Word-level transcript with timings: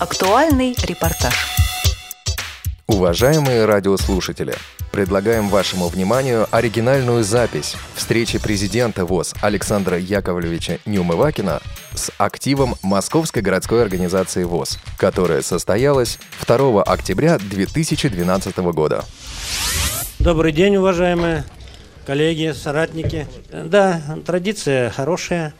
Актуальный 0.00 0.74
репортаж. 0.82 1.34
Уважаемые 2.86 3.66
радиослушатели, 3.66 4.54
предлагаем 4.92 5.50
вашему 5.50 5.88
вниманию 5.88 6.46
оригинальную 6.50 7.22
запись 7.22 7.76
встречи 7.94 8.38
президента 8.38 9.04
ВОЗ 9.04 9.34
Александра 9.42 9.98
Яковлевича 9.98 10.78
Неумывакина 10.86 11.60
с 11.94 12.10
активом 12.16 12.76
Московской 12.82 13.42
городской 13.42 13.82
организации 13.82 14.44
ВОЗ, 14.44 14.78
которая 14.96 15.42
состоялась 15.42 16.18
2 16.46 16.82
октября 16.82 17.36
2012 17.36 18.56
года. 18.72 19.04
Добрый 20.18 20.52
день, 20.52 20.76
уважаемые 20.76 21.44
коллеги, 22.06 22.54
соратники. 22.56 23.28
Да, 23.52 24.00
традиция 24.24 24.88
хорошая. 24.88 25.52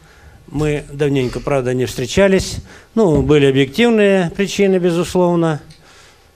Мы 0.47 0.83
давненько, 0.91 1.39
правда, 1.39 1.73
не 1.73 1.85
встречались. 1.85 2.57
Ну, 2.95 3.21
были 3.21 3.45
объективные 3.45 4.31
причины, 4.35 4.77
безусловно. 4.77 5.61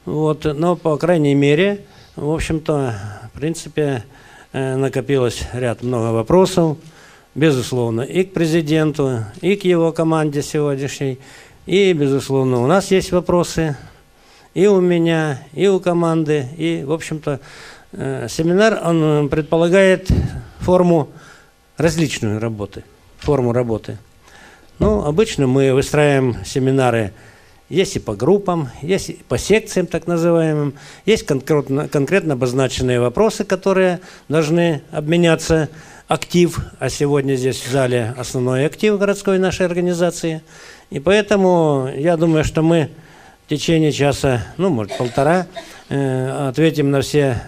Вот, 0.06 0.46
но, 0.46 0.76
по 0.76 0.98
крайней 0.98 1.36
мере, 1.36 1.86
в 2.16 2.32
общем-то, 2.32 2.96
в 3.34 3.38
принципе, 3.38 4.04
э, 4.54 4.76
накопилось 4.76 5.42
ряд 5.54 5.84
много 5.84 6.14
вопросов, 6.14 6.78
безусловно, 7.34 8.02
и 8.02 8.24
к 8.24 8.34
президенту, 8.34 9.26
и 9.42 9.56
к 9.56 9.66
его 9.66 9.92
команде 9.92 10.42
сегодняшней. 10.42 11.20
И, 11.66 11.92
безусловно, 11.94 12.62
у 12.62 12.68
нас 12.68 12.92
есть 12.92 13.12
вопросы, 13.12 13.76
и 14.54 14.68
у 14.68 14.80
меня, 14.80 15.42
и 15.54 15.68
у 15.68 15.80
команды. 15.80 16.48
И, 16.58 16.84
в 16.86 16.94
общем-то, 16.94 17.40
э, 17.92 18.28
семинар, 18.30 18.80
он 18.86 19.28
предполагает 19.30 20.08
форму 20.60 21.10
различную 21.78 22.40
работы, 22.40 22.84
форму 23.26 23.52
работы. 23.52 23.98
Ну, 24.80 25.04
обычно 25.04 25.48
мы 25.48 25.74
выстраиваем 25.74 26.38
семинары– 26.46 27.12
есть 27.70 27.96
и 27.96 28.00
по 28.00 28.16
группам, 28.16 28.70
есть 28.82 29.10
и 29.10 29.14
по 29.28 29.38
секциям 29.38 29.88
так 29.88 30.06
называемым, 30.06 30.76
есть 31.06 31.26
конкретно, 31.26 31.88
конкретно 31.88 32.34
обозначенные 32.34 33.00
вопросы, 33.00 33.44
которые 33.44 34.02
должны 34.30 34.84
обменяться 34.92 35.70
актив, 36.08 36.60
а 36.80 36.90
сегодня 36.90 37.34
здесь 37.34 37.60
в 37.60 37.72
зале 37.72 38.14
основной 38.18 38.68
актив 38.68 39.00
городской 39.00 39.40
нашей 39.40 39.66
организации. 39.66 40.44
И 40.92 41.00
поэтому 41.00 41.90
я 41.96 42.18
думаю, 42.18 42.44
что 42.44 42.62
мы 42.62 42.92
в 43.48 43.50
течение 43.50 43.92
часа, 43.92 44.46
ну, 44.58 44.70
может, 44.70 44.96
полтора, 44.96 45.48
э, 45.90 46.48
ответим 46.50 46.92
на 46.92 47.02
все 47.02 47.42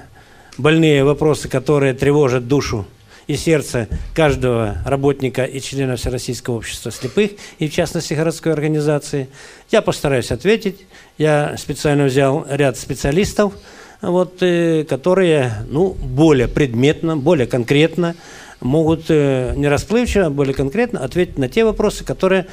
больные 0.58 1.04
вопросы, 1.04 1.48
которые 1.48 1.94
тревожат 1.94 2.48
душу 2.48 2.88
и 3.28 3.36
сердце 3.36 3.88
каждого 4.14 4.78
работника 4.86 5.44
и 5.44 5.60
члена 5.60 5.98
Всероссийского 5.98 6.56
общества 6.56 6.92
слепых, 6.92 7.32
и 7.60 7.68
в 7.68 7.74
частности 7.74 8.14
городской 8.14 8.54
организации. 8.54 9.28
Я 9.70 9.82
постараюсь 9.82 10.32
ответить. 10.32 10.86
Я 11.18 11.56
специально 11.58 12.06
взял 12.06 12.46
ряд 12.50 12.78
специалистов, 12.78 13.54
вот, 14.02 14.42
э, 14.42 14.86
которые 14.86 15.66
ну, 15.70 15.94
более 15.94 16.48
предметно, 16.48 17.18
более 17.18 17.48
конкретно 17.48 18.16
могут 18.62 19.06
э, 19.10 19.54
не 19.56 19.68
расплывчиво, 19.68 20.28
а 20.28 20.30
более 20.30 20.54
конкретно 20.54 21.04
ответить 21.04 21.38
на 21.38 21.50
те 21.50 21.66
вопросы, 21.66 22.04
которые 22.04 22.48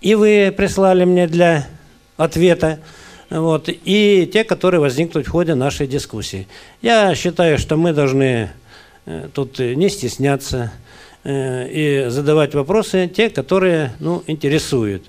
и 0.00 0.14
вы 0.14 0.52
прислали 0.56 1.04
мне 1.04 1.26
для 1.26 1.66
ответа, 2.16 2.80
вот, 3.30 3.68
и 3.68 4.28
те, 4.32 4.44
которые 4.44 4.80
возникнут 4.80 5.26
в 5.26 5.30
ходе 5.30 5.54
нашей 5.54 5.86
дискуссии. 5.86 6.46
Я 6.82 7.14
считаю, 7.14 7.58
что 7.58 7.76
мы 7.76 7.92
должны 7.92 8.50
тут 9.32 9.58
не 9.58 9.88
стесняться 9.88 10.72
э, 11.24 11.68
и 11.68 12.10
задавать 12.10 12.54
вопросы, 12.54 13.08
те, 13.08 13.30
которые 13.30 13.92
ну, 14.00 14.22
интересуют. 14.26 15.04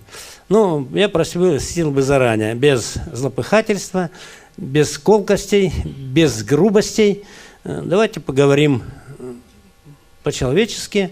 Ну, 0.48 0.88
я 0.94 1.10
просил 1.10 1.60
сил 1.60 1.92
бы 1.92 2.02
заранее, 2.02 2.56
без 2.56 2.96
злопыхательства, 3.12 4.10
без 4.58 4.98
колкостей, 4.98 5.72
без 5.86 6.44
грубостей. 6.44 7.24
Э, 7.64 7.82
давайте 7.84 8.20
поговорим 8.20 8.84
по-человечески 10.24 11.12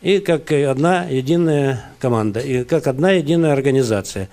и 0.00 0.20
как 0.20 0.52
одна 0.52 1.04
единая 1.04 1.84
команда, 1.98 2.40
и 2.40 2.64
как 2.64 2.86
одна 2.86 3.12
единая 3.12 3.52
организация. 3.52 4.28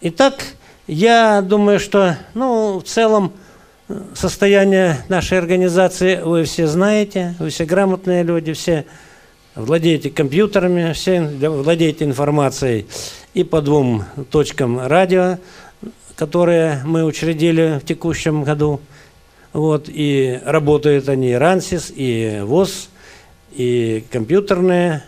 Итак, 0.00 0.44
я 0.86 1.42
думаю, 1.42 1.80
что 1.80 2.16
ну, 2.34 2.78
в 2.78 2.84
целом 2.84 3.32
состояние 4.14 5.04
нашей 5.08 5.38
организации 5.38 6.20
вы 6.20 6.44
все 6.44 6.66
знаете, 6.66 7.34
вы 7.38 7.48
все 7.50 7.64
грамотные 7.64 8.22
люди, 8.22 8.52
все 8.52 8.84
владеете 9.54 10.10
компьютерами, 10.10 10.92
все 10.92 11.22
владеете 11.22 12.04
информацией 12.04 12.86
и 13.34 13.44
по 13.44 13.62
двум 13.62 14.04
точкам 14.30 14.78
радио, 14.86 15.38
которые 16.16 16.82
мы 16.84 17.04
учредили 17.04 17.78
в 17.82 17.86
текущем 17.86 18.44
году. 18.44 18.80
Вот, 19.52 19.88
и 19.88 20.38
работают 20.44 21.08
они 21.08 21.30
и 21.30 21.34
РАНСИС, 21.34 21.92
и 21.94 22.40
ВОЗ, 22.42 22.90
и 23.52 24.04
компьютерная 24.10 25.04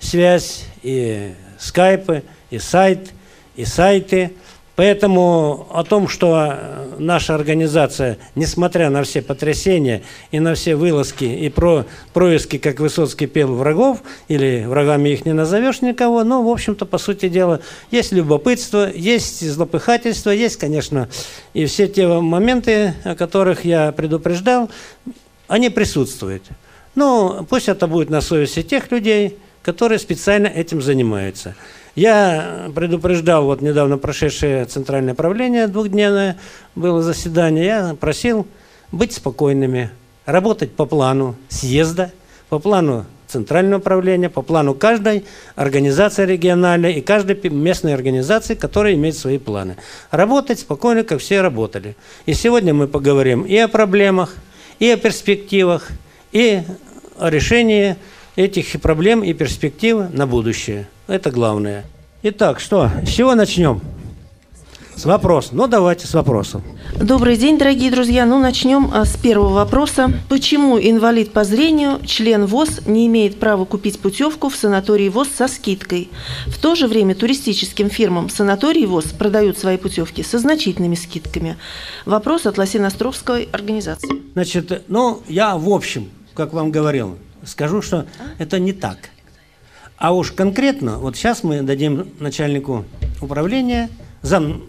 связь, 0.00 0.64
и 0.82 1.32
скайпы, 1.58 2.24
и 2.50 2.58
сайт, 2.58 3.10
и 3.54 3.64
сайты– 3.64 4.32
Поэтому 4.78 5.66
о 5.72 5.82
том, 5.82 6.06
что 6.06 6.56
наша 6.98 7.34
организация, 7.34 8.16
несмотря 8.36 8.90
на 8.90 9.02
все 9.02 9.22
потрясения 9.22 10.02
и 10.30 10.38
на 10.38 10.54
все 10.54 10.76
вылазки 10.76 11.24
и 11.24 11.48
про, 11.48 11.84
происки, 12.12 12.58
как 12.58 12.78
Высоцкий 12.78 13.26
пел, 13.26 13.56
врагов, 13.56 14.04
или 14.28 14.64
врагами 14.68 15.08
их 15.08 15.26
не 15.26 15.32
назовешь 15.32 15.82
никого, 15.82 16.22
но, 16.22 16.44
в 16.44 16.48
общем-то, 16.48 16.86
по 16.86 16.98
сути 16.98 17.28
дела, 17.28 17.58
есть 17.90 18.12
любопытство, 18.12 18.88
есть 18.88 19.44
злопыхательство, 19.50 20.30
есть, 20.30 20.58
конечно, 20.58 21.08
и 21.54 21.66
все 21.66 21.88
те 21.88 22.06
моменты, 22.06 22.94
о 23.02 23.16
которых 23.16 23.64
я 23.64 23.90
предупреждал, 23.90 24.70
они 25.48 25.70
присутствуют. 25.70 26.44
Но 26.94 27.44
пусть 27.50 27.68
это 27.68 27.88
будет 27.88 28.10
на 28.10 28.20
совести 28.20 28.62
тех 28.62 28.92
людей, 28.92 29.38
которые 29.60 29.98
специально 29.98 30.46
этим 30.46 30.80
занимаются. 30.80 31.56
Я 31.98 32.70
предупреждал, 32.76 33.46
вот 33.46 33.60
недавно 33.60 33.98
прошедшее 33.98 34.66
центральное 34.66 35.14
правление 35.14 35.66
двухдневное 35.66 36.36
было 36.76 37.02
заседание, 37.02 37.64
я 37.64 37.96
просил 37.98 38.46
быть 38.92 39.12
спокойными, 39.12 39.90
работать 40.24 40.70
по 40.70 40.86
плану 40.86 41.34
съезда, 41.48 42.12
по 42.50 42.60
плану 42.60 43.04
центрального 43.26 43.80
управления, 43.80 44.30
по 44.30 44.42
плану 44.42 44.74
каждой 44.74 45.24
организации 45.56 46.24
региональной 46.24 46.92
и 46.92 47.00
каждой 47.00 47.34
местной 47.50 47.94
организации, 47.94 48.54
которая 48.54 48.94
имеет 48.94 49.16
свои 49.16 49.38
планы. 49.38 49.76
Работать 50.12 50.60
спокойно, 50.60 51.02
как 51.02 51.18
все 51.18 51.40
работали. 51.40 51.96
И 52.26 52.32
сегодня 52.32 52.72
мы 52.72 52.86
поговорим 52.86 53.42
и 53.42 53.56
о 53.56 53.66
проблемах, 53.66 54.36
и 54.78 54.88
о 54.88 54.96
перспективах, 54.98 55.88
и 56.30 56.62
о 57.18 57.28
решении 57.28 57.96
этих 58.36 58.80
проблем 58.80 59.24
и 59.24 59.32
перспектив 59.32 60.12
на 60.12 60.28
будущее. 60.28 60.86
Это 61.08 61.30
главное. 61.30 61.86
Итак, 62.22 62.60
что, 62.60 62.90
с 63.02 63.08
чего 63.08 63.34
начнем? 63.34 63.80
С 64.94 65.06
вопроса. 65.06 65.50
Ну, 65.52 65.66
давайте 65.66 66.06
с 66.06 66.12
вопросом. 66.12 66.62
Добрый 67.00 67.38
день, 67.38 67.56
дорогие 67.56 67.90
друзья. 67.90 68.26
Ну, 68.26 68.38
начнем 68.38 68.90
а, 68.92 69.06
с 69.06 69.16
первого 69.16 69.54
вопроса. 69.54 70.12
Почему 70.28 70.78
инвалид 70.78 71.32
по 71.32 71.44
зрению, 71.44 72.04
член 72.04 72.44
ВОЗ, 72.44 72.86
не 72.86 73.06
имеет 73.06 73.40
права 73.40 73.64
купить 73.64 73.98
путевку 74.00 74.50
в 74.50 74.56
санаторий 74.56 75.08
ВОЗ 75.08 75.28
со 75.34 75.48
скидкой? 75.48 76.10
В 76.46 76.60
то 76.60 76.74
же 76.74 76.86
время 76.88 77.14
туристическим 77.14 77.88
фирмам 77.88 78.28
санаторий 78.28 78.84
ВОЗ 78.84 79.06
продают 79.06 79.56
свои 79.56 79.78
путевки 79.78 80.22
со 80.22 80.38
значительными 80.38 80.94
скидками. 80.94 81.56
Вопрос 82.04 82.44
от 82.44 82.58
Лосиностровской 82.58 83.48
организации. 83.50 84.20
Значит, 84.34 84.82
ну, 84.88 85.22
я 85.26 85.56
в 85.56 85.70
общем, 85.70 86.10
как 86.34 86.52
вам 86.52 86.70
говорил, 86.70 87.16
скажу, 87.46 87.80
что 87.80 88.04
это 88.38 88.58
не 88.58 88.74
так. 88.74 88.98
А 89.98 90.12
уж 90.12 90.30
конкретно, 90.30 90.98
вот 90.98 91.16
сейчас 91.16 91.42
мы 91.42 91.62
дадим 91.62 92.08
начальнику 92.20 92.84
управления, 93.20 93.90
зам 94.22 94.62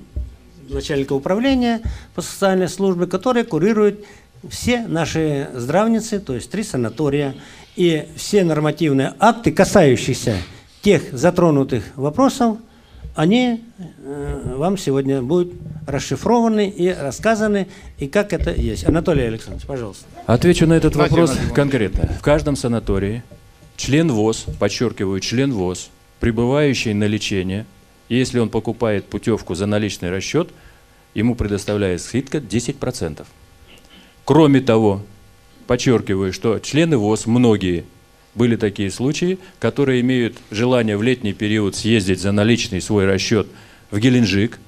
начальника 0.67 1.13
управления 1.13 1.81
по 2.15 2.21
социальной 2.21 2.67
службе, 2.67 3.05
который 3.05 3.43
курирует 3.43 4.03
все 4.49 4.87
наши 4.87 5.49
здравницы, 5.53 6.19
то 6.19 6.33
есть 6.33 6.49
три 6.49 6.63
санатория, 6.63 7.35
и 7.75 8.07
все 8.15 8.43
нормативные 8.43 9.13
акты, 9.19 9.51
касающиеся 9.51 10.37
тех 10.81 11.03
затронутых 11.11 11.83
вопросов, 11.95 12.57
они 13.15 13.63
э, 14.03 14.53
вам 14.55 14.77
сегодня 14.77 15.21
будут 15.21 15.53
расшифрованы 15.85 16.69
и 16.69 16.89
рассказаны, 16.91 17.67
и 17.97 18.07
как 18.07 18.33
это 18.33 18.51
есть. 18.51 18.87
Анатолий 18.87 19.23
Александрович, 19.23 19.67
пожалуйста. 19.67 20.05
Отвечу 20.25 20.65
на 20.65 20.73
этот 20.73 20.95
вопрос 20.95 21.37
конкретно. 21.53 22.09
В 22.17 22.21
каждом 22.21 22.55
санатории 22.55 23.23
член 23.79 24.11
ВОЗ, 24.11 24.45
подчеркиваю, 24.59 25.21
член 25.21 25.53
ВОЗ, 25.53 25.89
пребывающий 26.19 26.93
на 26.93 27.05
лечение, 27.05 27.65
если 28.09 28.39
он 28.39 28.49
покупает 28.49 29.05
путевку 29.05 29.55
за 29.55 29.67
наличный 29.67 30.09
расчет, 30.09 30.49
ему 31.13 31.33
предоставляет 31.33 32.01
скидка 32.01 32.39
10%. 32.39 33.25
Кроме 34.25 34.59
того, 34.59 35.01
подчеркиваю, 35.65 36.33
что 36.33 36.59
члены 36.59 36.97
ВОЗ, 36.97 37.25
многие, 37.25 37.85
были 38.35 38.57
такие 38.57 38.91
случаи, 38.91 39.39
которые 39.59 40.01
имеют 40.01 40.37
желание 40.51 40.97
в 40.97 41.01
летний 41.01 41.33
период 41.33 41.75
съездить 41.75 42.19
за 42.19 42.33
наличный 42.33 42.81
свой 42.81 43.05
расчет 43.05 43.47
в 43.91 43.99
Геленджик, 43.99 44.59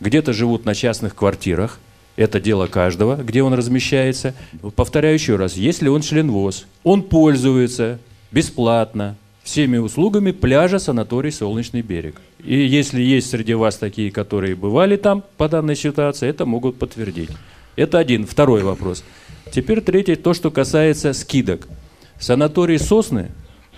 где-то 0.00 0.34
живут 0.34 0.66
на 0.66 0.74
частных 0.74 1.14
квартирах, 1.14 1.80
это 2.16 2.38
дело 2.38 2.66
каждого, 2.66 3.16
где 3.16 3.42
он 3.42 3.54
размещается. 3.54 4.34
Повторяю 4.76 5.14
еще 5.14 5.36
раз, 5.36 5.56
если 5.56 5.88
он 5.88 6.02
член 6.02 6.30
ВОЗ, 6.30 6.66
он 6.84 7.02
пользуется 7.02 7.98
бесплатно 8.30 9.16
всеми 9.42 9.78
услугами 9.78 10.32
пляжа 10.32 10.78
санаторий 10.78 11.32
«Солнечный 11.32 11.82
берег». 11.82 12.20
И 12.44 12.54
если 12.54 13.00
есть 13.00 13.30
среди 13.30 13.54
вас 13.54 13.76
такие, 13.76 14.10
которые 14.10 14.54
бывали 14.54 14.96
там 14.96 15.24
по 15.36 15.48
данной 15.48 15.76
ситуации, 15.76 16.28
это 16.28 16.44
могут 16.44 16.78
подтвердить. 16.78 17.30
Это 17.76 17.98
один. 17.98 18.26
Второй 18.26 18.62
вопрос. 18.62 19.04
Теперь 19.50 19.80
третий, 19.80 20.16
то, 20.16 20.34
что 20.34 20.50
касается 20.50 21.12
скидок. 21.12 21.66
Санаторий 22.18 22.78
«Сосны», 22.78 23.30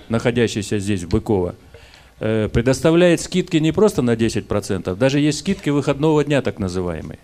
находящийся 0.09 0.79
здесь, 0.79 1.05
в 1.05 1.09
Быково, 1.09 1.55
э, 2.19 2.49
предоставляет 2.53 3.21
скидки 3.21 3.59
не 3.59 3.73
просто 3.73 4.03
на 4.03 4.17
10%, 4.17 4.97
даже 4.97 5.21
есть 5.21 5.39
скидки 5.39 5.71
выходного 5.71 6.25
дня, 6.25 6.43
так 6.43 6.59
называемые. 6.59 7.19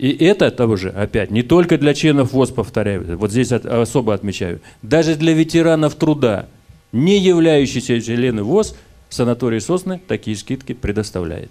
И 0.00 0.16
это 0.24 0.50
тоже, 0.50 0.88
опять, 0.88 1.30
не 1.30 1.42
только 1.42 1.76
для 1.76 1.92
членов 1.92 2.32
ВОЗ, 2.32 2.52
повторяю, 2.52 3.18
вот 3.18 3.32
здесь 3.32 3.52
особо 3.52 4.14
отмечаю, 4.14 4.62
даже 4.80 5.14
для 5.14 5.34
ветеранов 5.34 5.94
труда, 5.94 6.46
не 6.90 7.18
являющиеся 7.18 8.00
члены 8.00 8.42
ВОЗ, 8.42 8.74
санаторий 9.10 9.60
Сосны 9.60 10.00
такие 10.08 10.38
скидки 10.38 10.72
предоставляет. 10.72 11.50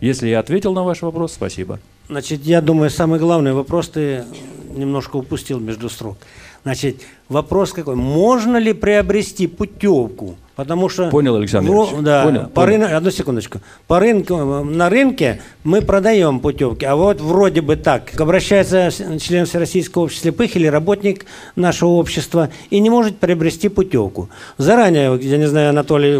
Если 0.00 0.28
я 0.28 0.38
ответил 0.38 0.72
на 0.72 0.84
ваш 0.84 1.02
вопрос, 1.02 1.32
спасибо. 1.32 1.80
Значит, 2.08 2.44
я 2.44 2.60
думаю, 2.60 2.90
самый 2.90 3.18
главный 3.18 3.54
вопрос 3.54 3.88
ты 3.88 4.24
немножко 4.72 5.16
упустил 5.16 5.58
между 5.58 5.88
строк. 5.88 6.16
Значит, 6.62 7.02
вопрос 7.28 7.72
какой? 7.72 7.96
Можно 7.96 8.58
ли 8.58 8.72
приобрести 8.72 9.48
путевку? 9.48 10.36
Потому 10.54 10.88
что... 10.90 11.08
Понял, 11.08 11.36
Александр 11.36 11.70
ну, 11.70 12.02
да, 12.02 12.24
понял, 12.24 12.42
по 12.42 12.62
понял. 12.62 12.86
Рын... 12.86 12.94
Одну 12.94 13.10
секундочку. 13.10 13.60
По 13.86 13.98
рынку, 13.98 14.36
на 14.36 14.90
рынке 14.90 15.40
мы 15.64 15.80
продаем 15.80 16.40
путевки, 16.40 16.84
а 16.84 16.94
вот 16.94 17.20
вроде 17.20 17.62
бы 17.62 17.76
так. 17.76 18.20
Обращается 18.20 18.90
член 19.18 19.46
Всероссийского 19.46 20.02
общества 20.04 20.22
слепых 20.22 20.54
или 20.56 20.66
работник 20.66 21.24
нашего 21.56 21.90
общества 21.90 22.50
и 22.68 22.80
не 22.80 22.90
может 22.90 23.16
приобрести 23.16 23.68
путевку. 23.68 24.28
Заранее, 24.58 25.18
я 25.22 25.38
не 25.38 25.46
знаю, 25.46 25.70
Анатолий 25.70 26.18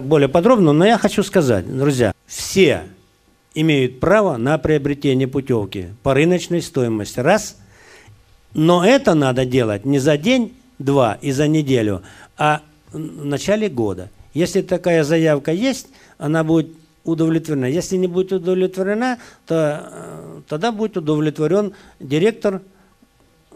более 0.00 0.28
подробно, 0.28 0.72
но 0.72 0.86
я 0.86 0.96
хочу 0.96 1.22
сказать, 1.22 1.66
друзья, 1.66 2.14
все 2.26 2.82
имеют 3.54 4.00
право 4.00 4.38
на 4.38 4.56
приобретение 4.56 5.28
путевки 5.28 5.88
по 6.02 6.14
рыночной 6.14 6.62
стоимости. 6.62 7.20
Раз. 7.20 7.58
Но 8.54 8.84
это 8.86 9.14
надо 9.14 9.44
делать 9.44 9.84
не 9.84 9.98
за 9.98 10.16
день, 10.16 10.54
два 10.78 11.18
и 11.20 11.32
за 11.32 11.48
неделю, 11.48 12.02
а 12.38 12.62
в 12.94 13.24
начале 13.24 13.68
года. 13.68 14.10
Если 14.32 14.62
такая 14.62 15.04
заявка 15.04 15.52
есть, 15.52 15.88
она 16.18 16.44
будет 16.44 16.68
удовлетворена. 17.04 17.66
Если 17.66 17.96
не 17.96 18.06
будет 18.06 18.32
удовлетворена, 18.32 19.18
то 19.46 19.90
э, 19.92 20.40
тогда 20.48 20.72
будет 20.72 20.96
удовлетворен 20.96 21.74
директор 22.00 22.62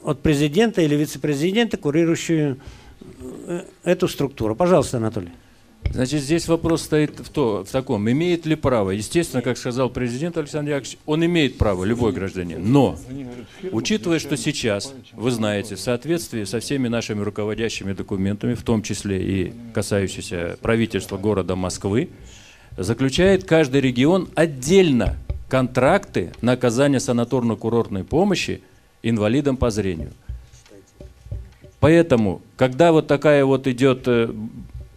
от 0.03 0.21
президента 0.21 0.83
или 0.83 0.95
вице-президента, 0.95 1.77
курирующий 1.77 2.57
э, 3.47 3.63
эту 3.85 4.09
структуру. 4.09 4.55
Пожалуйста, 4.55 4.99
Анатолий. 4.99 5.31
Значит, 5.91 6.21
здесь 6.21 6.47
вопрос 6.49 6.83
стоит 6.83 7.19
в, 7.19 7.31
то, 7.31 7.65
в 7.65 7.71
таком, 7.71 8.11
имеет 8.11 8.45
ли 8.45 8.57
право. 8.57 8.91
Естественно, 8.91 9.43
как 9.43 9.57
сказал 9.57 9.89
президент 9.89 10.37
Александр 10.37 10.73
Яковлевич, 10.73 10.99
он 11.07 11.25
имеет 11.25 11.57
право, 11.57 11.85
любой 11.85 12.13
гражданин. 12.13 12.61
Но, 12.71 12.99
учитывая, 13.73 14.19
что 14.19 14.37
сейчас, 14.37 14.93
вы 15.15 15.31
знаете, 15.31 15.77
в 15.77 15.81
соответствии 15.81 16.45
со 16.45 16.61
всеми 16.61 16.89
нашими 16.89 17.23
руководящими 17.23 17.95
документами, 17.95 18.55
в 18.55 18.63
том 18.63 18.83
числе 18.83 19.23
и 19.23 19.53
касающиеся 19.73 20.59
правительства 20.61 21.17
города 21.17 21.57
Москвы, 21.57 22.11
заключает 22.77 23.45
каждый 23.45 23.81
регион 23.81 24.29
отдельно 24.35 25.17
контракты 25.49 26.33
на 26.43 26.53
оказание 26.53 27.01
санаторно-курортной 27.01 28.05
помощи 28.05 28.61
инвалидам 29.03 29.57
по 29.57 29.71
зрению. 29.71 30.11
Поэтому, 31.81 32.43
когда 32.57 32.93
вот 32.93 33.07
такая 33.07 33.45
вот 33.45 33.67
идет 33.67 34.03
э, 34.07 34.33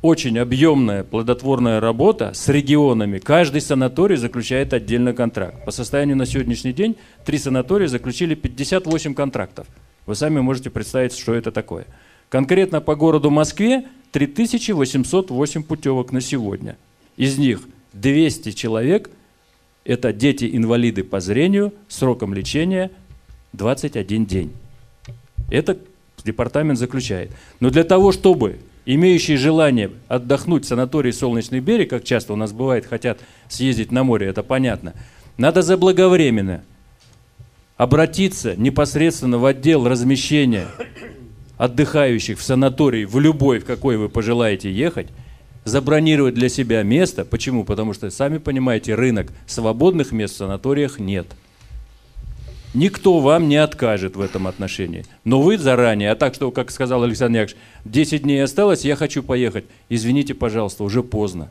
очень 0.02 0.40
объемная 0.40 1.04
плодотворная 1.04 1.80
работа 1.80 2.32
с 2.34 2.50
регионами. 2.50 3.20
Каждый 3.20 3.62
санаторий 3.62 4.16
заключает 4.18 4.74
отдельный 4.74 5.14
контракт. 5.14 5.64
По 5.64 5.72
состоянию 5.72 6.18
на 6.18 6.26
сегодняшний 6.26 6.74
день 6.74 6.98
три 7.24 7.38
санатория 7.38 7.88
заключили 7.88 8.34
58 8.34 9.14
контрактов. 9.14 9.68
Вы 10.08 10.16
сами 10.16 10.40
можете 10.40 10.70
представить, 10.70 11.16
что 11.16 11.34
это 11.34 11.52
такое. 11.52 11.86
Конкретно 12.30 12.82
по 12.82 12.96
городу 12.96 13.30
Москве 13.30 13.86
3808 14.12 15.64
путевок 15.64 16.12
на 16.12 16.22
сегодня. 16.22 16.78
Из 17.18 17.38
них 17.38 17.62
200 17.94 18.52
человек– 18.54 19.12
это 19.86 20.14
дети-инвалиды 20.14 21.04
по 21.04 21.20
зрению, 21.20 21.74
сроком 21.88 22.34
лечения 22.34 22.90
21 23.54 24.26
день. 24.26 24.52
Это 25.52 25.78
департамент 26.24 26.80
заключает. 26.80 27.32
Но 27.60 27.70
для 27.70 27.84
того, 27.84 28.12
чтобы 28.12 28.60
имеющие 28.86 29.38
желание 29.38 29.92
отдохнуть 30.08 30.66
в 30.66 30.68
санатории 30.68 31.12
«Солнечный 31.12 31.60
берег», 31.60 31.90
как 31.90 32.04
часто 32.04 32.34
у 32.34 32.36
нас 32.36 32.52
бывает, 32.52 32.86
хотят 32.86 33.20
съездить 33.48 33.92
на 33.92 34.04
море, 34.04 34.28
это 34.28 34.44
понятно, 34.44 34.94
надо 35.38 35.62
заблаговременно 35.62 36.64
обратиться 37.78 38.56
непосредственно 38.56 39.38
в 39.38 39.46
отдел 39.46 39.88
размещения 39.88 40.68
отдыхающих 41.58 42.40
в 42.40 42.44
санатории, 42.44 43.06
в 43.06 43.20
любой, 43.20 43.60
в 43.60 43.66
какой 43.66 43.98
вы 43.98 44.10
пожелаете 44.10 44.72
ехать, 44.72 45.08
забронировать 45.64 46.34
для 46.34 46.50
себя 46.50 46.82
место. 46.82 47.24
Почему? 47.24 47.64
Потому 47.64 47.94
что, 47.94 48.10
сами 48.10 48.40
понимаете, 48.40 48.96
рынок 48.96 49.32
свободных 49.46 50.12
мест 50.12 50.34
в 50.36 50.38
санаториях 50.38 51.00
нет– 51.00 51.28
Никто 52.74 53.20
вам 53.20 53.50
не 53.50 53.58
откажет 53.58 54.16
в 54.16 54.22
этом 54.22 54.48
отношении. 54.48 55.06
Но 55.26 55.42
вы 55.42 55.58
заранее, 55.58 56.12
а 56.12 56.16
так, 56.16 56.34
что, 56.34 56.52
как 56.52 56.72
сказал 56.72 57.04
Александр 57.04 57.42
Яковлевич, 57.42 57.62
10 57.84 58.22
дней 58.24 58.44
осталось, 58.44 58.86
я 58.86 58.96
хочу 58.96 59.24
поехать. 59.24 59.66
Извините, 59.90 60.34
пожалуйста, 60.34 60.84
уже 60.86 61.04
поздно. 61.04 61.50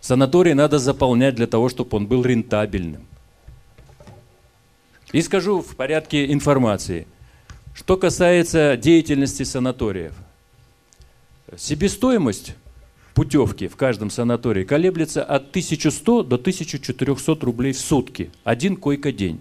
Санаторий 0.00 0.54
надо 0.54 0.78
заполнять 0.78 1.34
для 1.34 1.48
того, 1.48 1.68
чтобы 1.68 1.96
он 1.96 2.06
был 2.06 2.24
рентабельным. 2.24 3.06
И 5.12 5.20
скажу 5.20 5.60
в 5.60 5.74
порядке 5.74 6.32
информации. 6.32 7.06
Что 7.74 7.96
касается 7.96 8.76
деятельности 8.76 9.42
санаториев. 9.42 10.14
Себестоимость 11.56 12.54
путевки 13.14 13.66
в 13.66 13.76
каждом 13.76 14.10
санатории 14.10 14.64
колеблется 14.64 15.22
от 15.24 15.50
1100 15.50 16.22
до 16.22 16.36
1400 16.36 17.34
рублей 17.44 17.72
в 17.72 17.78
сутки. 17.78 18.30
Один 18.44 18.76
койко-день. 18.76 19.40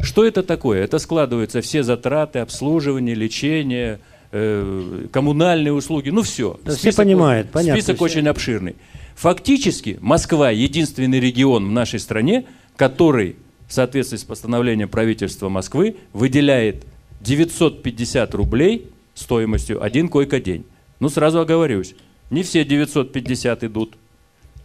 Что 0.00 0.24
это 0.24 0.42
такое? 0.42 0.82
Это 0.82 0.98
складываются 0.98 1.60
все 1.60 1.82
затраты, 1.82 2.38
обслуживание, 2.38 3.14
лечение, 3.14 4.00
э, 4.30 5.06
коммунальные 5.12 5.72
услуги, 5.72 6.10
ну 6.10 6.22
все. 6.22 6.58
Да, 6.64 6.72
список, 6.72 6.92
все 6.92 7.02
понимают, 7.02 7.50
понятно. 7.50 7.80
Список 7.80 7.96
все. 7.96 8.04
очень 8.04 8.28
обширный. 8.28 8.76
Фактически 9.16 9.98
Москва 10.00 10.50
единственный 10.50 11.20
регион 11.20 11.68
в 11.68 11.72
нашей 11.72 12.00
стране, 12.00 12.46
который 12.76 13.36
в 13.68 13.72
соответствии 13.74 14.16
с 14.16 14.24
постановлением 14.24 14.88
правительства 14.88 15.48
Москвы 15.48 15.96
выделяет 16.12 16.84
950 17.20 18.34
рублей 18.34 18.88
стоимостью 19.14 19.82
один 19.82 20.08
койко-день. 20.08 20.64
Ну, 21.00 21.08
сразу 21.08 21.40
оговорюсь, 21.40 21.94
не 22.30 22.42
все 22.42 22.64
950 22.64 23.64
идут 23.64 23.96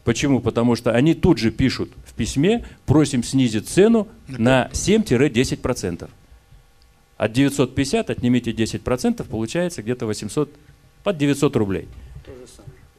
Почему? 0.07 0.39
Потому 0.39 0.77
что 0.77 0.93
они 0.93 1.13
тут 1.13 1.37
же 1.37 1.51
пишут 1.51 1.91
в 2.05 2.13
письме, 2.13 2.63
просим 2.85 3.23
снизить 3.23 3.67
цену 3.67 4.07
на 4.29 4.69
7-10%. 4.71 6.09
От 7.17 7.33
950 7.33 8.09
отнимите 8.09 8.51
10%, 8.51 9.25
получается 9.25 9.81
где-то 9.83 10.05
800, 10.05 10.49
под 11.03 11.17
900 11.17 11.55
рублей. 11.57 11.89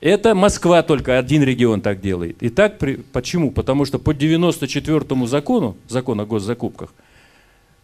Это 0.03 0.35
Москва 0.35 0.83
только 0.83 1.19
один 1.19 1.43
регион 1.43 1.81
так 1.81 2.03
делает. 2.03 2.43
И 2.43 2.51
так 2.51 2.77
при, 2.77 2.97
почему? 2.97 3.53
Потому 3.53 3.87
что 3.87 3.99
по 3.99 4.13
94 4.13 5.27
закону, 5.27 5.79
закон 5.89 6.21
о 6.21 6.27
госзакупках, 6.27 6.93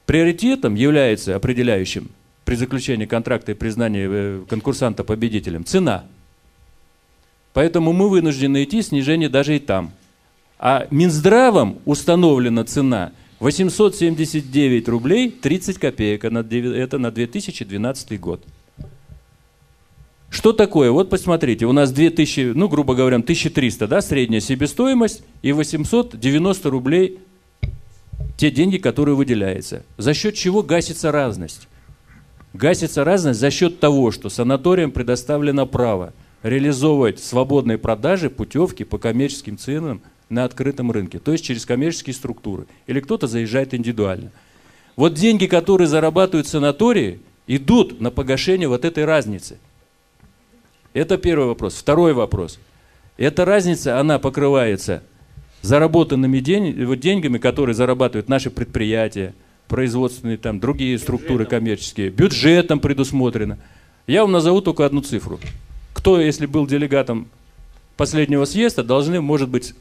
приоритетом 0.04 0.74
является 0.74 1.34
определяющим 1.34 2.10
при 2.44 2.56
заключении 2.56 3.06
контракта 3.06 3.52
и 3.52 3.54
признании 3.54 4.06
э, 4.06 4.44
конкурсанта 4.50 5.02
победителем 5.02 5.64
цена– 5.64 6.04
Поэтому 7.54 7.92
мы 7.92 8.10
вынуждены 8.10 8.64
идти 8.64 8.82
снижение 8.82 9.30
даже 9.30 9.56
и 9.56 9.60
там. 9.60 9.92
А 10.58 10.86
Минздравом 10.90 11.78
установлена 11.84 12.64
цена 12.64 13.12
879 13.38 14.88
рублей 14.88 15.30
30 15.30 15.78
копеек. 15.78 16.24
Это 16.24 16.98
на 16.98 17.10
2012 17.12 18.20
год. 18.20 18.44
Что 20.30 20.52
такое? 20.52 20.90
Вот 20.90 21.10
посмотрите, 21.10 21.66
у 21.66 21.72
нас 21.72 21.92
2000, 21.92 22.54
ну, 22.56 22.68
грубо 22.68 22.96
говоря, 22.96 23.16
1300, 23.16 23.86
да, 23.86 24.00
средняя 24.00 24.40
себестоимость, 24.40 25.22
и 25.42 25.52
890 25.52 26.70
рублей 26.70 27.20
те 28.36 28.50
деньги, 28.50 28.78
которые 28.78 29.14
выделяются. 29.14 29.84
За 29.96 30.12
счет 30.12 30.34
чего 30.34 30.64
гасится 30.64 31.12
разность? 31.12 31.68
Гасится 32.52 33.04
разность 33.04 33.38
за 33.38 33.52
счет 33.52 33.78
того, 33.78 34.10
что 34.10 34.28
санаториям 34.28 34.90
предоставлено 34.90 35.66
право– 35.66 36.12
реализовывать 36.44 37.20
свободные 37.20 37.78
продажи 37.78 38.30
путевки 38.30 38.84
по 38.84 38.98
коммерческим 38.98 39.58
ценам 39.58 40.02
на 40.28 40.44
открытом 40.44 40.92
рынке, 40.92 41.18
то 41.18 41.32
есть 41.32 41.42
через 41.42 41.64
коммерческие 41.64 42.14
структуры, 42.14 42.66
или 42.86 43.00
кто-то 43.00 43.26
заезжает 43.26 43.74
индивидуально. 43.74 44.30
Вот 44.94 45.14
деньги, 45.14 45.46
которые 45.46 45.88
зарабатывают 45.88 46.46
санатории, 46.46 47.20
идут 47.46 48.00
на 48.00 48.10
погашение 48.10 48.68
вот 48.68 48.84
этой 48.84 49.06
разницы. 49.06 49.58
Это 50.92 51.16
первый 51.18 51.46
вопрос. 51.46 51.74
Второй 51.74 52.12
вопрос. 52.12 52.58
Эта 53.16 53.44
разница, 53.44 53.98
она 53.98 54.18
покрывается 54.18 55.02
заработанными 55.62 56.40
день, 56.40 56.74
деньгами, 57.00 57.38
которые 57.38 57.74
зарабатывают 57.74 58.28
наши 58.28 58.50
предприятия, 58.50 59.34
производственные, 59.66 60.36
там, 60.36 60.60
другие 60.60 60.98
структуры 60.98 61.46
коммерческие, 61.46 62.10
бюджетом 62.10 62.80
предусмотрено. 62.80 63.58
Я 64.06 64.22
вам 64.22 64.32
назову 64.32 64.60
только 64.60 64.84
одну 64.84 65.00
цифру. 65.00 65.40
Кто, 65.94 66.20
если 66.20 66.44
был 66.44 66.66
делегатом 66.66 67.28
последнего 67.96 68.44
съезда, 68.44 68.82
должны, 68.82 69.22
может 69.22 69.48
быть, 69.48 69.72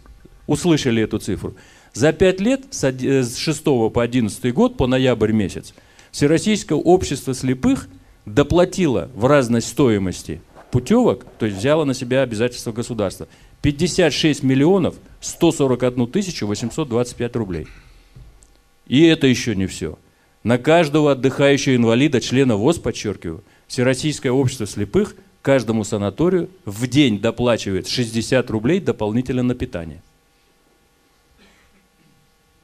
услышали 0.48 1.04
эту 1.04 1.20
цифру. 1.20 1.56
За 1.94 2.14
пять 2.14 2.40
лет, 2.40 2.62
с 2.72 3.36
6 3.36 3.64
по 3.64 4.02
11 4.02 4.54
год, 4.54 4.78
по 4.78 4.88
ноябрь 4.88 5.34
месяц, 5.34 5.74
Всероссийское 6.12 6.78
общество 6.78 7.34
слепых 7.34 7.90
доплатило 8.26 9.10
в 9.16 9.26
разность 9.26 9.68
стоимости 9.68 10.42
путевок, 10.72 11.26
то 11.40 11.46
есть 11.46 11.58
взяло 11.58 11.84
на 11.86 11.94
себя 11.94 12.22
обязательства 12.22 12.72
государства, 12.72 13.28
56 13.62 14.44
миллионов 14.44 14.96
141 15.22 16.08
тысячу 16.08 16.48
825 16.48 17.36
рублей. 17.36 17.68
И 18.88 19.04
это 19.06 19.28
еще 19.28 19.56
не 19.56 19.66
все. 19.66 19.98
На 20.44 20.58
каждого 20.58 21.14
отдыхающего 21.14 21.76
инвалида, 21.76 22.22
члена 22.22 22.58
ВОЗ, 22.58 22.80
подчеркиваю, 22.80 23.44
Всероссийское 23.68 24.32
общество 24.32 24.68
слепых 24.68 25.16
каждому 25.44 25.84
санаторию 25.84 26.50
в 26.66 26.88
день 26.88 27.20
доплачивает 27.20 27.88
60 27.88 28.50
рублей 28.50 28.80
дополнительно 28.80 29.44
на 29.44 29.54
питание. 29.54 30.02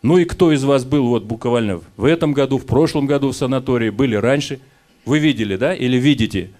Ну 0.01 0.17
и 0.17 0.23
кто 0.23 0.51
из 0.53 0.63
вас 0.63 0.85
был 0.85 1.07
вот 1.07 1.25
буквально 1.25 1.81
в 1.97 2.05
этом 2.05 2.31
году, 2.31 2.57
в 2.57 2.65
прошлом 2.65 3.05
году 3.05 3.31
в 3.31 3.35
санатории, 3.35 3.89
были 3.89 4.15
раньше? 4.15 4.61
Вы 5.05 5.19
видели, 5.19 5.57
да, 5.57 5.75
или 5.75 5.97
видите 5.97 6.51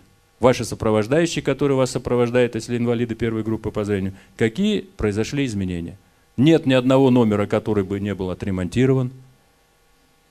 ваши 0.41 0.65
сопровождающие, 0.65 1.41
которые 1.41 1.77
вас 1.77 1.91
сопровождают, 1.91 2.55
если 2.55 2.75
инвалиды 2.75 3.15
первой 3.15 3.43
группы 3.43 3.71
по 3.71 3.85
зрению, 3.85 4.13
какие 4.35 4.81
произошли 4.81 5.45
изменения? 5.45 5.97
Нет 6.35 6.65
ни 6.65 6.73
одного 6.73 7.11
номера, 7.11 7.47
который 7.47 7.85
бы 7.85 7.99
не 8.01 8.13
был 8.13 8.29
отремонтирован. 8.29 9.11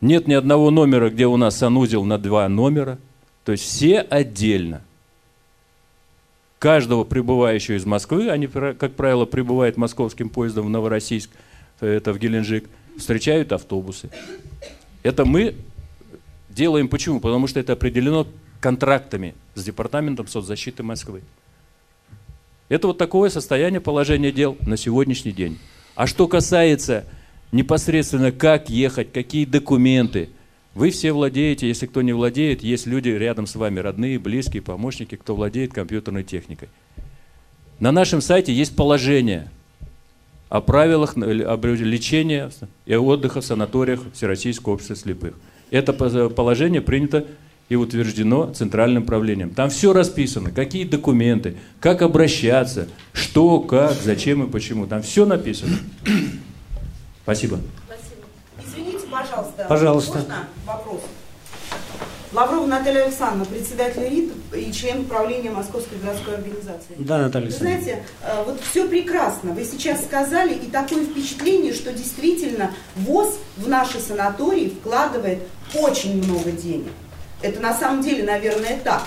Нет 0.03 0.29
ни 0.29 0.35
одного 0.35 0.71
номера, 0.71 1.09
где 1.11 1.27
у 1.27 1.37
нас 1.39 1.57
санузел 1.57 2.05
на 2.05 2.19
два 2.19 2.47
номера. 2.49 2.99
То 3.45 3.53
есть 3.53 3.65
все 3.65 4.01
отдельно. 4.01 4.83
Каждого 6.59 7.05
прибывающего 7.05 7.77
из 7.77 7.87
Москвы, 7.87 8.31
они, 8.31 8.49
как 8.49 8.95
правило, 8.95 9.27
прибывают 9.27 9.77
московским 9.77 10.29
поездом 10.29 10.67
в 10.67 10.71
Новороссийск, 10.71 11.31
это 11.81 12.13
в 12.13 12.19
Геленджик, 12.19 12.69
встречают 12.97 13.53
автобусы. 13.53 14.11
Это 15.05 15.25
мы 15.25 15.55
делаем 16.51 16.89
почему? 16.89 17.21
Потому 17.21 17.47
что 17.47 17.61
это 17.61 17.75
определено 17.75 18.27
контрактами 18.61 19.35
с 19.55 19.63
Департаментом 19.63 20.27
соцзащиты 20.27 20.83
Москвы. 20.83 21.23
Это 22.69 22.89
вот 22.89 22.99
такое 22.99 23.31
состояние 23.31 23.81
положения 23.81 24.33
дел 24.33 24.57
на 24.67 24.77
сегодняшний 24.77 25.33
день. 25.33 25.59
А 25.95 26.09
что 26.09 26.27
касается 26.27 27.05
непосредственно 27.53 28.33
как 28.33 28.69
ехать, 28.69 29.13
какие 29.13 29.45
документы, 29.45 30.31
вы 30.79 30.91
все 30.91 31.13
владеете, 31.13 31.67
если 31.67 31.87
кто 31.87 32.03
не 32.03 32.13
владеет, 32.13 32.63
есть 32.63 32.87
люди 32.87 33.09
рядом 33.09 33.49
с 33.49 33.57
вами, 33.57 33.81
родные, 33.81 34.19
близкие, 34.21 34.63
помощники, 34.63 35.17
кто 35.17 35.35
владеет 35.35 35.73
компьютерной 35.73 36.23
техникой. 36.23 36.69
На 37.81 37.91
нашем 37.91 38.21
сайте 38.21 38.53
есть 38.53 38.77
положение 38.77 39.51
о 40.49 40.61
правилах 40.61 41.17
лечения 41.17 42.51
и 42.87 42.95
отдыха 42.95 43.41
в 43.41 43.45
санаториях 43.45 44.01
Всероссийского 44.13 44.75
общества 44.75 44.95
слепых. 44.95 45.35
Это 45.71 45.93
положение 45.93 46.81
принято 46.81 47.27
и 47.69 47.75
утверждено 47.75 48.53
Центральным 48.55 49.05
правлением. 49.05 49.51
Там 49.51 49.71
все 49.71 49.93
расписано, 49.93 50.53
какие 50.53 50.85
документы, 50.85 51.57
как 51.81 52.03
обращаться, 52.03 52.87
что, 53.13 53.59
как, 53.61 53.95
зачем 54.01 54.45
и 54.45 54.49
почему. 54.49 54.87
Там 54.87 55.03
все 55.03 55.27
написано. 55.27 55.77
Спасибо. 57.25 57.59
Пожалуйста. 59.39 59.67
Пожалуйста. 59.69 60.19
Можно 60.19 60.49
вопрос? 60.67 61.01
Лаврова 62.33 62.67
Наталья 62.67 63.05
Александровна, 63.05 63.47
председатель 63.47 64.07
РИТ 64.07 64.33
и 64.55 64.71
член 64.71 65.01
управления 65.01 65.51
Московской 65.51 65.97
городской 65.99 66.35
организации. 66.35 66.95
Да, 66.99 67.19
Наталья 67.19 67.47
Вы 67.47 67.53
Александровна. 67.55 67.83
знаете, 67.83 68.05
э, 68.23 68.45
вот 68.45 68.61
все 68.71 68.87
прекрасно. 68.87 69.53
Вы 69.55 69.65
сейчас 69.65 70.05
сказали, 70.05 70.53
и 70.53 70.67
такое 70.67 71.05
впечатление, 71.05 71.73
что 71.73 71.91
действительно 71.93 72.73
ВОЗ 72.97 73.39
в 73.57 73.67
наши 73.67 73.99
санатории 73.99 74.69
вкладывает 74.69 75.39
очень 75.75 76.23
много 76.23 76.51
денег. 76.53 76.93
Это 77.41 77.61
на 77.61 77.73
самом 77.73 78.03
деле, 78.03 78.25
наверное, 78.25 78.79
так. 78.85 79.05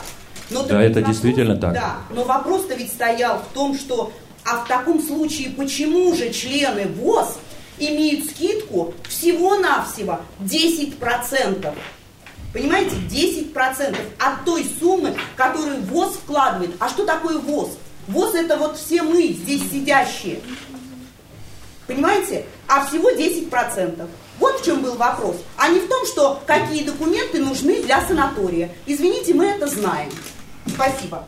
Но 0.50 0.64
Да, 0.64 0.82
это 0.82 1.04
действительно 1.04 1.56
так. 1.56 1.74
Да, 1.74 1.98
но 2.10 2.24
вопрос-то 2.24 2.74
ведь 2.74 2.92
стоял 2.92 3.40
в 3.40 3.54
том, 3.54 3.78
что 3.78 4.12
а 4.44 4.64
в 4.66 4.68
таком 4.68 5.00
случае 5.00 5.52
почему 5.52 6.16
же 6.16 6.32
члены 6.32 6.88
ВОЗ 6.88 7.38
имеют 7.88 8.30
скидку 8.30 8.94
всего-навсего 9.08 10.20
10%? 10.40 11.74
Понимаете, 12.54 12.96
10% 13.10 13.98
от 14.20 14.46
той 14.46 14.66
суммы, 14.80 15.16
которую 15.36 15.82
ВОЗ 15.84 16.16
вкладывает. 16.16 16.72
А 16.80 16.90
что 16.90 17.06
такое 17.06 17.38
ВОЗ? 17.38 17.78
ВОЗ 18.08 18.36
это 18.36 18.58
вот 18.58 18.78
все 18.78 19.04
мы 19.04 19.28
здесь 19.28 19.64
сидящие. 19.72 20.42
Понимаете? 21.88 22.46
А 22.68 22.86
всего 22.86 23.10
10%. 23.12 24.08
Вот 24.40 24.60
в 24.60 24.66
чем 24.66 24.82
был 24.82 24.96
вопрос. 24.96 25.38
А 25.58 25.70
не 25.70 25.80
в 25.80 25.88
том, 25.88 26.06
что 26.06 26.42
какие 26.46 26.84
документы 26.84 27.40
нужны 27.40 27.84
для 27.84 28.02
санатория. 28.06 28.72
Извините, 28.86 29.34
мы 29.34 29.46
это 29.46 29.68
знаем. 29.68 30.10
Спасибо. 30.66 31.28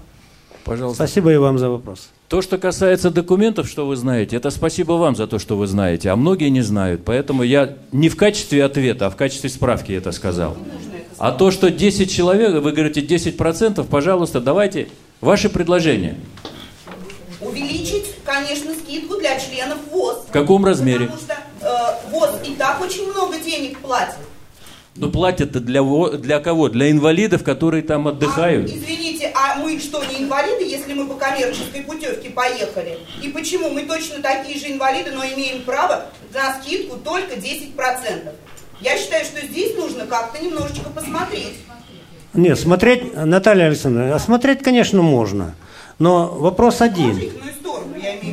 Пожалуйста. 0.64 1.06
Спасибо 1.06 1.34
и 1.34 1.38
вам 1.38 1.58
за 1.58 1.70
вопрос. 1.70 2.10
То, 2.34 2.42
что 2.42 2.58
касается 2.58 3.12
документов, 3.12 3.70
что 3.70 3.86
вы 3.86 3.96
знаете, 3.96 4.38
это 4.38 4.50
спасибо 4.50 4.94
вам 4.94 5.16
за 5.16 5.28
то, 5.28 5.38
что 5.38 5.56
вы 5.56 5.68
знаете, 5.68 6.10
а 6.10 6.16
многие 6.16 6.50
не 6.50 6.62
знают. 6.62 7.06
Поэтому 7.06 7.44
я 7.44 7.76
не 7.92 8.10
в 8.10 8.16
качестве 8.18 8.66
ответа, 8.66 9.06
а 9.06 9.10
в 9.12 9.16
качестве 9.16 9.52
справки 9.52 9.92
это 9.92 10.12
сказал. 10.12 10.58
А 11.20 11.32
то, 11.32 11.52
что 11.52 11.70
10 11.70 12.12
человек, 12.12 12.54
вы 12.54 12.72
говорите 12.72 13.02
10%, 13.02 13.86
пожалуйста, 13.88 14.42
давайте 14.42 14.88
ваши 15.22 15.48
предложения. 15.48 16.16
Увеличить, 17.40 18.16
конечно, 18.26 18.74
скидку 18.74 19.20
для 19.20 19.40
членов 19.40 19.78
ВОЗ. 19.92 20.26
В 20.28 20.32
каком 20.32 20.66
размере? 20.66 21.06
Потому 21.06 21.22
что 21.22 21.36
э, 21.62 22.10
ВОЗ 22.10 22.32
и 22.48 22.56
так 22.56 22.82
очень 22.82 23.12
много 23.12 23.38
денег 23.38 23.78
платит. 23.78 24.16
Ну, 24.96 25.10
платят-то 25.10 25.60
для, 25.60 25.82
во- 25.82 26.12
для 26.12 26.40
кого? 26.40 26.70
Для 26.70 26.92
инвалидов, 26.92 27.44
которые 27.44 27.82
там 27.82 28.08
отдыхают. 28.08 28.70
А, 28.70 28.76
извините, 28.76 29.32
а 29.34 29.56
мы 29.56 29.80
что, 29.80 30.04
не 30.04 30.24
инвалиды, 30.24 30.66
если 30.66 30.94
мы 30.94 31.08
по 31.08 31.16
коммерческой 31.16 31.82
путевке 31.82 32.30
поехали? 32.30 33.00
И 33.22 33.30
почему? 33.30 33.70
Мы 33.70 33.84
точно 33.84 34.22
такие 34.22 34.58
же 34.60 34.72
инвалиды, 34.72 35.12
но 35.12 35.26
имеем 35.26 35.64
право 35.64 36.06
на 36.34 36.54
скидку 36.62 36.98
только 36.98 37.36
10%. 37.36 37.74
Я 38.82 38.98
считаю, 38.98 39.26
что 39.26 39.44
здесь 39.46 39.76
нужно 39.76 40.06
как-то 40.06 40.44
немножечко 40.44 40.90
посмотреть. 40.90 41.58
Нет, 42.34 42.60
смотреть, 42.60 43.16
Наталья 43.16 43.66
Александровна, 43.68 44.16
а 44.16 44.20
смотреть, 44.20 44.62
конечно, 44.62 45.02
можно. 45.02 45.56
Но 46.00 46.28
вопрос 46.28 46.82
один. 46.82 47.12
Положительную 47.12 47.54
сторону, 47.54 47.63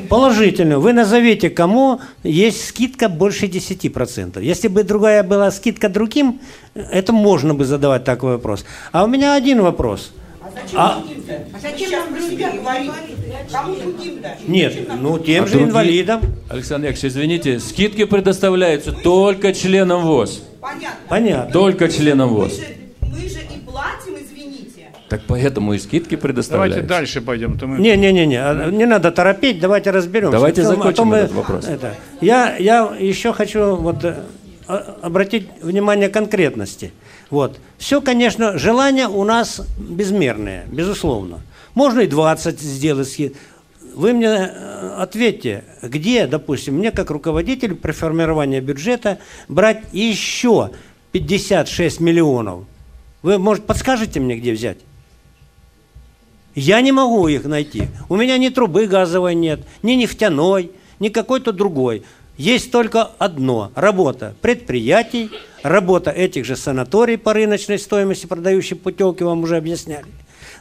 Положительно. 0.08 0.78
Вы 0.78 0.92
назовите, 0.92 1.50
кому 1.50 2.00
есть 2.22 2.66
скидка 2.68 3.08
больше 3.08 3.46
10%. 3.46 4.40
Если 4.42 4.68
бы 4.68 4.82
другая 4.84 5.22
была 5.22 5.50
скидка 5.50 5.88
другим, 5.88 6.40
это 6.74 7.12
можно 7.12 7.54
бы 7.54 7.64
задавать 7.64 8.04
такой 8.04 8.32
вопрос. 8.32 8.64
А 8.92 9.04
у 9.04 9.06
меня 9.08 9.34
один 9.34 9.62
вопрос. 9.62 10.12
А 10.42 10.50
зачем 10.52 10.80
А- 10.80 10.98
другим-то? 11.00 11.34
А 11.54 11.60
зачем 11.60 11.88
себя 11.88 12.50
говорить? 12.52 12.90
Кому 13.52 13.74
другим-то? 13.76 14.36
Нет, 14.46 14.88
нам 14.88 15.02
ну 15.02 15.18
тем 15.18 15.44
А 15.44 15.46
же 15.46 15.52
другие- 15.52 15.68
инвалидам. 15.70 16.20
Александр 16.48 16.88
Яковлевич, 16.88 17.12
извините, 17.12 17.60
скидки 17.60 18.04
предоставляются 18.04 18.92
только 18.92 19.52
членам 19.52 20.02
ВОЗ. 20.02 20.42
Понятно. 20.60 20.88
Понятно. 21.08 21.52
Только 21.52 21.88
членам 21.88 22.30
Мы 22.30 22.34
ВОЗ. 22.36 22.56
же, 22.56 22.64
мы 23.00 23.18
же 23.28 23.38
и 23.40 23.58
платим. 23.64 24.09
Так 25.10 25.22
поэтому 25.26 25.74
и 25.74 25.78
скидки 25.78 26.14
предоставляются. 26.14 26.76
Давайте 26.82 26.88
дальше 26.88 27.20
пойдем. 27.20 27.58
То 27.58 27.66
мы... 27.66 27.78
Не-не-не, 27.80 28.36
а, 28.36 28.70
не 28.70 28.86
надо 28.86 29.10
торопить, 29.10 29.58
давайте 29.58 29.90
разберемся. 29.90 30.30
Давайте 30.30 30.62
А 30.62 30.64
закончим 30.66 31.06
мы- 31.08 31.16
этот 31.16 31.32
вопрос. 31.32 31.66
это, 31.66 31.96
я, 32.20 32.56
я 32.56 32.94
еще 32.96 33.32
хочу 33.32 33.74
вот, 33.74 34.04
э, 34.04 34.14
обратить 35.02 35.48
внимание 35.62 36.08
конкретности. 36.10 36.92
Вот. 37.28 37.58
Все, 37.76 38.00
конечно, 38.00 38.56
желания 38.56 39.08
у 39.08 39.24
нас 39.24 39.62
безмерные, 39.78 40.64
безусловно. 40.70 41.40
Можно 41.74 42.00
и 42.00 42.06
20 42.06 42.60
сделать. 42.60 43.08
ски- 43.08 43.32
Вы 43.96 44.12
мне 44.12 44.28
э, 44.28 44.94
ответьте, 44.96 45.64
где, 45.82 46.28
допустим, 46.28 46.76
мне 46.76 46.92
как 46.92 47.10
руководитель 47.10 47.74
при 47.74 47.90
формировании 47.90 48.60
бюджета 48.60 49.18
брать 49.48 49.82
еще 49.90 50.70
56 51.10 51.98
миллионов? 51.98 52.60
Вы, 53.22 53.38
может, 53.38 53.66
подскажете 53.66 54.20
мне, 54.20 54.36
где 54.36 54.52
взять? 54.52 54.78
Я 56.54 56.80
не 56.80 56.92
могу 56.92 57.28
их 57.28 57.44
найти. 57.44 57.84
У 58.08 58.16
меня 58.16 58.36
ни 58.38 58.48
трубы 58.48 58.86
газовой 58.86 59.34
нет, 59.34 59.60
ни 59.82 59.92
нефтяной, 59.92 60.72
ни 60.98 61.08
какой-то 61.08 61.52
другой. 61.52 62.02
Есть 62.36 62.72
только 62.72 63.10
одно– 63.18 63.70
работа 63.74 64.34
предприятий, 64.40 65.30
работа 65.62 66.10
этих 66.10 66.46
же 66.46 66.56
санаторий 66.56 67.18
по 67.18 67.34
рыночной 67.34 67.78
стоимости, 67.78 68.26
продающих 68.26 68.80
путевки, 68.80 69.22
вам 69.22 69.42
уже 69.42 69.56
объясняли. 69.56 70.06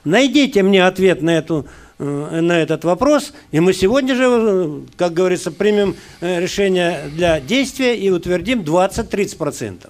Найдите 0.03 0.61
мне 0.61 0.85
ответ 0.85 1.21
на, 1.21 1.37
эту, 1.37 1.65
э, 1.97 2.03
на 2.41 2.59
этот 2.59 2.83
вопрос, 2.83 3.33
и 3.51 3.59
мы 3.59 3.73
сегодня 3.73 4.15
же, 4.15 4.25
э, 4.25 4.79
как 4.97 5.13
говорится, 5.13 5.51
примем 5.51 5.95
э, 6.21 6.41
решение 6.41 7.09
для 7.15 7.39
действия 7.39 7.95
и 7.95 8.09
утвердим 8.09 8.61
20-30%. 8.61 9.89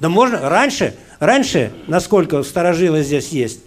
Да 0.00 0.08
можно, 0.08 0.48
раньше, 0.48 0.94
раньше, 1.20 1.72
насколько 1.86 2.42
сторожилы 2.42 3.02
здесь 3.02 3.28
есть, 3.28 3.60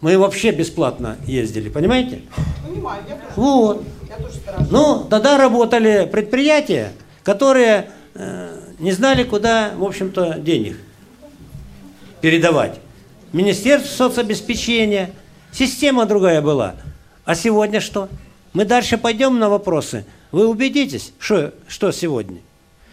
мы 0.00 0.18
вообще 0.18 0.50
бесплатно 0.50 1.16
ездили, 1.26 1.68
понимаете? 1.68 2.22
Понимаю, 2.66 3.02
я 3.08 3.14
тоже. 3.14 3.32
Вот. 3.36 3.84
Я 4.08 4.16
тоже 4.16 4.38
ну, 4.70 5.06
тогда 5.08 5.38
работали 5.38 6.08
предприятия, 6.10 6.92
которые 7.22 7.90
э, 8.14 8.60
не 8.78 8.92
знали, 8.92 9.24
куда, 9.24 9.72
в 9.76 9.84
общем-то, 9.84 10.38
денег 10.38 10.76
передавать. 12.20 12.80
Министерство 13.32 14.08
соцобеспечения, 14.08 15.10
система 15.52 16.06
другая 16.06 16.40
была. 16.40 16.74
А 17.24 17.34
сегодня 17.34 17.80
что? 17.80 18.08
Мы 18.52 18.64
дальше 18.64 18.98
пойдем 18.98 19.38
на 19.38 19.48
вопросы. 19.48 20.06
Вы 20.32 20.48
убедитесь, 20.48 21.12
что, 21.18 21.52
что 21.68 21.92
сегодня. 21.92 22.38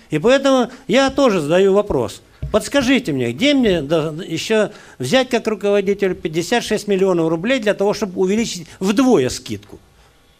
И 0.09 0.19
поэтому 0.19 0.69
я 0.87 1.09
тоже 1.09 1.39
задаю 1.39 1.73
вопрос. 1.73 2.21
Подскажите 2.51 3.11
мне, 3.13 3.31
где 3.31 3.53
мне 3.53 3.77
еще 3.77 4.71
взять 4.99 5.29
как 5.29 5.47
руководитель 5.47 6.13
56 6.15 6.87
миллионов 6.87 7.29
рублей 7.29 7.59
для 7.59 7.73
того, 7.73 7.93
чтобы 7.93 8.21
увеличить 8.21 8.67
вдвое 8.79 9.29
скидку? 9.29 9.79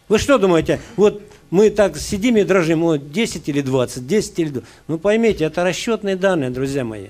Вы 0.08 0.18
что 0.18 0.38
думаете, 0.38 0.80
вот 0.96 1.22
мы 1.50 1.70
так 1.70 1.96
сидим 1.96 2.36
и 2.36 2.44
дрожим, 2.44 2.82
вот 2.82 3.12
10 3.12 3.48
или 3.48 3.60
20, 3.60 4.06
10 4.06 4.38
или 4.38 4.48
20. 4.48 4.68
Ну 4.88 4.98
поймите, 4.98 5.44
это 5.44 5.64
расчетные 5.64 6.16
данные, 6.16 6.50
друзья 6.50 6.84
мои. 6.84 7.08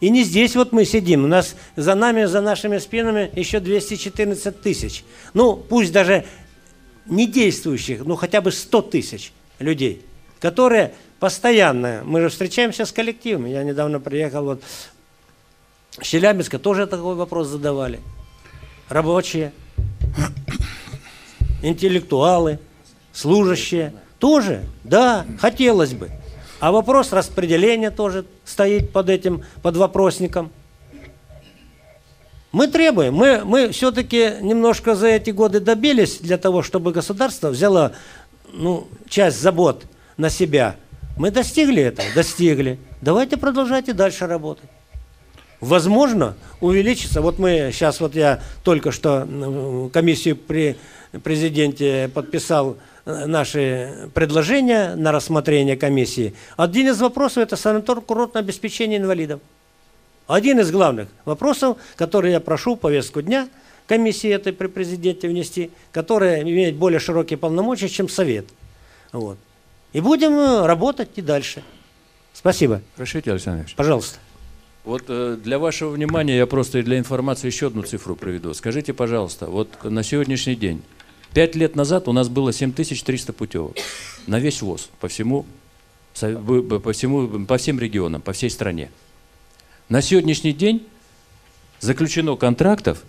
И 0.00 0.10
не 0.10 0.22
здесь 0.22 0.54
вот 0.54 0.72
мы 0.72 0.84
сидим, 0.84 1.24
у 1.24 1.26
нас 1.26 1.56
за 1.76 1.94
нами, 1.94 2.24
за 2.24 2.40
нашими 2.40 2.78
спинами 2.78 3.30
еще 3.34 3.60
214 3.60 4.60
тысяч. 4.60 5.04
Ну, 5.32 5.56
пусть 5.56 5.92
даже 5.92 6.24
не 7.06 7.26
действующих, 7.26 8.04
ну 8.04 8.16
хотя 8.16 8.40
бы 8.40 8.52
100 8.52 8.82
тысяч 8.82 9.32
людей, 9.58 10.02
которые 10.40 10.94
постоянно, 11.24 12.02
мы 12.04 12.20
же 12.20 12.28
встречаемся 12.28 12.84
с 12.84 12.92
коллективами. 12.92 13.48
Я 13.48 13.64
недавно 13.64 13.98
приехал 13.98 14.44
вот 14.44 14.62
с 15.98 16.06
Челябинска, 16.06 16.58
тоже 16.58 16.86
такой 16.86 17.14
вопрос 17.14 17.46
задавали. 17.46 18.00
Рабочие, 18.90 19.54
интеллектуалы, 21.62 22.58
служащие. 23.14 23.94
Тоже, 24.18 24.64
да, 24.82 25.24
хотелось 25.40 25.94
бы. 25.94 26.10
А 26.60 26.72
вопрос 26.72 27.10
распределения 27.10 27.90
тоже 27.90 28.26
стоит 28.44 28.92
под 28.92 29.08
этим, 29.08 29.44
под 29.62 29.78
вопросником. 29.78 30.52
Мы 32.52 32.66
требуем, 32.66 33.14
мы, 33.14 33.46
мы 33.46 33.70
все-таки 33.70 34.34
немножко 34.42 34.94
за 34.94 35.06
эти 35.06 35.30
годы 35.30 35.60
добились 35.60 36.18
для 36.18 36.36
того, 36.36 36.62
чтобы 36.62 36.92
государство 36.92 37.48
взяло 37.48 37.92
ну, 38.52 38.88
часть 39.08 39.40
забот 39.40 39.84
на 40.18 40.28
себя. 40.28 40.76
Мы 41.16 41.30
достигли 41.30 41.82
этого, 41.82 42.08
достигли. 42.14 42.78
Давайте 43.00 43.36
продолжать 43.36 43.88
и 43.88 43.92
дальше 43.92 44.26
работать. 44.26 44.68
Возможно, 45.60 46.36
увеличится. 46.60 47.20
Вот 47.20 47.38
мы 47.38 47.70
сейчас, 47.72 48.00
вот 48.00 48.14
я 48.14 48.42
только 48.64 48.92
что 48.92 49.90
комиссию 49.92 50.36
при 50.36 50.76
президенте 51.22 52.10
подписал 52.12 52.76
Э, 53.06 53.26
наши 53.26 54.08
предложения 54.14 54.94
на 54.94 55.12
рассмотрение 55.12 55.76
комиссии. 55.76 56.34
Один 56.56 56.88
из 56.88 57.00
вопросов– 57.00 57.38
это 57.38 57.56
санаторно-курортное 57.56 58.40
обеспечение 58.40 58.98
инвалидов. 58.98 59.40
Один 60.26 60.58
из 60.58 60.70
главных 60.70 61.08
вопросов, 61.26 61.76
который 61.96 62.32
я 62.32 62.40
прошу 62.40 62.76
повестку 62.76 63.20
дня 63.20 63.48
комиссии 63.86 64.30
этой 64.30 64.54
при 64.54 64.68
президенте 64.68 65.28
внести, 65.28 65.70
которая 65.92 66.40
имеет 66.40 66.76
более 66.76 66.98
широкие 66.98 67.36
полномочия, 67.36 67.90
чем 67.90 68.08
Совет. 68.08 68.46
Вот. 69.12 69.36
И 69.94 70.00
будем 70.00 70.32
э, 70.32 70.66
работать 70.66 71.08
и 71.16 71.22
дальше. 71.22 71.64
Спасибо. 72.34 72.82
Разрешите, 72.98 73.30
Александр 73.30 73.62
Ильич? 73.62 73.74
Пожалуйста. 73.74 74.18
Вот 74.84 75.04
э, 75.08 75.38
для 75.42 75.58
вашего 75.58 75.88
внимания 75.88 76.36
я 76.36 76.46
просто 76.46 76.80
и 76.80 76.82
для 76.82 76.98
информации 76.98 77.46
еще 77.46 77.68
одну 77.68 77.84
цифру 77.84 78.14
приведу. 78.14 78.52
Скажите, 78.52 78.92
пожалуйста, 78.92 79.46
вот 79.46 79.82
на 79.84 80.02
сегодняшний 80.02 80.56
день 80.56 80.82
Пять 81.34 81.56
лет 81.56 81.74
назад 81.74 82.06
у 82.06 82.12
нас 82.12 82.28
было 82.28 82.52
7300 82.52 83.32
путевок 83.32 83.76
на 84.28 84.38
весь 84.38 84.62
ВОЗ, 84.62 84.88
по 85.00 85.08
всему, 85.08 85.44
по, 86.14 86.92
всему, 86.92 87.44
по 87.44 87.58
всем 87.58 87.80
регионам, 87.80 88.22
по 88.22 88.32
всей 88.32 88.50
стране. 88.50 88.88
На 89.88 90.00
сегодняшний 90.00 90.52
день 90.52 90.86
заключено 91.80 92.36
контрактов 92.36 93.02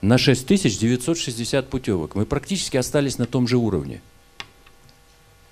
на 0.00 0.16
6960 0.16 1.68
путевок. 1.68 2.14
Мы 2.14 2.24
практически 2.24 2.76
остались 2.76 3.18
на 3.18 3.26
том 3.26 3.48
же 3.48 3.56
уровне. 3.56 4.00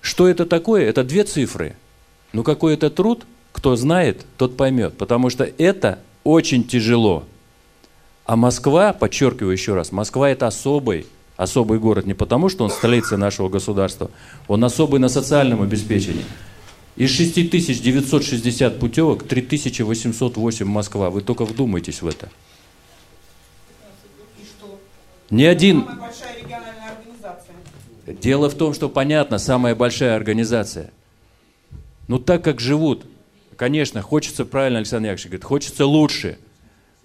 Что 0.01 0.29
это 0.29 0.47
такое? 0.47 0.85
Это 0.87 1.05
две 1.05 1.25
цифры. 1.25 1.77
Но 2.33 2.43
какой 2.43 2.75
это 2.75 2.91
труд, 2.91 3.27
кто 3.53 3.77
знает, 3.77 4.25
тот 4.37 4.57
поймет. 4.57 4.97
Потому 4.97 5.31
что 5.31 5.45
это 5.59 5.99
очень 6.25 6.65
тяжело. 6.65 7.25
А 8.25 8.37
Москва, 8.37 8.93
подчеркиваю 8.93 9.53
еще 9.53 9.75
раз, 9.75 9.93
Москва 9.93 10.31
это 10.31 10.47
особый 10.47 11.07
особый 11.41 11.79
город 11.79 12.05
не 12.05 12.13
потому, 12.13 12.51
что 12.51 12.65
он 12.65 12.71
столица 12.71 13.17
нашего 13.17 13.49
государства, 13.49 14.11
он 14.47 14.63
особый 14.63 15.01
на 15.01 15.09
социальном 15.09 15.63
обеспечении. 15.63 16.25
Из 16.97 17.11
6960 17.11 18.79
путевок 18.79 19.23
3808 19.23 20.67
Москва. 20.67 21.09
Вы 21.09 21.23
только 21.23 21.47
вдумайтесь 21.47 22.03
в 22.03 22.09
это. 22.09 22.29
Ни 25.31 25.45
один... 25.45 25.87
Дело 28.14 28.49
в 28.49 28.55
том, 28.55 28.75
что 28.75 28.88
понятно, 28.88 29.38
самая 29.38 29.75
большая 29.75 30.16
организация. 30.16 30.90
Но 32.09 32.18
так 32.18 32.42
как 32.42 32.61
живут, 32.61 33.07
конечно, 33.57 34.03
хочется, 34.03 34.44
правильно 34.44 34.79
Александр 34.79 35.09
Яковлевич 35.11 35.27
говорит, 35.27 35.44
хочется 35.44 35.87
лучше. 35.87 36.38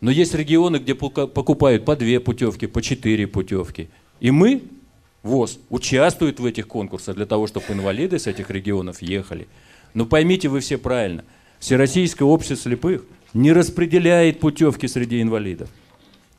Но 0.01 0.11
есть 0.11 0.33
регионы, 0.33 0.77
где 0.77 0.95
покупают 0.95 1.85
по 1.85 1.95
две 1.95 2.19
путевки, 2.19 2.67
по 2.67 2.81
четыре 2.81 3.27
путевки. 3.27 3.89
И 4.19 4.31
мы, 4.31 4.63
ВОЗ, 5.23 5.59
участвует 5.69 6.39
в 6.39 6.45
этих 6.45 6.67
конкурсах 6.67 7.15
для 7.15 7.25
того, 7.25 7.47
чтобы 7.47 7.65
инвалиды 7.69 8.19
с 8.19 8.27
этих 8.27 8.49
регионов 8.49 9.01
ехали. 9.01 9.47
Но 9.93 10.05
поймите 10.05 10.49
вы 10.49 10.59
все 10.59 10.77
правильно, 10.77 11.23
Всероссийское 11.59 12.27
общество 12.27 12.57
слепых 12.57 13.05
не 13.33 13.51
распределяет 13.51 14.39
путевки 14.39 14.87
среди 14.87 15.21
инвалидов. 15.21 15.69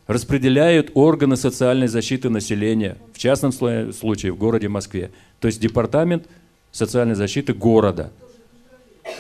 Распределяют 0.07 0.93
органы 0.95 1.37
социальной 1.37 1.89
защиты 1.89 2.31
населения, 2.31 2.97
в 3.13 3.19
частном 3.19 3.53
случае 3.53 4.33
в 4.33 4.39
городе 4.39 4.69
Москве. 4.69 5.11
То 5.41 5.49
есть 5.49 5.61
департамент 5.61 6.27
социальной 6.71 7.15
защиты 7.15 7.53
города. 7.53 8.13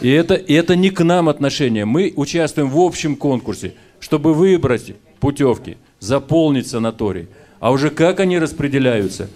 И 0.00 0.10
это, 0.10 0.34
и 0.34 0.52
это 0.52 0.76
не 0.76 0.90
к 0.90 1.02
нам 1.02 1.28
отношение. 1.28 1.84
Мы 1.84 2.12
участвуем 2.14 2.70
в 2.70 2.78
общем 2.78 3.16
конкурсе, 3.16 3.74
чтобы 3.98 4.34
выбрать 4.34 4.94
путевки, 5.18 5.76
заполнить 5.98 6.68
санаторий. 6.68 7.28
А 7.58 7.72
уже 7.72 7.90
как 7.90 8.20
они 8.20 8.38
распределяются, 8.38 9.28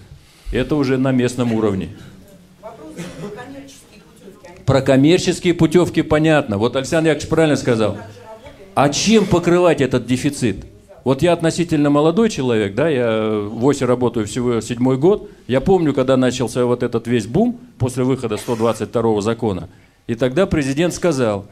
это 0.53 0.77
уже 0.77 0.99
на 0.99 1.11
местном 1.13 1.53
уровне. 1.53 1.89
Про 4.67 4.83
коммерческие 4.83 5.55
путевки 5.55 6.03
понятно. 6.03 6.59
Вот 6.59 6.77
Александр 6.77 7.09
Яковлевич 7.11 7.29
правильно 7.29 7.57
сказал. 7.57 7.99
А 8.75 8.89
чем 8.91 9.27
покрывать 9.27 9.81
этот 9.81 10.07
дефицит? 10.07 10.65
Вот 11.05 11.23
я 11.23 11.33
относительно 11.33 11.91
молодой 11.91 12.29
человек, 12.29 12.75
да, 12.75 12.89
я 12.89 13.31
в 13.31 13.65
ОСИ 13.65 13.85
работаю 13.85 14.27
всего 14.27 14.61
седьмой 14.61 14.99
год. 14.99 15.31
Я 15.47 15.61
помню, 15.61 15.95
когда 15.95 16.17
начался 16.17 16.65
вот 16.67 16.83
этот 16.83 17.07
весь 17.07 17.27
бум 17.27 17.59
после 17.79 18.05
выхода 18.05 18.37
122 18.37 19.21
закона. 19.23 19.69
И 20.07 20.15
тогда 20.15 20.47
президент 20.47 20.93
сказал, 20.93 21.47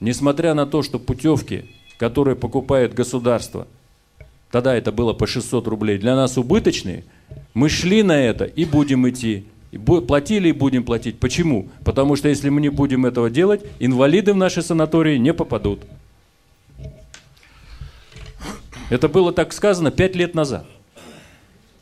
несмотря 0.00 0.54
на 0.54 0.66
то, 0.66 0.82
что 0.82 0.98
путевки, 0.98 1.64
которые 1.98 2.36
покупает 2.36 2.94
государство– 2.94 3.66
тогда 4.50 4.74
это 4.74 4.92
было 4.92 5.12
по 5.12 5.26
600 5.26 5.66
рублей, 5.66 5.98
для 5.98 6.16
нас 6.16 6.38
убыточные, 6.38 7.04
мы 7.54 7.68
шли 7.68 8.02
на 8.02 8.20
это 8.20 8.44
и 8.44 8.64
будем 8.64 9.08
идти. 9.08 9.44
И 9.70 9.78
платили 9.78 10.48
и 10.48 10.52
будем 10.52 10.82
платить. 10.82 11.18
Почему? 11.18 11.68
Потому 11.84 12.16
что 12.16 12.28
если 12.28 12.48
мы 12.48 12.60
не 12.60 12.70
будем 12.70 13.04
этого 13.04 13.28
делать, 13.28 13.60
инвалиды 13.80 14.32
в 14.32 14.36
наши 14.36 14.62
санатории 14.62 15.18
не 15.18 15.34
попадут. 15.34 15.80
Это 18.90 19.08
было 19.08 19.32
так 19.32 19.52
сказано 19.52 19.90
пять 19.90 20.16
лет 20.16 20.34
назад. 20.34 20.66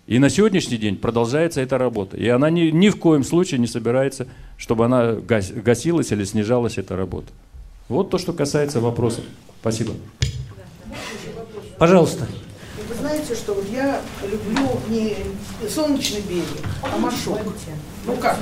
И 0.06 0.18
на 0.18 0.30
сегодняшний 0.30 0.76
день 0.76 0.96
продолжается 0.96 1.60
эта 1.60 1.78
работа. 1.78 2.16
И 2.16 2.28
она 2.28 2.48
ни, 2.48 2.70
ни 2.70 2.90
в 2.90 2.96
коем 2.96 3.24
случае 3.24 3.58
не 3.58 3.66
собирается, 3.66 4.28
чтобы 4.56 4.84
она 4.84 5.14
гасилась 5.14 6.12
или 6.12 6.24
снижалась, 6.24 6.78
эта 6.78 6.96
работа. 6.96 7.28
Вот 7.88 8.10
то, 8.10 8.18
что 8.18 8.32
касается 8.32 8.80
вопросов. 8.80 9.24
Спасибо. 9.60 9.94
Пожалуйста 11.78 12.26
знаете, 12.96 13.24
знаете 13.24 13.34
что, 13.34 13.54
вот 13.54 13.66
я 13.70 14.00
люблю 14.22 14.68
не 14.88 15.16
солнечный 15.68 16.22
берег, 16.22 16.44
а 16.82 16.96
Машок. 16.98 17.38
Ну 18.06 18.16
как? 18.16 18.36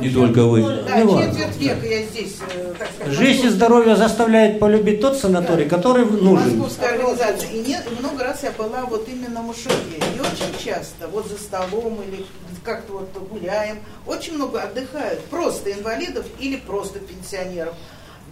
Не 0.00 0.08
только 0.10 0.44
вы. 0.44 0.62
Да, 0.62 0.96
Ну, 1.04 1.20
четверть 1.20 1.56
века 1.58 1.86
я 1.86 2.02
здесь, 2.04 2.36
э, 2.54 2.74
так 2.78 2.88
сказать, 2.94 3.12
Жизнь 3.14 3.46
и 3.46 3.48
здоровье 3.50 3.94
заставляет 3.96 4.58
полюбить 4.58 5.00
тот 5.00 5.18
санаторий, 5.18 5.68
который 5.68 6.06
нужен. 6.06 6.56
Московская 6.58 6.94
организация. 6.94 7.50
И, 7.50 7.58
не- 7.58 7.74
и 7.74 8.00
много 8.00 8.24
раз 8.24 8.42
я 8.42 8.50
была 8.52 8.86
вот 8.86 9.06
именно 9.08 9.42
в 9.42 9.46
Машуке. 9.48 9.74
И 9.98 10.20
очень 10.20 10.64
часто 10.64 11.06
вот 11.08 11.28
за 11.28 11.36
столом 11.38 11.98
или 12.08 12.24
как-то 12.64 12.92
вот 12.94 13.28
гуляем, 13.30 13.78
очень 14.06 14.34
много 14.34 14.62
отдыхают 14.62 15.20
просто 15.26 15.72
инвалидов 15.72 16.24
или 16.38 16.56
просто 16.56 16.98
пенсионеров. 16.98 17.74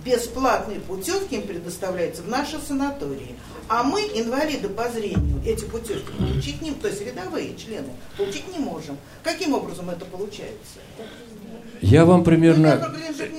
Бесплатные 0.04 0.80
путевки 0.80 1.36
им 1.36 1.42
предоставляются 1.42 2.22
в 2.22 2.28
наши 2.28 2.58
санатории. 2.58 3.34
А 3.68 3.82
мы, 3.82 4.00
инвалиды 4.00 4.68
по 4.68 4.88
зрению, 4.88 5.42
эти 5.44 5.64
путевки 5.64 6.10
получить 6.18 6.62
не 6.62 6.70
то 6.70 6.88
есть 6.88 7.04
рядовые 7.04 7.54
члены, 7.56 7.88
получить 8.16 8.44
не 8.56 8.64
можем. 8.64 8.96
Каким 9.22 9.52
образом 9.54 9.90
это 9.90 10.04
получается? 10.06 10.78
Я 11.80 12.04
вам 12.04 12.24
примерно... 12.24 12.94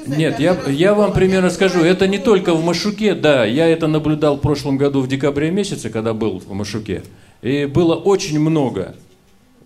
Ну, 0.05 0.15
Нет, 0.15 0.39
я, 0.39 0.57
я 0.67 0.93
вам 0.93 1.13
примерно 1.13 1.49
скажу. 1.49 1.79
Это 1.81 2.07
не 2.07 2.19
только 2.19 2.53
в 2.53 2.63
Машуке, 2.63 3.13
да. 3.15 3.43
Я 3.45 3.67
это 3.67 3.87
наблюдал 3.87 4.37
в 4.37 4.41
прошлом 4.41 4.77
году 4.77 5.01
в 5.01 5.07
декабре 5.07 5.51
месяце, 5.51 5.89
когда 5.89 6.13
был 6.13 6.39
в 6.39 6.53
Машуке. 6.53 7.03
И 7.41 7.65
было 7.65 7.95
очень 7.95 8.39
много 8.39 8.95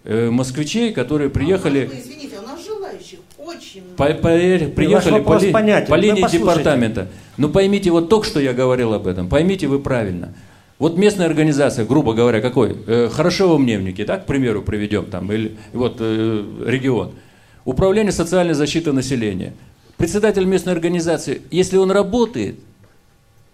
э, 0.04 0.30
москвичей, 0.30 0.94
которые 0.94 1.30
приехали... 1.30 1.90
А, 1.92 2.00
Извините, 2.00 2.40
очень 3.46 3.82
По- 3.98 4.14
поверь, 4.14 4.70
приехали 4.70 5.20
по, 5.20 5.40
понятен. 5.52 5.88
по 5.88 5.96
линии 5.96 6.28
департамента. 6.30 7.08
Но 7.38 7.50
поймите, 7.50 7.92
вот 7.92 8.10
только 8.10 8.26
что 8.28 8.40
я 8.40 8.54
говорил 8.54 8.94
об 8.94 9.08
этом, 9.08 9.28
поймите 9.28 9.68
вы 9.68 9.80
правильно. 9.80 10.34
Вот 10.80 10.98
местная 10.98 11.28
организация, 11.28 11.86
грубо 11.86 12.14
говоря, 12.14 12.42
какой? 12.42 12.76
Э, 12.88 13.10
Хорошево 13.12 13.58
мневники, 13.58 14.04
так, 14.04 14.24
к 14.24 14.26
примеру, 14.26 14.62
приведем 14.62 15.06
там, 15.06 15.32
или 15.32 15.56
вот 15.72 15.98
э, 16.00 16.44
регион. 16.66 17.12
Управление 17.66 18.12
социальной 18.12 18.54
защиты 18.54 18.92
населения. 18.92 19.54
Председатель 19.98 20.44
местной 20.46 20.74
организации, 20.74 21.42
если 21.52 21.78
он 21.78 21.92
работает 21.92 22.60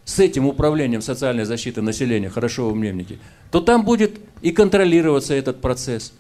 с 0.06 0.20
этим 0.20 0.48
управлением 0.48 1.02
социальной 1.02 1.46
защиты 1.46 1.82
населения, 1.82 2.30
Хорошево 2.30 2.74
мневники, 2.74 3.20
то 3.52 3.60
там 3.62 3.86
будет 3.86 4.20
и 4.42 4.52
контролироваться 4.52 5.36
этот 5.36 5.62
процесс. 5.62 6.14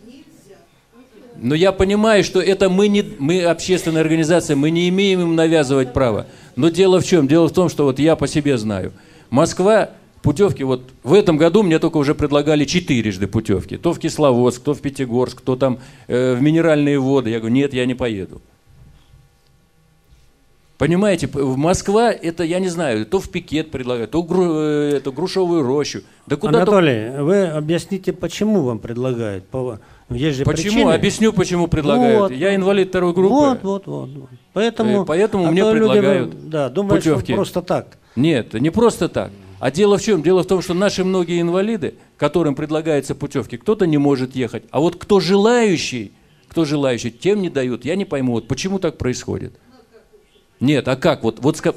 Но 1.42 1.56
я 1.56 1.72
понимаю, 1.72 2.24
что 2.24 2.42
это 2.42 2.70
мы, 2.70 2.88
не, 2.88 3.04
мы 3.20 3.44
общественная 3.44 4.02
организация, 4.02 4.56
мы 4.56 4.72
не 4.72 4.90
имеем 4.90 5.22
им 5.22 5.36
навязывать 5.36 5.94
право. 5.94 6.28
Но 6.56 6.70
дело 6.70 7.00
в 7.00 7.06
чем? 7.06 7.28
Дело 7.28 7.48
в 7.48 7.54
том, 7.54 7.70
что 7.70 7.86
вот 7.86 8.00
я 8.00 8.16
по 8.16 8.28
себе 8.28 8.58
знаю. 8.58 8.92
Москва, 9.30 9.92
путевки, 10.22 10.64
вот 10.64 10.90
в 11.04 11.14
этом 11.14 11.38
году 11.38 11.64
мне 11.64 11.80
только 11.80 11.98
уже 11.98 12.16
предлагали 12.16 12.66
четырежды 12.66 13.28
путевки. 13.28 13.78
То 13.78 13.94
в 13.94 14.00
Кисловодск, 14.00 14.64
то 14.64 14.74
в 14.74 14.82
Пятигорск, 14.82 15.42
то 15.42 15.56
там 15.56 15.80
э, 16.08 16.36
в 16.36 16.42
Минеральные 16.42 17.00
воды. 17.00 17.30
Я 17.30 17.40
говорю, 17.40 17.56
нет, 17.56 17.74
я 17.74 17.86
не 17.86 17.96
поеду. 17.96 18.42
Понимаете, 20.80 21.28
в 21.28 21.58
Москва, 21.58 22.10
это, 22.10 22.46
я 22.46 22.60
не 22.60 22.70
знаю, 22.70 23.06
то 23.06 23.20
в 23.20 23.30
пикет 23.30 23.70
предлагают, 23.70 24.12
то 24.12 24.24
гру, 24.24 24.60
э, 24.62 24.94
эту 24.96 25.12
грушевую 25.12 25.62
рощу. 25.62 26.04
Да 26.26 26.38
куда 26.38 26.66
то 26.66 26.78
Анатолий, 26.78 27.22
вы 27.22 27.48
объясните, 27.48 28.14
почему 28.14 28.62
вам 28.62 28.80
предлагают? 28.80 29.44
По- 30.10 30.14
Есть 30.16 30.40
же 30.40 30.44
Почему? 30.44 30.74
причины. 30.74 30.92
Объясню, 30.92 31.34
почему 31.34 31.68
предлагают. 31.68 32.20
Вот. 32.20 32.32
Я 32.32 32.56
инвалид 32.56 32.90
второй 32.90 33.14
группы. 33.14 33.34
Вот, 33.36 33.60
вот, 33.64 33.88
вот. 33.88 34.10
вот. 34.10 34.30
Поэтому, 34.54 35.06
поэтому 35.06 35.48
а 35.48 35.52
мне 35.52 35.62
то 35.62 35.72
люди, 35.74 35.94
предлагают 35.94 36.50
да, 36.50 36.70
думают, 36.70 37.04
что 37.04 37.14
путевки. 37.14 37.34
просто 37.36 37.62
так. 37.62 37.98
Нет, 38.16 38.54
не 38.56 38.72
просто 38.72 39.08
так. 39.08 39.32
А 39.60 39.72
дело 39.72 39.98
в 39.98 40.02
чем? 40.02 40.24
Дело 40.24 40.44
в 40.44 40.48
том, 40.48 40.62
что 40.62 40.74
наши 40.74 41.04
многие 41.04 41.40
инвалиды, 41.42 41.96
которым 42.18 42.56
предлагаются 42.56 43.14
путевки, 43.14 43.58
кто-то 43.58 43.86
не 43.86 43.98
может 43.98 44.36
ехать. 44.36 44.64
А 44.72 44.80
вот 44.80 44.96
кто 44.96 45.20
желающий, 45.20 46.12
кто 46.48 46.66
желающий, 46.66 47.12
тем 47.12 47.42
не 47.42 47.50
дают. 47.50 47.86
Я 47.86 47.96
не 47.96 48.06
пойму, 48.06 48.34
вот 48.34 48.48
почему 48.48 48.80
так 48.80 48.98
происходит. 48.98 49.54
Нет, 50.60 50.88
а 50.88 50.96
как? 50.96 51.24
Вот, 51.24 51.40
вот 51.40 51.56
ска- 51.56 51.76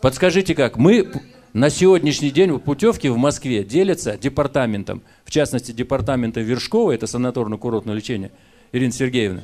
подскажите 0.00 0.54
как. 0.56 0.76
Мы 0.76 1.10
на 1.52 1.70
сегодняшний 1.70 2.30
день 2.30 2.58
путевки 2.60 3.08
в 3.08 3.16
Москве 3.16 3.64
делятся 3.64 4.16
департаментом, 4.16 5.02
в 5.24 5.30
частности 5.30 5.72
департаментом 5.72 6.44
Вершкова, 6.44 6.92
это 6.92 7.06
санаторно-курортное 7.06 7.94
лечение, 7.94 8.30
Ирина 8.72 8.92
Сергеевна. 8.92 9.42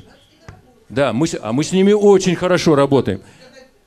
Да, 0.89 1.11
мы, 1.11 1.27
а 1.41 1.51
мы 1.51 1.63
с 1.63 1.71
ними 1.71 1.91
очень 1.91 2.35
хорошо 2.35 2.75
работаем. 2.75 3.21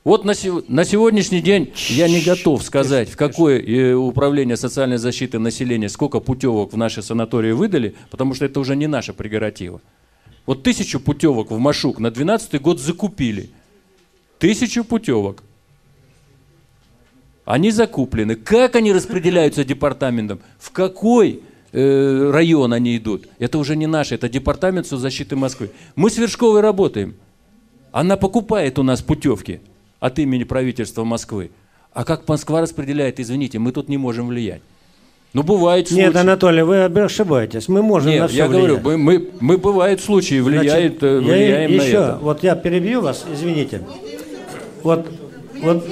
Вот 0.03 0.25
на, 0.25 0.33
на 0.67 0.83
сегодняшний 0.83 1.41
день 1.41 1.73
я 1.89 2.07
не 2.07 2.21
готов 2.21 2.63
сказать, 2.63 3.09
в 3.09 3.17
какое 3.17 3.59
э, 3.59 3.93
управление 3.93 4.57
социальной 4.57 4.97
защиты 4.97 5.37
населения 5.37 5.89
сколько 5.89 6.19
путевок 6.19 6.73
в 6.73 6.77
наши 6.77 7.03
санатории 7.03 7.51
выдали, 7.51 7.95
потому 8.09 8.33
что 8.33 8.45
это 8.45 8.59
уже 8.59 8.75
не 8.75 8.87
наша 8.87 9.13
прерогатива. 9.13 9.79
Вот 10.47 10.63
тысячу 10.63 10.99
путевок 10.99 11.51
в 11.51 11.57
Машук 11.59 11.99
на 11.99 12.09
12 12.09 12.59
год 12.61 12.79
закупили. 12.79 13.51
Тысячу 14.39 14.83
путевок. 14.83 15.43
Они 17.45 17.71
закуплены. 17.71 18.35
Как 18.35 18.75
они 18.75 18.93
распределяются 18.93 19.63
департаментом? 19.63 20.39
В 20.59 20.71
какой 20.71 21.41
э, 21.71 22.31
район 22.31 22.73
они 22.73 22.95
идут? 22.97 23.27
Это 23.39 23.57
уже 23.57 23.75
не 23.75 23.87
наше, 23.87 24.15
это 24.15 24.29
департамент 24.29 24.87
соцзащиты 24.87 25.35
Москвы. 25.35 25.71
Мы 25.95 26.09
с 26.09 26.17
Вершковой 26.17 26.61
работаем. 26.61 27.15
Она 27.91 28.15
покупает 28.15 28.79
у 28.79 28.83
нас 28.83 29.01
путевки 29.01 29.59
от 29.99 30.19
имени 30.19 30.43
правительства 30.43 31.03
Москвы. 31.03 31.51
А 31.93 32.05
как 32.05 32.27
Москва 32.27 32.61
распределяет, 32.61 33.19
извините, 33.19 33.59
мы 33.59 33.71
тут 33.71 33.89
не 33.89 33.97
можем 33.97 34.27
влиять. 34.27 34.61
Ну, 35.33 35.43
бывает 35.43 35.87
случаи. 35.87 36.03
Нет, 36.03 36.15
Анатолий, 36.15 36.61
вы 36.61 36.83
ошибаетесь. 36.85 37.67
Мы 37.69 37.81
можем 37.81 38.11
на 38.11 38.15
Нет, 38.15 38.29
все 38.29 38.37
я 38.39 38.47
говорю, 38.47 38.77
влиять. 38.77 38.83
мы, 38.83 38.97
мы, 38.97 39.29
мы 39.39 39.57
бывают 39.57 40.01
случаи, 40.01 40.39
влияет, 40.41 40.99
Значит, 40.99 41.03
э, 41.03 41.15
я 41.15 41.21
влияем 41.21 41.71
на 41.77 41.81
еще, 41.81 41.91
это. 41.91 42.19
вот 42.21 42.43
я 42.43 42.55
перебью 42.55 43.01
вас, 43.01 43.25
извините. 43.33 43.81
Вот, 44.83 45.07
Меня 45.53 45.73
вот 45.73 45.85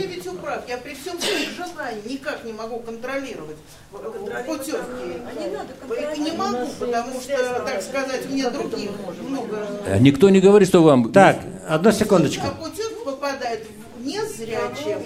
никак 2.06 2.44
не 2.44 2.54
могу 2.54 2.80
контролировать 2.80 3.58
э, 3.94 4.44
путевки. 4.46 6.16
И 6.16 6.20
не 6.20 6.32
могу, 6.32 6.68
потому 6.80 7.20
что, 7.22 7.64
так 7.66 7.82
сказать, 7.82 8.26
у 8.26 8.30
меня 8.34 8.50
других 8.50 8.92
много. 9.22 9.68
А 9.86 9.98
Никто 10.00 10.30
не 10.30 10.40
говорит, 10.42 10.68
что 10.70 10.84
вам... 10.84 11.12
так, 11.12 11.40
одну 11.68 11.92
секундочку. 11.92 12.46
А 12.48 12.52
путевка 12.52 13.06
попадает 13.06 13.66
в 13.98 14.06
незрячие. 14.06 15.00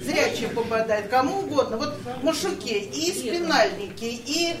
Зрячие 0.00 0.48
попадает, 0.48 1.08
кому 1.08 1.40
угодно. 1.40 1.76
Вот 1.76 1.94
машуке 2.22 2.78
и 2.80 3.12
спинальники, 3.12 4.04
и 4.04 4.56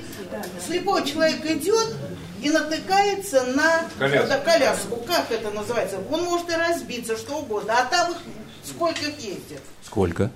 слепой 0.66 1.04
человек 1.04 1.44
идет 1.44 1.94
и 2.42 2.50
натыкается 2.50 3.44
на 3.54 3.84
Коляску. 3.98 4.28
да, 4.28 4.38
коляску. 4.38 4.96
Как 5.06 5.30
это 5.30 5.50
называется? 5.50 5.98
Он 6.10 6.22
может 6.24 6.50
и 6.50 6.54
разбиться, 6.54 7.16
что 7.16 7.38
угодно. 7.38 7.74
А 7.78 7.84
там 7.86 8.12
их 8.12 8.18
сколько 8.64 9.00
их 9.00 9.18
ездит? 9.18 9.60
Сколько? 9.84 10.30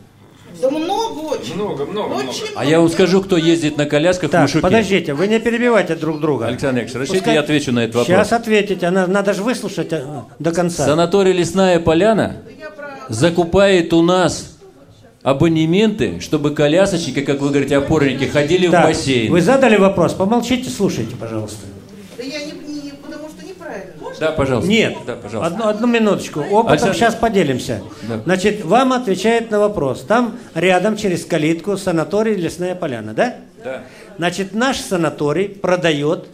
Да 0.61 0.71
много 0.71 1.19
очень. 1.21 1.55
Много, 1.55 1.87
много, 1.87 2.09
много. 2.15 2.29
Очень 2.31 2.45
А 2.57 2.65
я 2.65 2.81
вам 2.81 2.89
скажу, 2.91 3.23
кто 3.23 3.37
ездит 3.37 3.77
на 3.77 3.87
колясках 3.87 4.29
в 4.29 4.33
Так, 4.33 4.43
Машуке. 4.43 4.61
подождите, 4.63 5.15
вы 5.15 5.27
не 5.27 5.39
перебивайте 5.41 5.95
друг 5.95 6.21
друга. 6.21 6.47
Александр 6.47 6.83
Яковлевич, 6.83 6.95
разрешите 6.95 7.19
Пускай- 7.19 7.35
я 7.35 7.41
отвечу 7.41 7.73
на 7.73 7.81
этот 7.81 7.95
вопрос? 7.97 8.07
Сейчас 8.17 8.33
ответите, 8.33 8.87
она, 8.87 9.07
надо 9.07 9.33
же 9.35 9.43
выслушать 9.43 9.93
э, 9.93 10.05
до 10.39 10.53
конца. 10.53 10.85
Санаторий 10.87 11.33
«Лесная 11.33 11.79
поляна» 11.81 12.37
закупает 13.09 13.93
у 13.93 14.03
нас 14.03 14.57
абонементы, 15.23 16.21
чтобы 16.21 16.55
колясочники, 16.55 17.21
как 17.23 17.41
вы 17.41 17.49
говорите, 17.51 17.77
опорники, 17.77 18.25
ходили 18.25 18.67
в 18.67 18.71
Так, 18.71 18.85
бассейн. 18.87 19.31
Вы 19.31 19.41
задали 19.41 19.77
вопрос, 19.77 20.15
помолчите, 20.15 20.71
слушайте, 20.71 21.15
пожалуйста. 21.17 21.59
Да 22.17 22.23
я 22.25 22.39
не, 22.45 22.53
не- 22.53 22.93
потому 23.03 23.29
что 23.29 23.47
неправильно. 23.47 23.93
Да, 24.21 24.33
пожалуйста. 24.33 24.71
Нет, 24.71 24.97
Да, 25.07 25.17
пожалуйста. 25.17 25.55
одну, 25.55 25.67
одну 25.69 25.87
минуточку. 25.87 26.41
Опытом 26.41 26.69
Александр- 26.73 26.95
сейчас 26.95 27.15
поделимся. 27.15 27.81
Да. 28.03 28.19
Значит, 28.25 28.65
вам 28.65 28.93
отвечает 28.93 29.51
на 29.51 29.59
вопрос. 29.59 30.03
Там 30.03 30.37
рядом 30.55 30.99
через 30.99 31.25
калитку 31.25 31.79
санаторий 31.79 32.35
Лесная 32.35 32.75
Поляна, 32.75 33.15
да? 33.15 33.37
Да. 33.65 33.83
Значит, 34.19 34.55
наш 34.55 34.77
санаторий 34.79 35.49
продает 35.49 36.27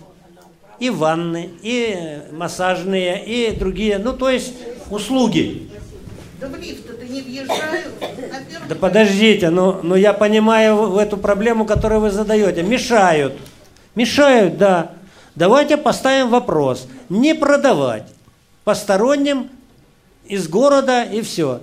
и 0.80 0.90
ванны, 0.90 1.48
и 1.62 2.18
массажные, 2.32 3.24
и 3.24 3.56
другие, 3.56 3.98
ну, 3.98 4.12
то 4.12 4.30
есть 4.30 4.52
услуги. 4.90 5.70
Да 6.40 6.48
в 6.48 6.56
лифт-то 6.60 7.04
не 7.06 7.22
въезжаю. 7.22 7.82
Да 8.68 8.74
подождите, 8.74 9.50
ну, 9.50 9.78
ну 9.84 9.94
я 9.94 10.12
понимаю 10.12 10.76
в 10.88 10.98
эту 10.98 11.16
проблему, 11.16 11.64
которую 11.64 12.00
вы 12.00 12.10
задаете. 12.10 12.64
Мешают. 12.64 13.34
Мешают, 13.94 14.58
да. 14.58 14.90
Давайте 15.36 15.76
поставим 15.76 16.30
вопрос. 16.30 16.88
Не 17.10 17.34
продавать 17.34 18.04
посторонним 18.64 19.50
из 20.24 20.48
города 20.48 21.02
и 21.04 21.20
все. 21.20 21.60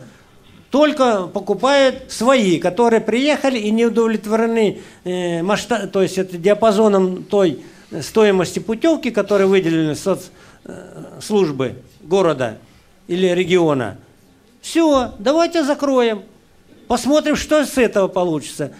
Только 0.69 1.27
покупают 1.27 2.12
свои, 2.12 2.59
которые 2.59 3.01
приехали 3.01 3.59
и 3.59 3.71
не 3.71 3.86
удовлетворены 3.86 4.81
э, 5.03 5.41
масштаб, 5.43 5.91
то 5.91 6.01
есть 6.01 6.17
это 6.17 6.38
диапазоном 6.38 7.23
той 7.23 7.63
стоимости 8.01 8.59
путевки, 8.59 9.12
которые 9.12 9.47
выделены 9.47 9.95
соцслужбы 9.95 11.75
города 12.01 12.57
или 13.07 13.27
региона. 13.27 13.97
Все, 14.62 15.12
давайте 15.19 15.63
закроем. 15.63 16.23
Посмотрим, 16.88 17.36
что 17.36 17.65
с 17.65 17.77
этого 17.77 18.07
получится. 18.07 18.71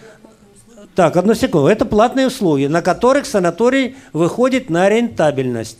Так, 0.94 1.16
одну 1.16 1.34
секунду. 1.34 1.66
Это 1.66 1.84
платные 1.84 2.28
услуги, 2.28 2.66
на 2.66 2.80
которых 2.80 3.26
санаторий 3.26 3.96
выходит 4.12 4.70
на 4.70 4.88
рентабельность. 4.88 5.78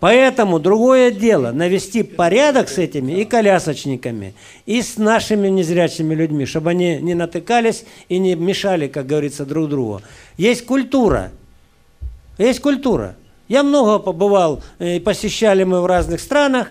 Поэтому 0.00 0.60
другое 0.60 1.10
дело 1.10 1.50
навести 1.50 2.02
порядок 2.02 2.68
с 2.68 2.78
этими 2.78 3.12
и 3.20 3.24
колясочниками, 3.24 4.34
и 4.64 4.80
с 4.80 4.96
нашими 4.96 5.48
незрячими 5.48 6.14
людьми, 6.14 6.46
чтобы 6.46 6.70
они 6.70 6.98
не 6.98 7.14
натыкались 7.14 7.84
и 8.08 8.18
не 8.18 8.36
мешали, 8.36 8.86
как 8.86 9.06
говорится, 9.06 9.44
друг 9.44 9.68
другу. 9.68 10.00
Есть 10.36 10.64
культура. 10.66 11.32
Есть 12.38 12.60
культура. 12.60 13.16
Я 13.48 13.62
много 13.64 13.98
побывал, 13.98 14.62
э, 14.78 15.00
посещали 15.00 15.64
мы 15.64 15.80
в 15.82 15.86
разных 15.86 16.20
странах. 16.20 16.70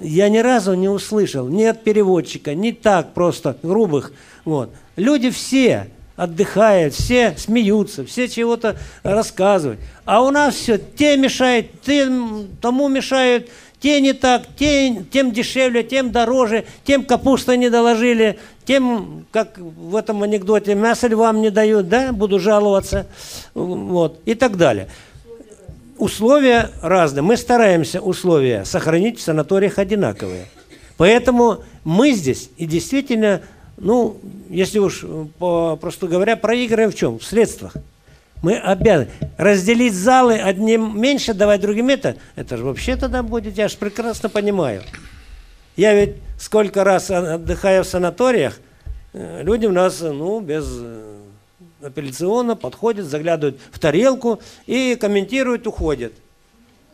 Я 0.00 0.28
ни 0.28 0.38
разу 0.38 0.74
не 0.74 0.88
услышал 0.88 1.46
ни 1.46 1.62
от 1.62 1.84
переводчика, 1.84 2.54
ни 2.54 2.72
так 2.72 3.14
просто 3.14 3.56
грубых. 3.62 4.12
Вот. 4.44 4.70
Люди 4.96 5.30
все 5.30 5.88
отдыхают, 6.16 6.94
все 6.94 7.34
смеются, 7.36 8.04
все 8.04 8.28
чего-то 8.28 8.76
рассказывают. 9.02 9.80
А 10.04 10.22
у 10.22 10.30
нас 10.30 10.54
все, 10.54 10.78
те 10.78 11.16
мешают, 11.16 11.66
тем, 11.82 12.48
тому 12.60 12.88
мешают, 12.88 13.48
те 13.80 14.00
не 14.00 14.12
так, 14.12 14.44
те, 14.56 15.04
тем 15.12 15.32
дешевле, 15.32 15.82
тем 15.82 16.10
дороже, 16.10 16.64
тем 16.84 17.04
капуста 17.04 17.56
не 17.56 17.68
доложили, 17.68 18.38
тем, 18.64 19.26
как 19.30 19.58
в 19.58 19.96
этом 19.96 20.22
анекдоте, 20.22 20.74
мясо 20.74 21.06
львам 21.06 21.42
не 21.42 21.50
дают, 21.50 21.88
да, 21.88 22.12
буду 22.12 22.38
жаловаться, 22.38 23.06
вот, 23.54 24.20
и 24.24 24.34
так 24.34 24.56
далее. 24.56 24.88
Условия 25.98 26.70
разные. 26.82 27.22
Мы 27.22 27.36
стараемся 27.36 28.00
условия 28.00 28.64
сохранить 28.64 29.18
в 29.18 29.22
санаториях 29.22 29.78
одинаковые. 29.78 30.46
Поэтому 30.96 31.62
мы 31.84 32.12
здесь 32.12 32.50
и 32.56 32.66
действительно 32.66 33.42
ну, 33.84 34.16
если 34.48 34.78
уж, 34.78 35.00
э, 35.02 35.26
по, 35.38 35.76
просто 35.76 36.06
говоря, 36.06 36.36
проигрываем 36.36 36.90
в 36.90 36.94
чем? 36.94 37.18
В 37.18 37.24
средствах. 37.24 37.74
Мы 38.42 38.56
обязаны 38.56 39.10
разделить 39.36 39.92
залы, 39.92 40.38
одним 40.38 40.98
меньше, 40.98 41.34
давать 41.34 41.60
другим 41.60 41.90
это. 41.90 42.16
Это 42.34 42.56
же 42.56 42.64
вообще 42.64 42.96
тогда 42.96 43.22
будет, 43.22 43.58
я 43.58 43.68
же 43.68 43.76
прекрасно 43.76 44.30
понимаю. 44.30 44.82
Я 45.76 45.92
ведь 45.92 46.16
сколько 46.38 46.82
раз 46.82 47.10
отдыхаю 47.10 47.84
в 47.84 47.86
санаториях, 47.86 48.58
э, 49.12 49.42
люди 49.42 49.66
у 49.66 49.72
нас, 49.72 50.00
ну, 50.00 50.40
без 50.40 50.64
э, 50.66 51.18
апелляционно 51.82 52.56
подходят, 52.56 53.04
заглядывают 53.04 53.60
в 53.70 53.78
тарелку 53.78 54.40
и 54.64 54.96
комментируют, 54.98 55.66
уходят. 55.66 56.14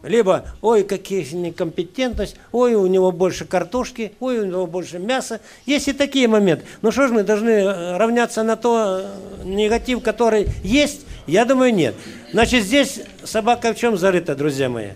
Либо, 0.03 0.47
ой, 0.63 0.83
какие 0.83 1.23
некомпетентность, 1.35 2.37
ой, 2.53 2.75
у 2.75 2.87
него 2.87 3.13
больше 3.13 3.45
картошки, 3.45 4.13
ой, 4.19 4.39
у 4.39 4.47
него 4.47 4.67
больше 4.67 4.99
мяса. 4.99 5.41
Есть 5.67 5.89
и 5.89 5.93
такие 5.93 6.27
моменты. 6.27 6.65
Ну 6.81 6.91
что 6.91 7.07
ж 7.07 7.11
мы 7.11 7.23
должны 7.23 7.51
э, 7.51 7.97
равняться 7.99 8.43
на 8.43 8.57
то 8.57 9.03
э, 9.03 9.45
негатив, 9.45 10.03
который 10.03 10.49
есть? 10.63 11.05
Я 11.27 11.45
думаю, 11.45 11.75
нет. 11.75 11.95
Значит, 12.33 12.65
здесь 12.65 13.01
собака 13.25 13.75
в 13.75 13.77
чем 13.79 13.99
зарыта, 13.99 14.35
друзья 14.35 14.71
мои? 14.71 14.93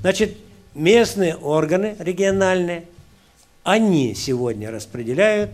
Значит, 0.00 0.36
местные 0.74 1.36
органы 1.36 1.94
региональные, 2.00 2.86
они 3.62 4.14
сегодня 4.14 4.72
распределяют 4.72 5.50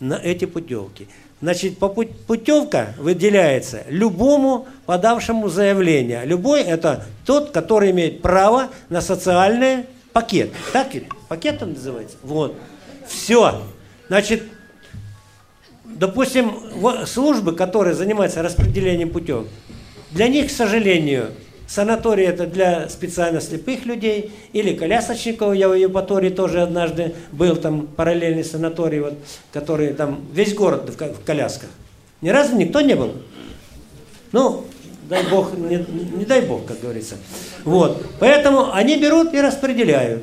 на 0.00 0.14
эти 0.14 0.46
путевки. 0.46 1.06
Значит, 1.44 1.76
путевка 1.76 2.94
выделяется 2.96 3.82
любому 3.90 4.66
подавшему 4.86 5.50
заявление. 5.50 6.24
Любой– 6.24 6.62
это 6.62 7.04
тот, 7.26 7.50
который 7.50 7.90
имеет 7.90 8.22
право 8.22 8.70
на 8.88 9.02
социальный 9.02 9.84
пакет. 10.14 10.52
Так? 10.72 10.88
Пакет 11.28 11.62
он 11.62 11.74
называется? 11.74 12.16
Вот. 12.22 12.56
Все. 13.06 13.60
Значит, 14.08 14.44
допустим, 15.84 16.54
службы, 17.04 17.54
которые 17.54 17.92
занимаются 17.94 18.40
распределением 18.40 19.10
путевок, 19.10 19.46
для 20.12 20.28
них, 20.28 20.46
к 20.46 20.50
сожалению, 20.50 21.32
Санаторий 21.66 22.26
это 22.26 22.46
для 22.46 22.88
специально 22.88 23.40
слепых 23.40 23.86
людей 23.86 24.32
или 24.52 24.74
колясочников. 24.74 25.54
Я 25.54 25.68
в 25.68 25.74
Евпатории 25.74 26.30
тоже 26.30 26.60
однажды 26.60 27.14
был, 27.32 27.56
там 27.56 27.86
параллельный 27.86 28.44
санаторий, 28.44 29.00
вот, 29.00 29.14
который 29.52 29.94
там 29.94 30.24
весь 30.32 30.54
город 30.54 30.90
в 30.90 31.24
колясках. 31.24 31.70
Ни 32.20 32.28
разу 32.28 32.56
никто 32.56 32.80
не 32.80 32.94
был. 32.94 33.12
Ну, 34.32 34.64
дай 35.08 35.22
бог, 35.28 35.56
не, 35.56 35.84
не 36.16 36.24
дай 36.24 36.42
бог, 36.42 36.66
как 36.66 36.80
говорится. 36.80 37.16
Вот. 37.64 38.04
Поэтому 38.18 38.72
они 38.72 38.98
берут 38.98 39.32
и 39.32 39.40
распределяют. 39.40 40.22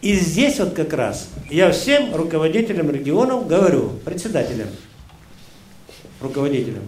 И 0.00 0.14
здесь 0.14 0.58
вот 0.58 0.74
как 0.74 0.92
раз 0.92 1.28
я 1.48 1.70
всем 1.70 2.14
руководителям 2.14 2.90
регионов 2.90 3.46
говорю, 3.46 3.90
председателям, 4.04 4.68
руководителям, 6.20 6.82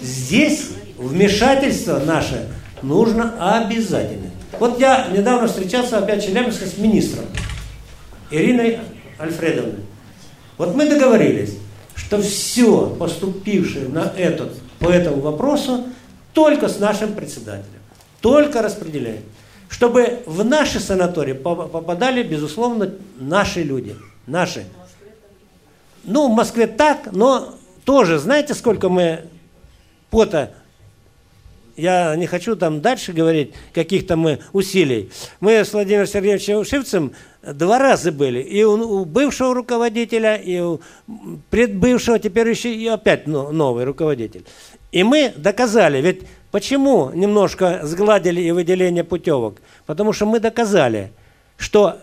здесь 0.00 0.70
вмешательство 0.98 1.98
наше 1.98 2.48
нужно 2.82 3.58
обязательно. 3.58 4.30
Вот 4.58 4.78
я 4.78 5.08
недавно 5.08 5.48
встречался 5.48 5.98
опять 5.98 6.22
в 6.22 6.26
Челябинске 6.26 6.66
с 6.66 6.78
министром 6.78 7.24
Ириной 8.30 8.78
Альфредовной. 9.18 9.84
Вот 10.58 10.74
мы 10.74 10.88
договорились, 10.88 11.56
что 11.94 12.20
все 12.20 12.86
поступившее 12.98 13.88
на 13.88 14.12
этот, 14.16 14.58
по 14.78 14.88
этому 14.88 15.20
вопросу 15.20 15.84
только 16.32 16.68
с 16.68 16.78
нашим 16.78 17.14
председателем. 17.14 17.80
Только 18.20 18.62
распределяем. 18.62 19.22
Чтобы 19.68 20.20
в 20.26 20.44
наши 20.44 20.80
санатории 20.80 21.32
попадали, 21.32 22.22
безусловно, 22.22 22.92
наши 23.18 23.62
люди. 23.62 23.96
Наши. 24.26 24.64
Ну, 26.04 26.28
в 26.28 26.34
Москве 26.34 26.66
так, 26.66 27.12
но 27.12 27.54
тоже, 27.84 28.18
знаете, 28.18 28.54
сколько 28.54 28.88
мы 28.88 29.24
пота 30.10 30.54
я 31.76 32.16
не 32.16 32.26
хочу 32.26 32.56
там 32.56 32.80
дальше 32.80 33.12
говорить 33.12 33.52
каких-то 33.74 34.16
мы 34.16 34.40
усилий. 34.52 35.10
Мы 35.40 35.64
с 35.64 35.72
Владимиром 35.72 36.06
Сергеевичем 36.06 36.64
Шивцем 36.64 37.12
два 37.42 37.78
раза 37.78 38.12
были. 38.12 38.40
И 38.40 38.64
у, 38.64 39.00
у 39.00 39.04
бывшего 39.04 39.54
руководителя, 39.54 40.36
и 40.36 40.58
у 40.58 40.80
предбывшего, 41.50 42.18
теперь 42.18 42.48
еще 42.48 42.74
и 42.74 42.86
опять 42.86 43.26
новый 43.26 43.84
руководитель. 43.84 44.44
И 44.90 45.02
мы 45.02 45.32
доказали, 45.36 46.00
ведь 46.00 46.22
почему 46.50 47.10
немножко 47.12 47.80
сгладили 47.82 48.40
и 48.40 48.50
выделение 48.52 49.04
путевок? 49.04 49.58
Потому 49.84 50.14
что 50.14 50.24
мы 50.24 50.40
доказали, 50.40 51.12
что 51.58 51.98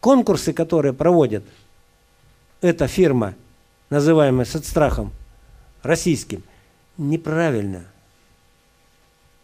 конкурсы, 0.00 0.52
которые 0.52 0.92
проводит 0.92 1.44
эта 2.60 2.88
фирма, 2.88 3.34
называемая 3.90 4.44
соцстрахом 4.44 5.12
российским, 5.82 6.42
неправильно– 6.98 7.86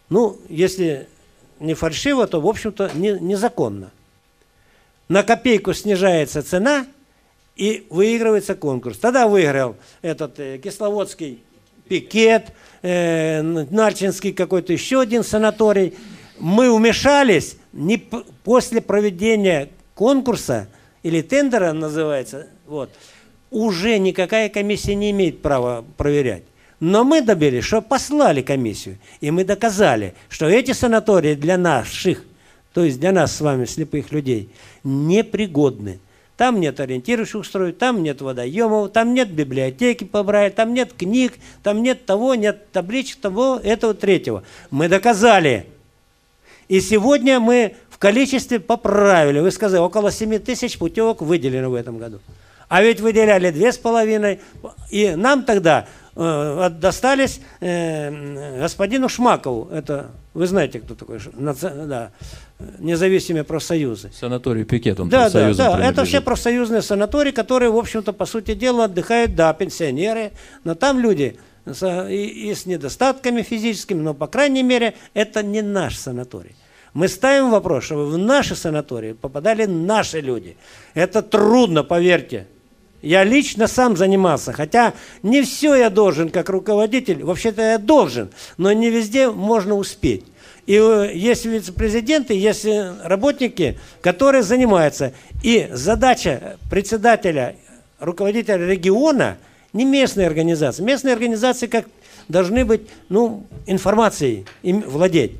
ну, 0.09 0.37
если 0.49 1.07
не 1.59 1.73
фальшиво, 1.73 2.27
то, 2.27 2.39
в 2.39 2.47
общем-то, 2.47 2.91
не, 2.93 3.11
незаконно. 3.19 3.91
На 5.07 5.23
копейку 5.23 5.73
снижается 5.73 6.43
цена, 6.43 6.85
и 7.55 7.87
выигрывается 7.89 8.53
конкурс. 8.53 8.97
Тогда 8.97 9.29
выиграл 9.29 9.77
этот 10.01 10.39
э, 10.41 10.57
Кисловодский 10.57 11.41
пикет, 11.87 12.51
э, 12.81 13.41
Нальчинский 13.41 14.33
какой-то 14.33 14.73
еще 14.73 14.99
один 14.99 15.23
санаторий. 15.23 15.93
Мы 16.37 16.75
вмешались 16.75 17.55
не 17.71 17.97
после 17.97 18.81
проведения 18.81 19.69
конкурса, 19.93 20.67
или 21.01 21.21
тендера 21.21 21.71
называется, 21.71 22.47
вот, 22.67 22.89
уже 23.51 23.99
никакая 23.99 24.49
комиссия 24.49 24.95
не 24.95 25.11
имеет 25.11 25.41
права 25.41 25.85
проверять. 25.95 26.43
Но 26.79 27.03
мы 27.03 27.21
добились, 27.21 27.63
что 27.63 27.81
послали 27.81 28.41
комиссию, 28.41 28.97
и 29.21 29.31
мы 29.31 29.45
доказали, 29.45 30.13
что 30.29 30.47
эти 30.47 30.71
санатории 30.73 31.35
для 31.35 31.57
наших, 31.57 32.23
то 32.73 32.83
есть 32.83 32.99
для 32.99 33.11
нас 33.11 33.35
с 33.35 33.41
вами, 33.41 33.65
слепых 33.65 34.11
людей, 34.11 34.49
непригодны. 34.83 35.99
Там 36.35 36.59
нет 36.59 36.81
ориентирующих 36.81 37.41
устройств, 37.41 37.79
там 37.79 38.03
нет 38.03 38.21
водоемов, 38.21 38.91
там 38.91 39.13
нет 39.13 39.31
библиотеки 39.31 40.03
побрать, 40.03 40.55
там 40.55 40.73
нет 40.73 40.91
книг, 40.91 41.33
там 41.63 41.81
нет 41.81 42.05
того, 42.05 42.35
нет 42.35 42.71
табличек 42.73 43.21
того, 43.21 43.59
этого, 43.63 43.93
третьего. 43.93 44.43
Мы 44.69 44.89
доказали. 44.89 45.67
И 46.67 46.81
сегодня 46.81 47.39
мы 47.39 47.75
в 47.89 47.97
количестве 47.97 48.59
поправили. 48.59 49.39
Вы 49.39 49.51
сказали, 49.51 49.79
около 49.79 50.11
7 50.11 50.39
тысяч 50.39 50.77
путевок 50.77 51.21
выделено 51.21 51.69
в 51.69 51.75
этом 51.75 51.97
году. 51.97 52.19
А 52.67 52.81
ведь 52.81 52.99
выделяли 52.99 53.51
две 53.51 53.71
с 53.71 53.77
половиной. 53.77 54.41
И 54.89 55.15
нам 55.15 55.43
тогда 55.43 55.87
достались 56.15 57.41
э, 57.59 58.59
господину 58.59 59.09
Шмакову. 59.09 59.69
Это 59.71 60.11
вы 60.33 60.47
знаете, 60.47 60.79
кто 60.79 60.95
такой? 60.95 61.19
Да, 61.33 62.11
независимые 62.79 63.43
профсоюзы. 63.43 64.11
Санаторий 64.13 64.63
Пикет, 64.63 64.99
он 64.99 65.09
да, 65.09 65.29
да, 65.29 65.53
да, 65.53 65.85
это 65.85 66.05
все 66.05 66.21
профсоюзные 66.21 66.81
санатории, 66.81 67.31
которые, 67.31 67.69
в 67.69 67.77
общем-то, 67.77 68.13
по 68.13 68.25
сути 68.25 68.53
дела, 68.53 68.85
отдыхают, 68.85 69.35
да, 69.35 69.53
пенсионеры, 69.53 70.31
но 70.63 70.75
там 70.75 70.99
люди 70.99 71.37
с, 71.65 72.07
и, 72.09 72.49
и 72.49 72.53
с 72.53 72.65
недостатками 72.65 73.41
физическими, 73.41 74.01
но, 74.01 74.13
по 74.13 74.27
крайней 74.27 74.63
мере, 74.63 74.95
это 75.13 75.43
не 75.43 75.61
наш 75.61 75.97
санаторий. 75.97 76.55
Мы 76.93 77.09
ставим 77.09 77.51
вопрос, 77.51 77.83
чтобы 77.85 78.07
в 78.07 78.17
наши 78.17 78.55
санатории 78.55 79.13
попадали 79.13 79.65
наши 79.65 80.21
люди. 80.21 80.55
Это 80.93 81.21
трудно, 81.21 81.83
поверьте. 81.83 82.47
Я 83.05 83.23
лично 83.23 83.67
сам 83.67 83.95
занимался, 83.95 84.51
хотя 84.51 84.95
не 85.21 85.43
все 85.43 85.75
я 85.75 85.91
должен 85.91 86.29
как 86.29 86.49
руководитель, 86.49 87.23
вообще-то 87.23 87.61
я 87.61 87.77
должен, 87.77 88.31
но 88.57 88.73
не 88.73 88.89
везде 88.89 89.29
можно 89.29 89.75
успеть. 89.75 90.23
И 90.65 90.73
э, 90.73 91.11
есть 91.13 91.45
вице-президенты, 91.45 92.33
есть 92.33 92.65
работники, 93.03 93.77
которые 94.01 94.41
занимаются. 94.41 95.13
И 95.43 95.69
задача 95.71 96.57
председателя, 96.71 97.55
руководителя 97.99 98.65
региона, 98.65 99.37
не 99.71 99.85
местные 99.85 100.25
организации. 100.25 100.81
Местные 100.81 101.13
организации 101.13 101.67
как 101.67 101.85
должны 102.27 102.65
быть 102.65 102.87
ну, 103.09 103.45
информацией, 103.67 104.47
им 104.63 104.81
владеть. 104.81 105.33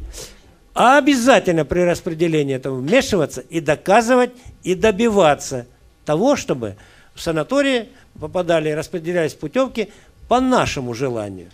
А 0.75 0.99
обязательно 0.99 1.65
при 1.65 1.80
распределении 1.80 2.56
этого 2.56 2.75
вмешиваться 2.75 3.41
и 3.41 3.60
доказывать, 3.60 4.34
и 4.62 4.75
добиваться 4.75 5.65
того, 6.06 6.36
чтобы 6.36 6.75
в 7.15 7.21
санатории 7.21 7.89
попадали 8.19 8.69
и 8.69 8.73
распределялись 8.73 9.34
путевки 9.34 9.91
по 10.28 10.39
нашему 10.39 10.93
желанию. 10.93 11.49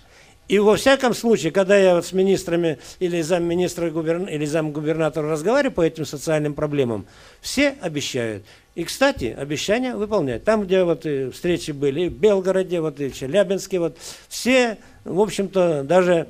И 0.47 0.59
во 0.59 0.75
всяком 0.75 1.13
случае, 1.13 1.53
когда 1.53 1.77
я 1.77 1.95
вот 1.95 2.05
с 2.05 2.11
министрами 2.11 2.77
или 2.99 3.21
замминистра 3.21 3.89
губерн... 3.89 4.25
или 4.25 4.43
замгубернатора 4.43 5.29
разговариваю 5.29 5.71
по 5.71 5.81
этим 5.81 6.05
социальным 6.05 6.55
проблемам, 6.55 7.05
все 7.39 7.75
обещают. 7.79 8.43
И, 8.75 8.83
кстати, 8.83 9.33
обещания 9.37 9.95
выполняют. 9.95 10.43
Там, 10.43 10.63
где 10.63 10.83
вот 10.83 11.05
встречи 11.33 11.71
были, 11.71 12.01
и 12.01 12.09
в 12.09 12.17
Белгороде, 12.17 12.81
вот 12.81 12.99
и 12.99 13.07
в 13.07 13.15
Челябинске, 13.15 13.79
вот 13.79 13.97
все, 14.27 14.77
в 15.05 15.21
общем-то, 15.21 15.83
даже 15.83 16.27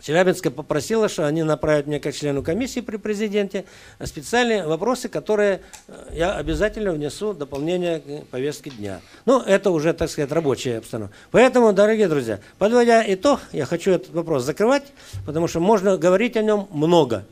Челябинская 0.00 0.52
попросила, 0.52 1.08
что 1.08 1.26
они 1.26 1.42
направят 1.42 1.88
мне 1.88 1.98
как 1.98 2.14
члену 2.14 2.42
комиссии 2.42 2.80
при 2.80 2.98
президенте 2.98 3.64
специальные 4.04 4.64
вопросы, 4.64 5.08
которые 5.08 5.60
э, 5.88 6.10
я 6.12 6.34
обязательно 6.36 6.92
внесу 6.92 7.32
дополнение 7.32 8.00
к 8.00 8.26
повестке 8.26 8.70
дня. 8.70 9.00
Ну, 9.26 9.40
это 9.40 9.72
уже, 9.72 9.92
так 9.92 10.08
сказать, 10.08 10.30
рабочая 10.30 10.78
обстановка. 10.78 11.14
Поэтому, 11.32 11.72
дорогие 11.72 12.06
друзья, 12.06 12.38
подводя 12.58 13.02
итог, 13.12 13.40
я 13.50 13.66
хочу 13.66 13.90
этот 13.90 14.10
вопрос 14.10 14.44
закрывать, 14.44 14.84
потому 15.26 15.48
что 15.48 15.58
можно 15.58 15.96
говорить 15.96 16.36
о 16.36 16.42
нем 16.42 16.68
много. 16.70 17.26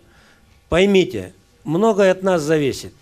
Поймите, 0.68 1.34
многое 1.62 2.10
от 2.10 2.24
нас 2.24 2.42
зависит. 2.42 2.92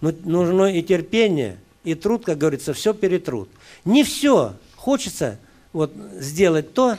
Но 0.00 0.12
нужно 0.24 0.74
и 0.74 0.82
терпение, 0.82 1.58
и 1.84 1.94
труд, 1.94 2.24
как 2.24 2.38
говорится, 2.38 2.72
все 2.72 2.94
перетрут. 2.94 3.50
Не 3.84 4.04
все 4.04 4.54
хочется 4.74 5.38
вот, 5.74 5.92
сделать 6.18 6.72
то, 6.72 6.96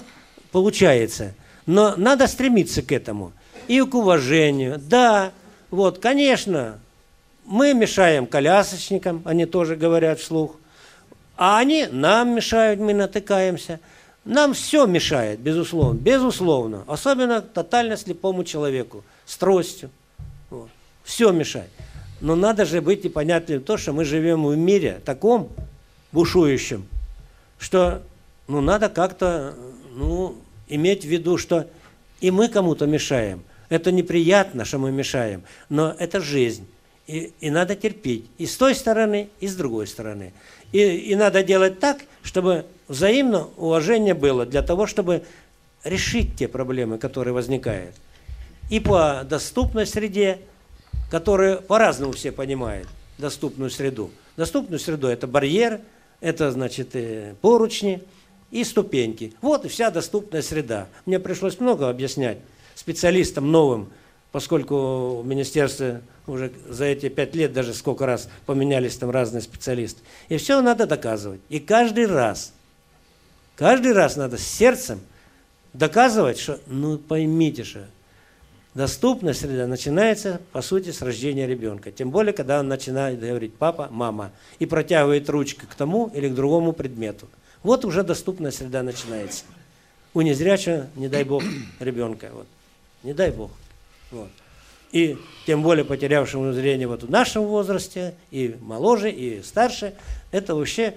получается– 0.51 1.33
но 1.67 1.95
надо 1.97 2.25
стремиться 2.25 2.81
к 2.81 2.91
этому. 2.91 3.33
И 3.67 3.79
к 3.81 3.93
уважению. 3.93 4.79
Да, 4.79 5.31
вот, 5.69 5.99
конечно, 5.99 6.79
мы 7.45 7.73
мешаем 7.73 8.25
колясочникам, 8.25 9.21
они 9.25 9.45
тоже 9.45 9.75
говорят 9.75 10.19
вслух. 10.19 10.55
А 11.35 11.59
они 11.59 11.85
нам 11.91 12.35
мешают, 12.35 12.79
мы 12.79 12.93
натыкаемся. 12.93 13.79
Нам 14.25 14.53
все 14.53 14.85
мешает, 14.85 15.39
безусловно, 15.39 15.97
безусловно. 15.97 16.83
Особенно 16.87 17.41
тотально 17.41 17.95
слепому 17.97 18.43
человеку, 18.43 19.03
с 19.25 19.37
тростью. 19.37 19.89
Вот. 20.49 20.69
Все 21.03 21.31
мешает. 21.31 21.69
Но 22.21 22.35
надо 22.35 22.65
же 22.65 22.81
быть 22.81 23.05
и 23.05 23.09
понятным 23.09 23.61
то, 23.61 23.77
что 23.77 23.93
мы 23.93 24.03
живем 24.05 24.45
в 24.45 24.57
мире 24.57 25.01
таком 25.05 25.49
бушующем, 26.11 26.87
что 27.59 28.01
ну, 28.47 28.61
надо 28.61 28.89
как-то 28.89 29.53
ну, 29.93 30.35
иметь 30.69 31.03
в 31.03 31.07
виду, 31.07 31.37
что 31.37 31.67
и 32.21 32.31
мы 32.31 32.49
кому-то 32.49 32.85
мешаем. 32.85 33.43
Это 33.69 33.91
неприятно, 33.91 34.65
что 34.65 34.77
мы 34.77 34.91
мешаем, 34.91 35.43
но 35.69 35.95
это 35.97 36.21
жизнь. 36.21 36.67
И, 37.05 37.31
и 37.39 37.49
надо 37.49 37.75
терпеть 37.75 38.25
и 38.37 38.45
с 38.45 38.57
той 38.57 38.75
стороны, 38.75 39.29
и 39.39 39.47
с 39.47 39.55
другой 39.55 39.87
стороны. 39.87 40.33
И, 40.71 40.79
и 40.79 41.15
надо 41.15 41.43
делать 41.43 41.79
так, 41.79 41.99
чтобы 42.21 42.65
взаимно 42.87 43.47
уважение 43.55 44.13
было 44.13 44.45
для 44.45 44.61
того, 44.61 44.87
чтобы 44.87 45.23
решить 45.83 46.35
те 46.35 46.47
проблемы, 46.47 46.97
которые 46.97 47.33
возникают. 47.33 47.95
И 48.69 48.79
по 48.79 49.23
доступной 49.23 49.85
среде, 49.85 50.39
которую 51.09 51.61
по-разному 51.61 52.11
все 52.11 52.33
понимают, 52.33 52.87
доступную 53.17 53.69
среду. 53.69 54.11
Доступную 54.35 54.79
среду– 54.79 55.07
это 55.09 55.27
барьер, 55.27 55.79
это, 56.19 56.51
значит, 56.51 56.89
э, 56.95 57.35
поручни– 57.41 58.01
и 58.51 58.63
ступеньки. 58.63 59.33
Вот 59.41 59.65
и 59.65 59.67
вся 59.67 59.91
доступная 59.91 60.41
среда. 60.41 60.87
Мне 61.05 61.19
пришлось 61.19 61.59
много 61.59 61.89
объяснять 61.89 62.39
специалистам 62.75 63.51
новым, 63.51 63.89
поскольку 64.31 65.21
в 65.21 65.25
министерстве 65.25 66.01
уже 66.27 66.51
за 66.69 66.85
эти 66.85 67.09
пять 67.09 67.35
лет 67.35 67.53
даже 67.53 67.73
сколько 67.73 68.05
раз 68.05 68.29
поменялись 68.45 68.95
там 68.97 69.09
разные 69.09 69.41
специалисты. 69.41 70.01
И 70.29 70.37
все 70.37 70.61
надо 70.61 70.85
доказывать. 70.85 71.41
И 71.49 71.59
каждый 71.59 72.05
раз, 72.05 72.53
каждый 73.55 73.93
раз 73.93 74.15
надо 74.15 74.37
с 74.37 74.45
сердцем 74.45 74.99
доказывать, 75.73 76.39
что, 76.39 76.59
ну 76.67 76.97
поймите 76.97 77.63
же, 77.63 77.87
доступная 78.73 79.33
среда 79.33 79.67
начинается, 79.67 80.39
по 80.51 80.61
сути, 80.61 80.91
с 80.91 81.01
рождения 81.01 81.47
ребенка. 81.47 81.91
Тем 81.91 82.11
более, 82.11 82.33
когда 82.33 82.59
он 82.59 82.67
начинает 82.67 83.19
говорить 83.19 83.55
папа, 83.55 83.87
мама, 83.89 84.31
и 84.59 84.65
протягивает 84.65 85.29
ручкой 85.29 85.65
к 85.65 85.75
тому 85.75 86.11
или 86.13 86.29
к 86.29 86.35
другому 86.35 86.73
предмету. 86.73 87.27
Вот 87.63 87.85
уже 87.85 88.03
доступная 88.03 88.51
среда 88.51 88.83
начинается. 88.83 89.43
У 90.13 90.21
незрячего, 90.21 90.87
не 90.95 91.07
дай 91.07 91.23
бог, 91.23 91.43
ребенка. 91.79 92.29
Вот. 92.33 92.47
Не 93.03 93.13
дай 93.13 93.31
бог. 93.31 93.51
Вот. 94.11 94.29
И 94.91 95.17
тем 95.45 95.63
более 95.63 95.83
потерявшему 95.83 96.53
зрение 96.53 96.87
вот 96.87 97.03
в 97.03 97.09
нашем 97.09 97.43
возрасте, 97.43 98.15
и 98.31 98.55
моложе, 98.61 99.11
и 99.11 99.41
старше, 99.43 99.93
это 100.31 100.55
вообще 100.55 100.95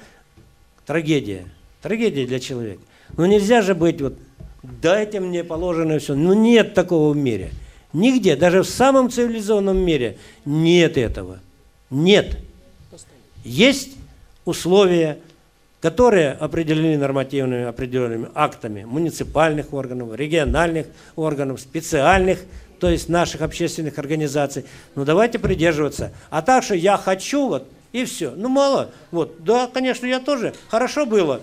трагедия. 0.87 1.46
Трагедия 1.83 2.27
для 2.27 2.38
человека. 2.38 2.83
Но 3.16 3.27
нельзя 3.27 3.62
же 3.62 3.75
быть 3.75 4.01
вот, 4.01 4.16
дайте 4.62 5.18
мне 5.20 5.42
положенное 5.42 5.99
все. 5.99 6.14
Ну 6.14 6.35
нет 6.35 6.75
такого 6.75 7.12
в 7.12 7.16
мире. 7.16 7.51
Нигде, 7.92 8.37
даже 8.37 8.62
в 8.62 8.68
самом 8.68 9.11
цивилизованном 9.11 9.77
мире 9.79 10.18
нет 10.44 10.96
этого. 10.96 11.40
Нет. 11.90 12.38
Есть 13.42 13.96
условия 14.44 15.18
которые 15.81 16.33
определены 16.33 16.99
нормативными 16.99 17.64
определенными 17.64 18.29
актами 18.35 18.85
муниципальных 18.85 19.73
органов, 19.73 20.14
региональных 20.14 20.87
органов, 21.16 21.61
специальных, 21.61 22.40
то 22.79 22.90
есть 22.90 23.09
наших 23.09 23.40
общественных 23.40 23.99
организаций. 23.99 24.64
Ну 24.95 25.05
давайте 25.05 25.38
придерживаться. 25.38 26.12
А 26.29 26.43
так, 26.43 26.64
что 26.64 26.75
я 26.75 26.97
хочу, 26.97 27.49
вот, 27.49 27.69
и 27.93 28.05
все. 28.05 28.33
Ну 28.37 28.49
мало. 28.49 28.90
Вот, 29.11 29.43
да, 29.43 29.69
конечно, 29.73 30.07
я 30.07 30.21
тоже. 30.21 30.55
Хорошо 30.69 31.07
было. 31.07 31.40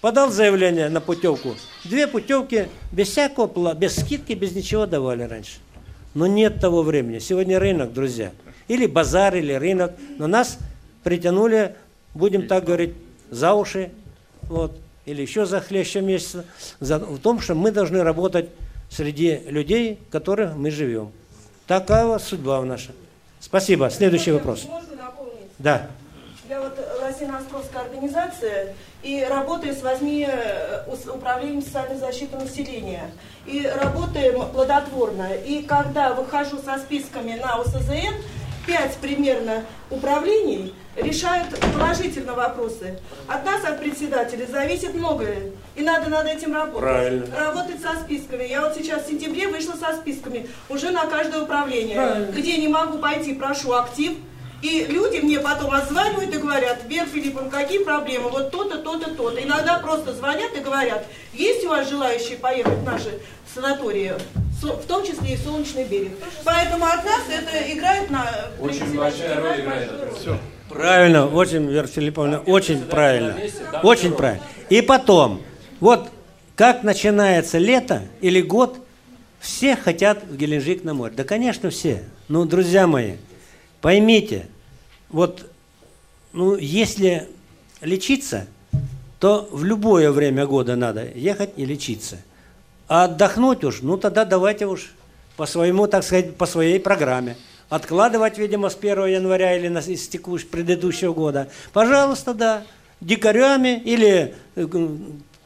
Подал 0.00 0.30
заявление 0.30 0.88
на 0.88 1.00
путевку. 1.00 1.56
Две 1.84 2.06
путевки 2.06 2.68
без 2.92 3.08
всякого, 3.08 3.74
без 3.74 3.96
скидки, 3.96 4.32
без 4.32 4.52
ничего 4.52 4.86
давали 4.86 5.24
раньше. 5.24 5.58
Но 6.14 6.26
нет 6.26 6.60
того 6.60 6.82
времени. 6.82 7.18
Сегодня 7.18 7.58
рынок, 7.58 7.92
друзья. 7.92 8.30
Или 8.68 8.86
базар, 8.86 9.34
или 9.34 9.52
рынок. 9.52 9.92
Но 10.18 10.26
нас 10.26 10.58
притянули, 11.02 11.74
будем 12.14 12.46
так 12.46 12.64
говорить, 12.64 12.94
за 13.30 13.54
уши, 13.54 13.90
вот, 14.42 14.76
или 15.04 15.22
еще 15.22 15.46
за 15.46 15.60
хлеща 15.60 16.00
месяца, 16.00 16.44
за, 16.80 16.98
в 16.98 17.18
том, 17.18 17.40
что 17.40 17.54
мы 17.54 17.70
должны 17.70 18.02
работать 18.02 18.50
среди 18.90 19.40
людей, 19.46 20.00
которых 20.10 20.54
мы 20.54 20.70
живем. 20.70 21.12
Такая 21.66 22.18
судьба 22.18 22.62
наша. 22.62 22.92
Спасибо. 23.40 23.90
Следующий 23.90 24.32
вопрос. 24.32 24.64
Можно 24.64 24.96
напомнить? 24.96 25.48
Да. 25.58 25.88
Я 26.48 26.60
вот 26.60 26.78
Российско-Московская 27.02 27.82
организация 27.82 28.74
и 29.02 29.24
работаю 29.28 29.74
с 29.74 29.82
восьми 29.82 30.26
э, 30.26 30.84
управлением 31.14 31.62
социальной 31.62 31.98
защиты 31.98 32.36
населения. 32.36 33.10
И 33.46 33.66
работаем 33.66 34.48
плодотворно. 34.50 35.34
И 35.34 35.62
когда 35.62 36.14
выхожу 36.14 36.58
со 36.58 36.78
списками 36.78 37.34
на 37.34 37.60
УСЗН, 37.60 38.14
пять 38.66 38.96
примерно 38.96 39.64
управлений 39.90 40.74
решают 41.02 41.48
положительно 41.72 42.34
вопросы. 42.34 42.98
От 43.26 43.44
нас, 43.44 43.64
от 43.64 43.80
председателя, 43.80 44.46
зависит 44.46 44.94
многое. 44.94 45.52
И 45.76 45.82
надо 45.82 46.10
над 46.10 46.26
этим 46.26 46.54
работать. 46.54 46.80
Правильно. 46.80 47.36
Работать 47.38 47.80
со 47.80 47.98
списками. 48.00 48.44
Я 48.44 48.62
вот 48.62 48.74
сейчас 48.74 49.04
в 49.04 49.08
сентябре 49.08 49.48
вышла 49.48 49.74
со 49.74 49.96
списками 49.96 50.48
уже 50.68 50.90
на 50.90 51.06
каждое 51.06 51.42
управление. 51.42 51.96
Правильно. 51.96 52.32
Где 52.32 52.56
не 52.58 52.68
могу 52.68 52.98
пойти, 52.98 53.34
прошу 53.34 53.72
актив. 53.72 54.12
И 54.60 54.86
люди 54.88 55.18
мне 55.18 55.38
потом 55.38 55.72
отзванивают 55.72 56.34
и 56.34 56.38
говорят, 56.38 56.82
Вера 56.88 57.06
Филипповна, 57.06 57.48
какие 57.48 57.84
проблемы? 57.84 58.28
Вот 58.28 58.50
то-то, 58.50 58.78
то-то, 58.78 59.14
то-то. 59.14 59.40
Иногда 59.40 59.78
просто 59.78 60.12
звонят 60.12 60.50
и 60.56 60.60
говорят, 60.60 61.06
есть 61.32 61.64
у 61.64 61.68
вас 61.68 61.88
желающие 61.88 62.36
поехать 62.36 62.78
в 62.78 62.84
наши 62.84 63.20
санатории? 63.54 64.14
в 64.60 64.86
том 64.86 65.06
числе 65.06 65.34
и 65.34 65.36
солнечный 65.36 65.84
берег. 65.84 66.12
Поэтому 66.44 66.84
от 66.84 67.04
нас 67.04 67.22
это 67.30 67.72
играет 67.72 68.10
на... 68.10 68.26
Очень 68.60 68.96
большая 68.96 69.40
роль 69.40 69.60
играет. 69.60 69.90
Все. 70.18 70.36
Правильно, 70.68 71.26
очень, 71.26 71.66
Вера 71.66 71.86
Филипповна, 71.86 72.40
очень 72.40 72.82
правильно. 72.82 73.36
Очень 73.82 74.12
правильно. 74.12 74.42
И 74.68 74.82
потом, 74.82 75.42
вот 75.80 76.08
как 76.56 76.82
начинается 76.82 77.58
лето 77.58 78.02
или 78.20 78.40
год, 78.40 78.78
все 79.40 79.76
хотят 79.76 80.24
в 80.24 80.36
Геленджик 80.36 80.84
на 80.84 80.94
море. 80.94 81.14
Да, 81.16 81.24
конечно, 81.24 81.70
все. 81.70 82.04
Ну, 82.28 82.44
друзья 82.44 82.86
мои, 82.86 83.14
поймите, 83.80 84.46
вот, 85.08 85.46
ну, 86.32 86.56
если 86.56 87.28
лечиться, 87.80 88.46
то 89.20 89.48
в 89.50 89.64
любое 89.64 90.10
время 90.12 90.46
года 90.46 90.76
надо 90.76 91.08
ехать 91.14 91.50
и 91.56 91.64
лечиться. 91.64 92.18
А 92.88 93.04
отдохнуть 93.04 93.64
уж, 93.64 93.82
ну 93.82 93.96
тогда 93.96 94.24
давайте 94.24 94.66
уж 94.66 94.92
по 95.36 95.46
своему, 95.46 95.86
так 95.86 96.04
сказать, 96.04 96.36
по 96.36 96.46
своей 96.46 96.80
программе. 96.80 97.36
Откладывать, 97.68 98.38
видимо, 98.38 98.70
с 98.70 98.76
1 98.76 99.06
января 99.06 99.56
или 99.56 99.68
на, 99.68 99.78
из 99.78 100.08
текущего, 100.08 100.48
предыдущего 100.48 101.12
года. 101.12 101.48
Пожалуйста, 101.72 102.32
да, 102.32 102.62
дикарями 103.00 103.80
или 103.84 104.34
э, 104.56 104.66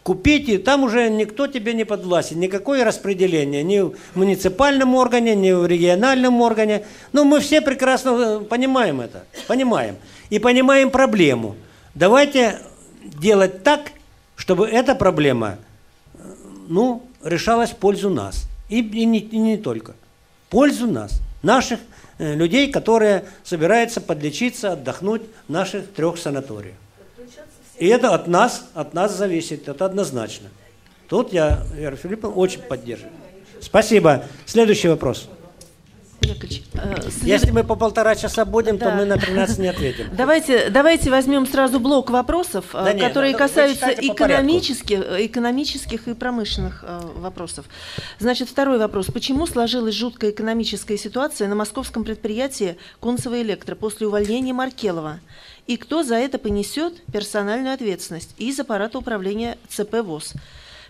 купите, 0.02 0.58
там 0.58 0.84
уже 0.84 1.08
никто 1.10 1.46
тебе 1.46 1.74
не 1.74 1.84
подвластен, 1.84 2.38
никакое 2.40 2.84
распределение, 2.84 3.62
ни 3.62 3.80
в 3.80 3.96
муниципальном 4.14 4.94
органе, 4.94 5.34
ни 5.34 5.52
в 5.52 5.66
региональном 5.66 6.40
органе. 6.40 6.84
Ну, 7.12 7.24
мы 7.24 7.40
все 7.40 7.60
прекрасно 7.60 8.10
э, 8.10 8.40
понимаем 8.40 9.00
это, 9.00 9.24
понимаем. 9.46 9.96
И 10.30 10.38
понимаем 10.38 10.90
проблему. 10.90 11.56
Давайте 11.94 12.60
делать 13.04 13.62
так, 13.62 13.92
чтобы 14.36 14.68
эта 14.68 14.94
проблема, 14.94 15.58
э, 16.14 16.18
ну, 16.68 17.02
решалась 17.22 17.70
в 17.70 17.76
пользу 17.76 18.10
нас. 18.10 18.46
И, 18.68 18.78
и, 18.78 19.04
не, 19.04 19.18
и 19.18 19.38
не 19.38 19.56
только. 19.56 19.94
Пользу 20.48 20.86
нас, 20.86 21.20
наших 21.42 21.80
людей, 22.22 22.70
которые 22.70 23.24
собираются 23.42 24.00
подлечиться, 24.00 24.72
отдохнуть 24.72 25.22
в 25.48 25.52
наших 25.52 25.92
трех 25.92 26.18
санаториях. 26.18 26.76
И 27.78 27.86
это 27.88 28.14
от 28.14 28.28
нас, 28.28 28.68
от 28.74 28.94
нас 28.94 29.16
зависит, 29.16 29.68
это 29.68 29.84
однозначно. 29.84 30.48
Тут 31.08 31.32
я, 31.32 31.62
Вера 31.74 31.96
Филипповна, 31.96 32.36
очень 32.36 32.62
поддерживаю. 32.62 33.12
Спасибо. 33.60 34.24
Следующий 34.46 34.88
вопрос. 34.88 35.28
Яковлевич, 36.22 36.62
э, 36.74 37.10
след... 37.10 37.24
Если 37.24 37.50
мы 37.50 37.64
по 37.64 37.76
полтора 37.76 38.14
часа 38.14 38.44
будем, 38.44 38.78
да. 38.78 38.90
то 38.90 38.96
мы 38.96 39.04
на 39.04 39.16
13 39.16 39.58
не 39.58 39.68
ответим. 39.68 40.08
Давайте, 40.12 40.70
давайте 40.70 41.10
возьмем 41.10 41.46
сразу 41.46 41.80
блок 41.80 42.10
вопросов, 42.10 42.66
э, 42.74 42.84
да 42.84 43.08
которые 43.08 43.32
нет, 43.32 43.40
ну, 43.40 43.46
касаются 43.46 43.90
экономических, 43.90 45.00
экономических 45.00 46.08
и 46.08 46.14
промышленных 46.14 46.84
э, 46.86 47.00
вопросов. 47.16 47.66
Значит, 48.18 48.48
второй 48.48 48.78
вопрос. 48.78 49.06
Почему 49.06 49.46
сложилась 49.46 49.94
жуткая 49.94 50.30
экономическая 50.30 50.96
ситуация 50.96 51.48
на 51.48 51.54
московском 51.54 52.04
предприятии 52.04 52.76
Кунцево 53.00 53.40
Электро 53.40 53.74
после 53.74 54.06
увольнения 54.06 54.52
Маркелова? 54.52 55.20
И 55.66 55.76
кто 55.76 56.02
за 56.02 56.16
это 56.16 56.38
понесет 56.38 57.02
персональную 57.12 57.74
ответственность 57.74 58.34
из 58.38 58.58
аппарата 58.58 58.98
управления 58.98 59.58
ЦП 59.68 60.02
ВОЗ? 60.02 60.34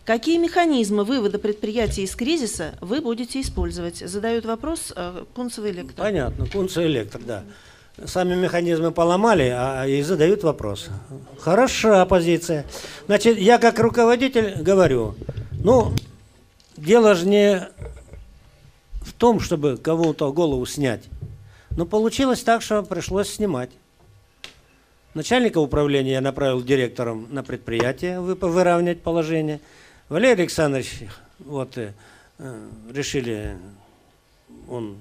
Какие 0.05 0.39
механизмы 0.39 1.05
вывода 1.05 1.39
предприятия 1.39 2.03
из 2.03 2.17
кризиса 2.17 2.75
вы 2.81 3.01
будете 3.01 3.41
использовать? 3.41 3.99
Задают 3.99 4.45
вопрос 4.45 4.93
э, 4.97 5.25
Кунцево 5.33 5.71
Электро. 5.71 6.03
Понятно, 6.03 6.47
Кунцево 6.47 6.85
Электро, 6.87 7.21
да. 7.21 7.45
Сами 8.05 8.35
механизмы 8.35 8.91
поломали, 8.91 9.53
а 9.55 9.87
и 9.87 10.03
задают 10.03 10.43
вопрос. 10.43 10.89
Хорошая 11.39 12.05
позиция. 12.05 12.67
Значит, 13.07 13.39
я 13.39 13.59
как 13.59 13.79
руководитель 13.79 14.61
говорю, 14.61 15.15
ну, 15.63 15.93
дело 16.77 17.15
же 17.15 17.29
не 17.29 17.69
в 19.03 19.13
том, 19.13 19.39
чтобы 19.39 19.77
кого-то 19.77 20.33
голову 20.33 20.67
снять. 20.67 21.05
Но 21.77 21.87
получилось 21.87 22.43
так, 22.43 22.63
что 22.63 22.83
пришлось 22.83 23.29
снимать. 23.29 23.71
Начальника 25.15 25.59
управления 25.59 26.13
я 26.13 26.21
направил 26.21 26.61
директором 26.61 27.29
на 27.31 27.45
предприятие 27.45 28.21
выравнять 28.21 29.01
положение– 29.01 29.61
Валерий 30.13 30.43
Александрович, 30.43 31.05
вот, 31.39 31.79
э, 31.79 31.95
решили, 32.93 33.57
он, 34.69 34.99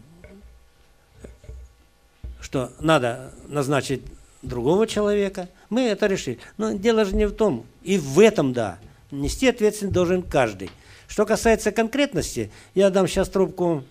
что 2.40 2.72
надо 2.80 3.34
назначить 3.50 4.04
другого 4.42 4.88
человека. 4.88 5.50
Мы 5.70 5.82
это 5.82 6.08
решили. 6.08 6.40
Но 6.56 6.72
дело 6.72 7.04
же 7.04 7.14
не 7.14 7.26
в 7.26 7.34
том. 7.34 7.66
И 7.84 7.98
в 7.98 8.22
этом, 8.22 8.54
да, 8.54 8.78
нести 9.12 9.50
ответственность 9.50 9.94
должен 9.94 10.22
каждый. 10.22 10.72
Что 11.10 11.26
касается 11.26 11.74
конкретности, 11.74 12.50
я 12.74 12.90
дам 12.90 13.06
сейчас 13.06 13.28
трубку 13.28 13.84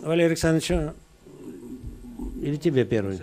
Валерию 0.00 0.28
Александровичу 0.28 0.94
или 2.40 2.56
тебе 2.56 2.86
первый. 2.86 3.20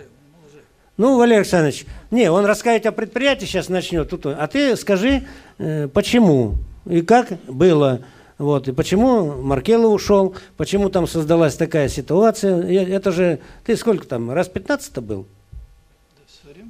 Ну, 0.96 1.18
Валерий 1.18 1.38
Александрович, 1.38 1.86
не, 2.12 2.30
он 2.30 2.44
рассказывать 2.44 2.86
о 2.86 2.92
предприятии 2.92 3.46
сейчас 3.46 3.68
начнет. 3.68 4.12
А 4.26 4.46
ты 4.46 4.76
скажи, 4.76 5.26
э, 5.58 5.88
почему 5.88 6.54
и 6.86 7.02
как 7.02 7.32
было. 7.46 8.00
Вот, 8.38 8.66
и 8.66 8.72
почему 8.72 9.40
Маркело 9.40 9.86
ушел, 9.86 10.34
почему 10.56 10.88
там 10.88 11.06
создалась 11.06 11.54
такая 11.54 11.88
ситуация. 11.88 12.62
Это 12.62 13.12
же, 13.12 13.38
ты 13.64 13.76
сколько 13.76 14.06
там, 14.06 14.32
раз 14.32 14.48
15 14.48 14.98
был? 14.98 15.26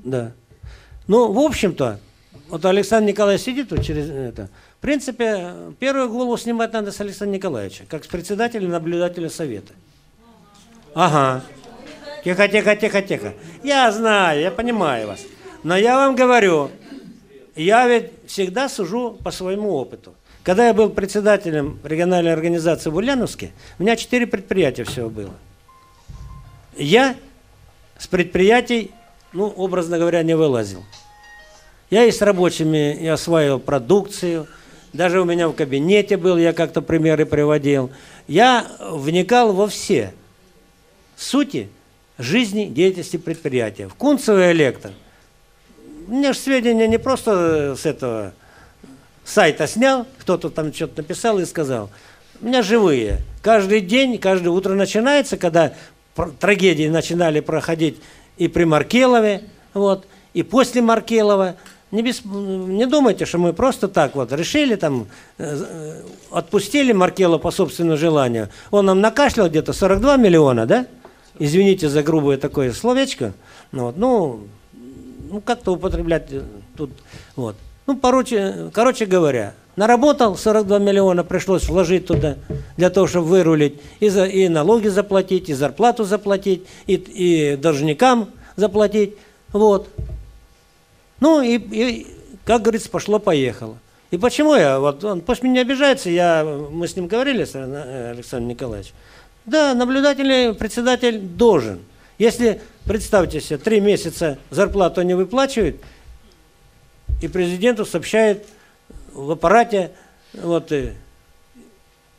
Да. 0.05 0.33
Ну, 1.07 1.33
в 1.33 1.39
общем-то, 1.39 1.99
вот 2.49 2.65
Александр 2.65 3.09
Николаевич 3.09 3.45
сидит 3.47 3.71
вот 3.71 3.83
через 3.83 4.11
это. 4.11 4.51
В 4.79 4.83
принципе, 4.83 5.55
первую 5.79 6.11
голову 6.11 6.37
снимать 6.37 6.73
надо 6.73 6.93
с 6.93 7.01
Александра 7.01 7.37
Николаевича, 7.37 7.85
как 7.89 8.05
с 8.05 8.07
председателя 8.07 8.69
наблюдателя 8.69 9.31
совета. 9.31 9.73
Ага. 10.95 11.43
Тихо, 12.25 12.49
тихо, 12.49 12.77
тихо, 12.77 13.03
тихо. 13.03 13.35
Я 13.63 13.91
знаю, 13.91 14.41
я 14.41 14.51
понимаю 14.51 15.09
вас. 15.09 15.21
Но 15.63 15.77
я 15.77 15.97
вам 15.97 16.15
говорю, 16.15 16.71
я 17.55 17.87
ведь 17.87 18.11
всегда 18.27 18.69
сужу 18.69 19.19
по 19.23 19.31
своему 19.31 19.75
опыту. 19.75 20.15
Когда 20.43 20.67
я 20.67 20.75
был 20.75 20.91
председателем 20.91 21.79
региональной 21.85 22.33
организации 22.33 22.91
в 22.91 22.97
Ульяновске, 22.97 23.53
у 23.79 23.83
меня 23.83 23.97
четыре 23.97 24.27
предприятия 24.27 24.85
всего 24.85 25.09
было. 25.09 25.35
Я 26.77 27.15
с 27.99 28.07
предприятий, 28.09 28.91
ну, 29.33 29.47
образно 29.47 29.99
говоря, 29.99 30.23
не 30.23 30.35
вылазил. 30.35 30.83
Я 31.91 32.05
и 32.05 32.11
с 32.11 32.21
рабочими 32.23 32.95
и 32.95 33.07
осваивал 33.07 33.61
продукцию, 33.61 34.49
даже 34.93 35.21
у 35.21 35.25
меня 35.25 35.49
в 35.49 35.53
кабинете 35.53 36.17
был, 36.17 36.37
я 36.37 36.53
как-то 36.53 36.83
примеры 36.83 37.25
приводил. 37.25 37.91
Я 38.27 38.67
вникал 38.81 39.53
во 39.53 39.69
все 39.69 40.13
сути 41.17 41.69
жизни, 42.19 42.67
деятельности 42.67 43.17
предприятия. 43.17 43.89
В 43.89 43.95
Кунцево 43.95 44.51
электро 44.53 44.93
меня 46.11 46.33
же 46.33 46.39
сведения 46.39 46.89
не 46.89 46.99
просто 46.99 47.77
с 47.77 47.87
этого 47.87 48.33
сайта 49.25 49.67
снял, 49.67 50.07
кто-то 50.19 50.51
там 50.51 50.73
что-то 50.73 51.03
написал 51.03 51.39
и 51.39 51.45
сказал. 51.45 51.91
У 52.41 52.47
меня 52.47 52.63
живые. 52.63 53.21
Каждый 53.41 53.81
день, 53.81 54.19
каждое 54.19 54.51
утро 54.51 54.75
начинается, 54.75 55.37
когда 55.37 55.75
трагедии 56.41 56.89
начинали 56.89 57.41
проходить 57.41 57.99
и 58.37 58.49
при 58.49 58.65
Маркелове, 58.65 59.45
вот, 59.75 60.07
и 60.35 60.43
после 60.43 60.83
Маркелова. 60.83 61.57
Не, 61.91 62.03
без, 62.03 62.25
не 62.25 62.87
думайте, 62.87 63.27
что 63.27 63.37
мы 63.37 63.53
просто 63.53 63.87
так 63.87 64.15
вот 64.15 64.33
решили, 64.33 64.77
там, 64.77 65.09
э, 65.39 65.57
э 65.61 66.03
отпустили 66.31 66.93
Маркела 66.93 67.37
по 67.37 67.51
собственному 67.51 67.99
желанию. 67.99 68.49
Он 68.71 68.87
нам 68.87 69.03
накашлял 69.03 69.51
где-то 69.51 69.75
42 69.75 70.17
миллиона, 70.17 70.65
да? 70.65 70.87
Извините 71.39 71.91
за 71.91 72.03
грубое 72.03 72.39
такое 72.39 72.73
словечко. 72.73 73.35
Ну, 73.73 73.85
вот, 73.85 73.97
ну, 73.99 74.41
ну, 75.33 75.41
как-то 75.41 75.72
употреблять 75.72 76.26
э, 76.30 76.43
тут, 76.76 76.91
вот. 77.37 77.57
Ну, 77.87 77.97
короче, 77.97 78.70
короче 78.72 79.07
говоря, 79.07 79.55
наработал 79.76 80.37
42 80.37 80.78
миллиона, 80.78 81.24
пришлось 81.24 81.68
вложить 81.68 82.07
туда, 82.07 82.37
для 82.76 82.91
того, 82.91 83.07
чтобы 83.07 83.28
вырулить, 83.28 83.80
и, 83.99 84.09
за, 84.09 84.26
и 84.26 84.49
налоги 84.49 84.89
заплатить, 84.89 85.49
и 85.49 85.55
зарплату 85.55 86.05
заплатить, 86.05 86.64
и, 86.87 86.95
и 86.95 87.57
должникам 87.57 88.28
заплатить, 88.57 89.16
вот. 89.53 89.89
Ну, 91.18 91.41
и, 91.41 91.57
и, 91.57 92.07
как 92.45 92.62
говорится, 92.62 92.91
пошло-поехало. 92.91 93.78
И 94.11 94.18
почему 94.18 94.55
я, 94.55 94.78
вот 94.78 95.03
он, 95.03 95.22
пусть 95.22 95.43
меня 95.43 95.62
обижается, 95.62 96.11
я, 96.11 96.45
мы 96.45 96.87
с 96.87 96.95
ним 96.95 97.07
говорили, 97.07 97.49
э, 97.51 98.11
Александр 98.11 98.49
Николаевич, 98.49 98.93
да, 99.47 99.74
наблюдательный 99.74 100.53
председатель 100.53 101.18
должен– 101.18 101.80
если, 102.23 102.61
представьте 102.85 103.41
себе, 103.41 103.59
три 103.59 103.81
месяца 103.81 104.39
зарплату 104.51 105.03
не 105.03 105.14
выплачивают, 105.14 105.81
и 107.20 107.27
президенту 107.27 107.85
сообщает 107.85 108.47
в 109.12 109.33
аппарате, 109.33 109.91
вот, 110.33 110.70
и, 110.70 110.93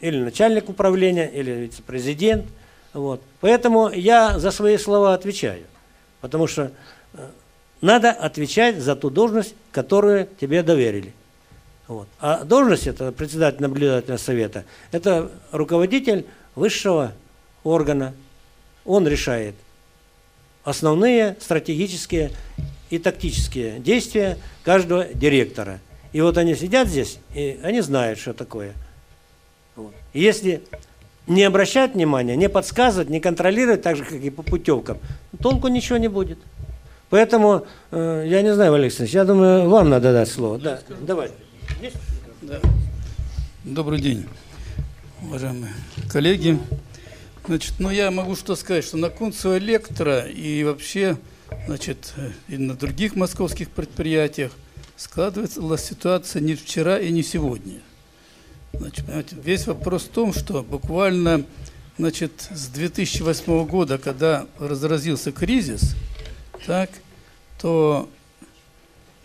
или 0.02 0.20
начальник 0.20 0.68
управления, 0.68 1.28
или 1.28 1.52
вице-президент. 1.52 2.46
Вот. 2.92 3.22
Поэтому 3.40 3.92
я 3.92 4.40
за 4.40 4.52
свои 4.52 4.78
слова 4.78 5.14
отвечаю. 5.14 5.64
Потому 6.20 6.48
что 6.48 6.74
э, 7.14 7.30
надо 7.80 8.12
отвечать 8.12 8.80
за 8.80 8.98
ту 8.98 9.10
должность, 9.10 9.56
которую 9.72 10.28
тебе 10.38 10.64
доверили. 10.64 11.14
Вот. 11.88 12.10
А 12.20 12.44
должность 12.44 12.88
это 12.88 13.14
председатель 13.14 13.62
наблюдательного 13.62 14.20
совета, 14.20 14.66
это 14.92 15.32
руководитель 15.54 16.26
высшего 16.56 17.14
органа. 17.64 18.14
Он 18.84 19.08
решает, 19.08 19.56
основные 20.64 21.36
стратегические 21.40 22.32
и 22.90 23.00
тактические 23.00 23.80
действия 23.80 24.38
каждого 24.64 25.06
директора. 25.06 25.80
И 26.12 26.22
вот 26.22 26.38
они 26.38 26.56
сидят 26.56 26.88
здесь, 26.88 27.18
и 27.34 27.60
они 27.64 27.82
знают, 27.82 28.20
что 28.20 28.34
такое. 28.34 28.74
Вот. 29.76 29.94
И 30.14 30.22
если 30.22 30.62
не 31.26 31.44
обращать 31.44 31.96
внимания, 31.96 32.36
не 32.36 32.50
подсказывать, 32.50 33.10
не 33.10 33.20
контролировать, 33.20 33.82
так 33.82 33.96
же, 33.96 34.04
как 34.04 34.14
и 34.14 34.30
по 34.30 34.44
путевкам, 34.44 35.00
толку 35.42 35.70
ничего 35.70 35.98
не 35.98 36.08
будет. 36.08 36.38
Поэтому, 37.10 37.66
э, 37.92 38.26
я 38.28 38.42
не 38.42 38.54
знаю, 38.54 38.74
Александрович, 38.74 39.14
я 39.14 39.24
думаю, 39.24 39.70
вам 39.70 39.90
надо 39.90 40.14
дать 40.14 40.30
слово. 40.30 40.60
Да, 40.60 40.80
давай. 41.02 41.32
Да. 42.42 42.60
Добрый 43.64 44.02
день, 44.02 44.26
уважаемые 45.22 45.74
коллеги. 46.12 46.60
Значит, 47.46 47.74
ну 47.80 47.90
я 47.90 48.10
могу 48.10 48.38
что 48.38 48.56
сказать, 48.56 48.86
что 48.86 48.96
на 48.96 49.10
Кунцево 49.10 49.58
Электро 49.58 50.22
и 50.22 50.64
вообще, 50.64 51.18
значит, 51.68 52.14
и 52.48 52.58
на 52.58 52.74
других 52.74 53.16
московских 53.16 53.70
предприятиях 53.70 54.52
складывается 54.96 55.78
ситуация 55.78 56.42
не 56.42 56.56
вчера 56.56 56.98
и 56.98 57.12
не 57.12 57.22
сегодня. 57.22 57.82
Значит, 58.72 59.06
понимаете, 59.06 59.36
весь 59.44 59.68
вопрос 59.68 60.04
в 60.04 60.10
том, 60.10 60.34
что 60.34 60.64
буквально 60.64 61.44
значит, 61.98 62.48
с 62.50 62.68
2008 62.68 63.66
года, 63.66 63.98
когда 63.98 64.48
разразился 64.58 65.34
кризис, 65.34 65.96
так, 66.66 66.90
то 67.60 68.10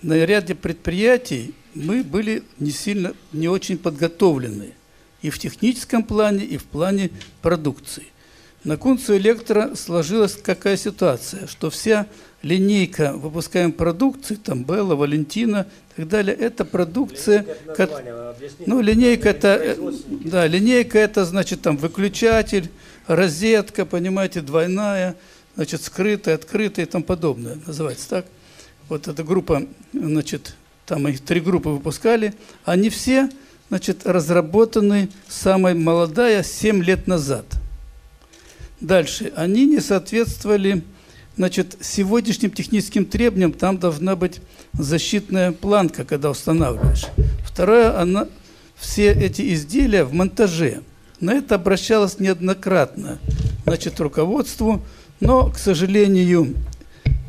на 0.02 0.24
ряде 0.24 0.56
предприятий 0.56 1.54
мы 1.74 2.02
были 2.02 2.42
не 2.58 2.72
сильно, 2.72 3.14
не 3.32 3.48
очень 3.48 3.78
подготовлены 3.78 4.72
и 5.22 5.30
в 5.30 5.38
техническом 5.38 6.02
плане, 6.02 6.44
и 6.44 6.56
в 6.56 6.64
плане 6.64 7.10
продукции. 7.42 8.04
На 8.64 8.76
Кунцу 8.76 9.16
Электро 9.16 9.74
сложилась 9.76 10.36
какая 10.36 10.76
ситуация, 10.76 11.46
что 11.46 11.70
вся 11.70 12.06
линейка 12.42 13.12
выпускаем 13.12 13.72
продукции, 13.72 14.34
там 14.34 14.64
Белла, 14.64 14.94
Валентина 14.94 15.66
и 15.92 16.00
так 16.00 16.08
далее, 16.08 16.36
это 16.36 16.64
продукция, 16.64 17.46
как, 17.76 18.04
ну 18.66 18.80
линейка 18.80 19.30
это, 19.30 19.60
э, 19.60 19.92
да, 20.08 20.46
линейка 20.46 20.98
это 20.98 21.24
значит 21.24 21.62
там 21.62 21.76
выключатель, 21.76 22.70
розетка, 23.06 23.86
понимаете, 23.86 24.40
двойная, 24.40 25.16
значит 25.56 25.82
скрытая, 25.82 26.36
открытая 26.36 26.86
и 26.86 26.88
тому 26.88 27.04
подобное, 27.04 27.58
называется 27.66 28.08
так. 28.08 28.26
Вот 28.88 29.06
эта 29.06 29.22
группа, 29.22 29.66
значит, 29.92 30.54
там 30.86 31.06
их 31.08 31.20
три 31.20 31.40
группы 31.40 31.68
выпускали, 31.68 32.34
они 32.64 32.90
все, 32.90 33.28
значит, 33.68 34.06
разработаны, 34.06 35.08
самая 35.28 35.74
молодая, 35.74 36.42
7 36.42 36.82
лет 36.82 37.06
назад. 37.06 37.44
Дальше, 38.80 39.32
они 39.36 39.66
не 39.66 39.80
соответствовали 39.80 40.82
Значит, 41.38 41.76
сегодняшним 41.80 42.50
техническим 42.50 43.04
требованиям 43.04 43.52
там 43.52 43.78
должна 43.78 44.16
быть 44.16 44.40
защитная 44.72 45.52
планка, 45.52 46.04
когда 46.04 46.30
устанавливаешь. 46.30 47.04
Второе, 47.44 47.96
она, 47.96 48.26
все 48.74 49.12
эти 49.12 49.54
изделия 49.54 50.02
в 50.02 50.12
монтаже. 50.12 50.82
На 51.20 51.34
это 51.34 51.54
обращалось 51.54 52.18
неоднократно, 52.18 53.20
значит, 53.64 54.00
руководству, 54.00 54.82
но, 55.20 55.48
к 55.50 55.58
сожалению, 55.58 56.54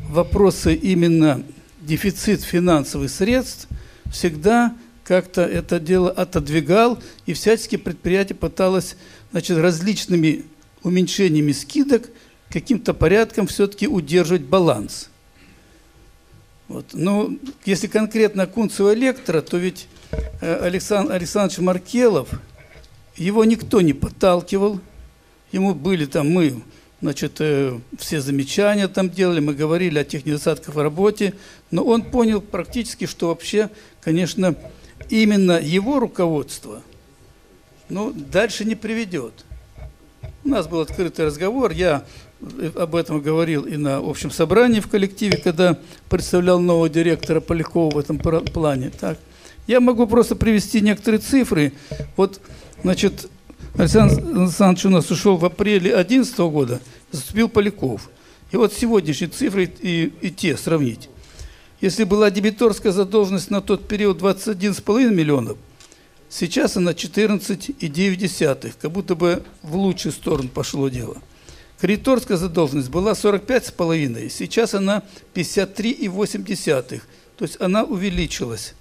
вопросы 0.08 0.74
именно 0.74 1.44
дефицит 1.80 2.42
финансовых 2.42 3.10
средств 3.10 3.68
всегда 4.10 4.74
как-то 5.10 5.42
это 5.42 5.80
дело 5.80 6.10
отодвигал, 6.10 6.98
и 7.26 7.32
всячески 7.32 7.74
предприятие 7.74 8.36
пыталось 8.36 8.96
значит, 9.32 9.58
различными 9.58 10.44
уменьшениями 10.82 11.52
скидок– 11.52 12.08
каким-то 12.50 12.92
порядком 12.92 13.46
все-таки 13.46 13.86
удерживать 13.86 14.42
баланс. 14.42 15.08
Вот. 16.68 16.86
Ну, 16.92 17.38
если 17.64 17.86
конкретно 17.86 18.46
Кунцево 18.46 18.94
Электро, 18.94 19.40
то 19.40 19.56
ведь 19.56 19.88
э, 20.40 20.54
Александр 20.62 21.12
Александрович 21.12 21.58
Маркелов, 21.58 22.28
его 23.16 23.44
никто 23.44 23.80
не 23.80 23.92
подталкивал, 23.92 24.80
ему 25.52 25.74
были 25.74 26.06
там 26.06 26.30
мы, 26.30 26.62
значит, 27.00 27.36
э, 27.40 27.78
все 27.98 28.20
замечания 28.20 28.86
там 28.88 29.10
делали, 29.10 29.40
мы 29.40 29.54
говорили 29.54 29.98
о 29.98 30.04
тех 30.04 30.26
недостатках 30.26 30.74
в 30.74 30.80
работе, 30.80 31.34
но 31.70 31.84
он 31.84 32.02
понял 32.02 32.40
практически, 32.40 33.06
что 33.06 33.28
вообще, 33.28 33.70
конечно, 34.00 34.54
именно 35.08 35.60
его 35.60 35.98
руководство, 36.00 36.82
ну, 37.88 38.12
дальше 38.12 38.64
не 38.64 38.74
приведет. 38.74 39.44
У 40.44 40.48
нас 40.48 40.66
был 40.66 40.80
открытый 40.80 41.26
разговор, 41.26 41.72
я 41.72 42.04
об 42.74 42.94
этом 42.94 43.20
говорил 43.20 43.64
и 43.64 43.76
на 43.76 43.98
общем 43.98 44.30
собрании 44.30 44.80
в 44.80 44.88
коллективе, 44.88 45.36
когда 45.36 45.78
представлял 46.08 46.58
нового 46.60 46.88
директора 46.88 47.40
Полякова 47.40 47.90
в 47.90 47.98
этом 47.98 48.18
плане. 48.18 48.90
Так. 48.90 49.18
Я 49.66 49.80
могу 49.80 50.06
просто 50.06 50.36
привести 50.36 50.80
некоторые 50.80 51.20
цифры. 51.20 51.72
Вот, 52.16 52.40
значит, 52.82 53.28
Александр 53.76 54.40
Александрович 54.40 54.86
у 54.86 54.90
нас 54.90 55.10
ушел 55.10 55.36
в 55.36 55.44
апреле 55.44 55.92
2011 55.92 56.38
года, 56.38 56.80
заступил 57.12 57.48
Поляков. 57.48 58.10
И 58.50 58.56
вот 58.56 58.72
сегодняшние 58.72 59.30
цифры 59.30 59.70
и, 59.80 60.12
и 60.20 60.30
те 60.30 60.56
сравнить. 60.56 61.08
Если 61.80 62.04
была 62.04 62.30
дебиторская 62.30 62.92
задолженность 62.92 63.50
на 63.50 63.60
тот 63.60 63.88
период 63.88 64.20
21,5 64.20 65.10
миллионов, 65.10 65.56
сейчас 66.28 66.76
она 66.76 66.92
14,9, 66.92 68.72
как 68.80 68.90
будто 68.90 69.14
бы 69.14 69.42
в 69.62 69.76
лучшую 69.76 70.12
сторону 70.12 70.48
пошло 70.48 70.88
дело– 70.88 71.16
Кредиторская 71.80 72.36
задолженность 72.36 72.90
была 72.90 73.12
45,5, 73.12 74.28
сейчас 74.28 74.74
она 74.74 75.02
53,8. 75.34 77.00
То 77.38 77.44
есть 77.44 77.58
она 77.58 77.84
увеличилась 77.84 78.74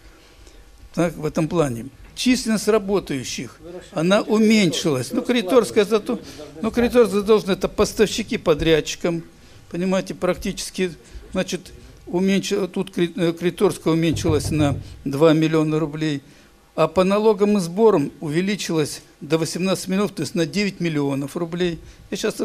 так, 0.93 1.15
в 1.15 1.25
этом 1.25 1.47
плане. 1.47 1.85
Численность 2.13 2.67
работающих, 2.67 3.57
она 3.93 4.21
уменьшилась. 4.21 5.13
Ну, 5.13 5.21
кредиторская, 5.21 5.85
зато, 5.85 6.19
ну, 6.61 6.71
кредиторская 6.71 7.21
задолженность– 7.21 7.59
это 7.59 7.69
поставщики 7.69 8.37
подрядчикам, 8.37 9.23
понимаете, 9.71 10.13
практически, 10.13 10.91
значит, 11.31 11.71
уменьшила, 12.11 12.67
тут 12.67 12.97
э, 12.97 13.33
кредиторская 13.33 13.93
уменьшилась 13.93 14.51
на 14.51 14.77
2 15.05 15.33
миллиона 15.33 15.79
рублей, 15.79 16.21
а 16.75 16.87
по 16.87 17.03
налогам 17.03 17.57
и 17.57 17.61
сборам 17.61 18.11
увеличилась 18.19 19.01
до 19.21 19.37
18 19.37 19.87
миллионов, 19.87 20.11
то 20.11 20.21
есть 20.21 20.35
на 20.35 20.45
9 20.45 20.79
миллионов 20.79 21.35
рублей. 21.35 21.79
Я 22.11 22.17
сейчас 22.17 22.41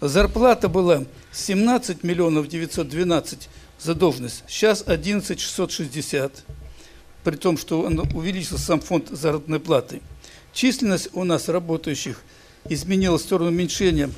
Зарплата 0.00 0.70
была 0.70 1.04
17 1.32 2.04
миллионов 2.04 2.48
912 2.48 3.50
задолженность, 3.78 4.44
сейчас 4.48 4.82
11 4.86 5.38
660, 5.38 6.44
при 7.22 7.36
том, 7.36 7.58
что 7.58 7.82
увеличился 7.82 8.56
сам 8.56 8.80
фонд 8.80 9.08
заработной 9.10 9.60
платы. 9.60 10.00
Численность 10.54 11.10
у 11.12 11.24
нас 11.24 11.50
работающих 11.50 12.22
изменилась 12.68 13.20
в 13.20 13.24
сторону 13.26 13.50
уменьшения 13.50 14.08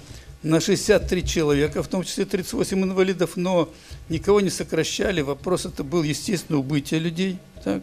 на 0.43 0.61
63 0.61 1.27
человека, 1.27 1.83
в 1.83 1.89
том 1.89 2.05
числе 2.05 2.25
38 2.25 2.83
инвалидов, 2.83 3.37
но 3.37 3.69
никого 4.09 4.41
не 4.41 4.51
сокращали. 4.51 5.21
Вопрос 5.21 5.67
это 5.67 5.85
был, 5.85 6.03
естественно, 6.03 6.59
убытие 6.59 7.01
людей. 7.01 7.39
Так. 7.65 7.83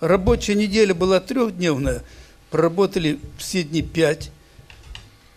Рабочая 0.00 0.54
неделя 0.54 0.94
была 0.94 1.20
трехдневная, 1.20 2.02
проработали 2.50 3.20
все 3.38 3.62
дни 3.62 3.82
5 3.82 4.30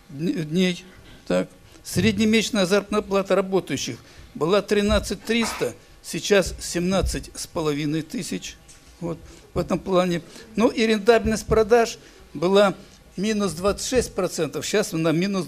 дней. 0.09 0.84
Так. 1.28 1.49
Среднемесячная 1.84 2.65
заработная 2.65 3.01
плата 3.01 3.36
работающих 3.36 3.97
была 4.36 4.61
13 4.61 5.21
300, 5.21 5.76
сейчас 6.01 6.55
17 6.59 7.32
с 7.36 7.45
половиной 7.45 8.01
тысяч. 8.01 8.55
Вот 8.99 9.17
в 9.53 9.59
этом 9.59 9.80
плане. 9.80 10.21
Ну 10.55 10.69
и 10.69 10.88
рентабельность 10.88 11.45
продаж 11.45 11.97
была 12.34 12.74
минус 13.17 13.53
26%, 13.53 14.63
сейчас 14.63 14.93
она 14.93 15.11
минус 15.11 15.45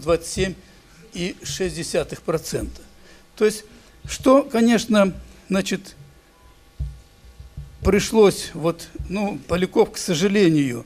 27,6%. 1.15 2.69
То 3.35 3.45
есть, 3.45 3.63
что, 4.05 4.43
конечно, 4.43 5.13
значит, 5.49 5.95
пришлось, 7.81 8.51
вот, 8.53 8.87
ну, 9.09 9.39
Поляков, 9.47 9.91
к 9.91 9.97
сожалению, 9.97 10.85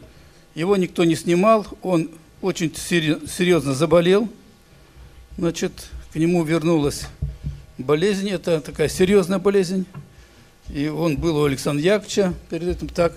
его 0.55 0.75
никто 0.77 1.03
не 1.03 1.15
снимал, 1.15 1.65
он 1.81 2.11
очень 2.41 2.73
серьезно 2.75 3.73
заболел, 3.73 4.29
значит, 5.37 5.71
к 6.13 6.15
нему 6.15 6.43
вернулась 6.43 7.07
болезнь, 7.77 8.29
это 8.29 8.61
такая 8.61 8.89
серьезная 8.89 9.39
болезнь, 9.39 9.85
и 10.69 10.87
он 10.87 11.17
был 11.17 11.37
у 11.37 11.45
Александра 11.45 11.83
Яковлевича 11.83 12.33
перед 12.49 12.67
этим 12.67 12.89
так. 12.89 13.13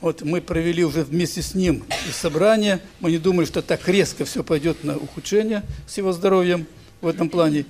Вот 0.00 0.22
мы 0.22 0.40
провели 0.40 0.84
уже 0.84 1.04
вместе 1.04 1.40
с 1.40 1.54
ним 1.54 1.84
собрание, 2.12 2.80
мы 3.00 3.10
не 3.10 3.18
думали, 3.18 3.46
что 3.46 3.62
так 3.62 3.88
резко 3.88 4.24
все 4.24 4.44
пойдет 4.44 4.84
на 4.84 4.96
ухудшение 4.96 5.62
с 5.86 5.96
его 5.96 6.12
здоровьем 6.12 6.66
в 7.00 7.06
этом 7.06 7.30
плане. 7.30 7.64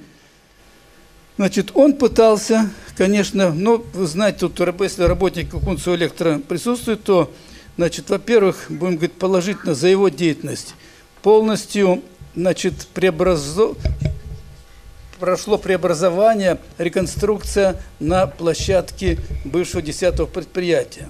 Значит, 1.37 1.71
он 1.75 1.93
пытался, 1.93 2.71
конечно, 2.97 3.53
но 3.53 3.77
вы 3.77 4.07
знаете, 4.07 4.49
тут 4.49 4.59
если 4.81 5.03
работник 5.03 5.51
Кунцева 5.51 5.95
электро 5.95 6.39
присутствует, 6.39 7.05
то, 7.05 7.33
значит, 7.77 8.11
во-первых, 8.11 8.67
будем 8.71 8.97
говорить 8.97 9.13
положительно 9.13 9.75
за 9.75 9.89
его 9.89 10.09
деятельность, 10.09 10.75
полностью 11.23 12.03
значит, 12.35 12.89
преобразов... 12.89 13.77
прошло 15.21 15.59
преобразование, 15.59 16.59
реконструкция 16.79 17.83
на 18.01 18.27
площадке 18.27 19.19
бывшего 19.45 19.83
10 19.83 20.29
предприятия. 20.31 21.09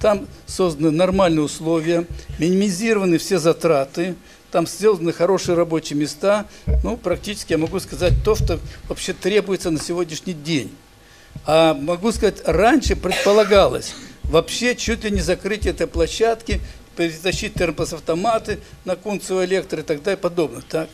Там 0.00 0.26
созданы 0.46 0.90
нормальные 0.90 1.42
условия, 1.42 2.06
минимизированы 2.38 3.18
все 3.18 3.38
затраты, 3.38 4.14
там 4.50 4.66
сделаны 4.66 5.12
хорошие 5.12 5.56
рабочие 5.56 5.98
места. 5.98 6.46
Ну, 6.82 6.96
практически 6.96 7.52
я 7.52 7.58
могу 7.58 7.80
сказать 7.80 8.14
то, 8.24 8.34
что 8.34 8.58
вообще 8.88 9.12
требуется 9.12 9.70
на 9.70 9.80
сегодняшний 9.80 10.32
день. 10.32 10.74
А 11.46 11.74
могу 11.74 12.12
сказать, 12.12 12.42
раньше 12.44 12.96
предполагалось 12.96 13.94
вообще 14.24 14.74
чуть 14.76 15.04
ли 15.04 15.10
не 15.10 15.20
закрыть 15.20 15.66
этой 15.66 15.86
площадки, 15.86 16.60
перетащить 16.96 17.54
термосавтоматы 17.54 18.58
на 18.84 18.96
Кунцево 18.96 19.44
электро 19.44 19.80
и 19.80 19.84
так 19.84 20.02
далее 20.02 20.18
и 20.18 20.20
подобное. 20.20 20.62
Так? 20.68 20.88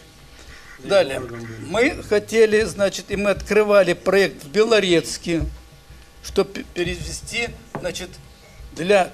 Далее. 0.82 1.22
Мы 1.66 2.03
хотели, 2.03 2.62
значит, 2.62 3.07
и 3.09 3.16
мы 3.16 3.30
открывали 3.30 3.95
проект 3.95 4.45
в 4.45 4.49
Белорецке, 4.49 5.42
чтобы 6.22 6.64
перевести, 6.74 7.49
значит, 7.78 8.11
для 8.74 9.12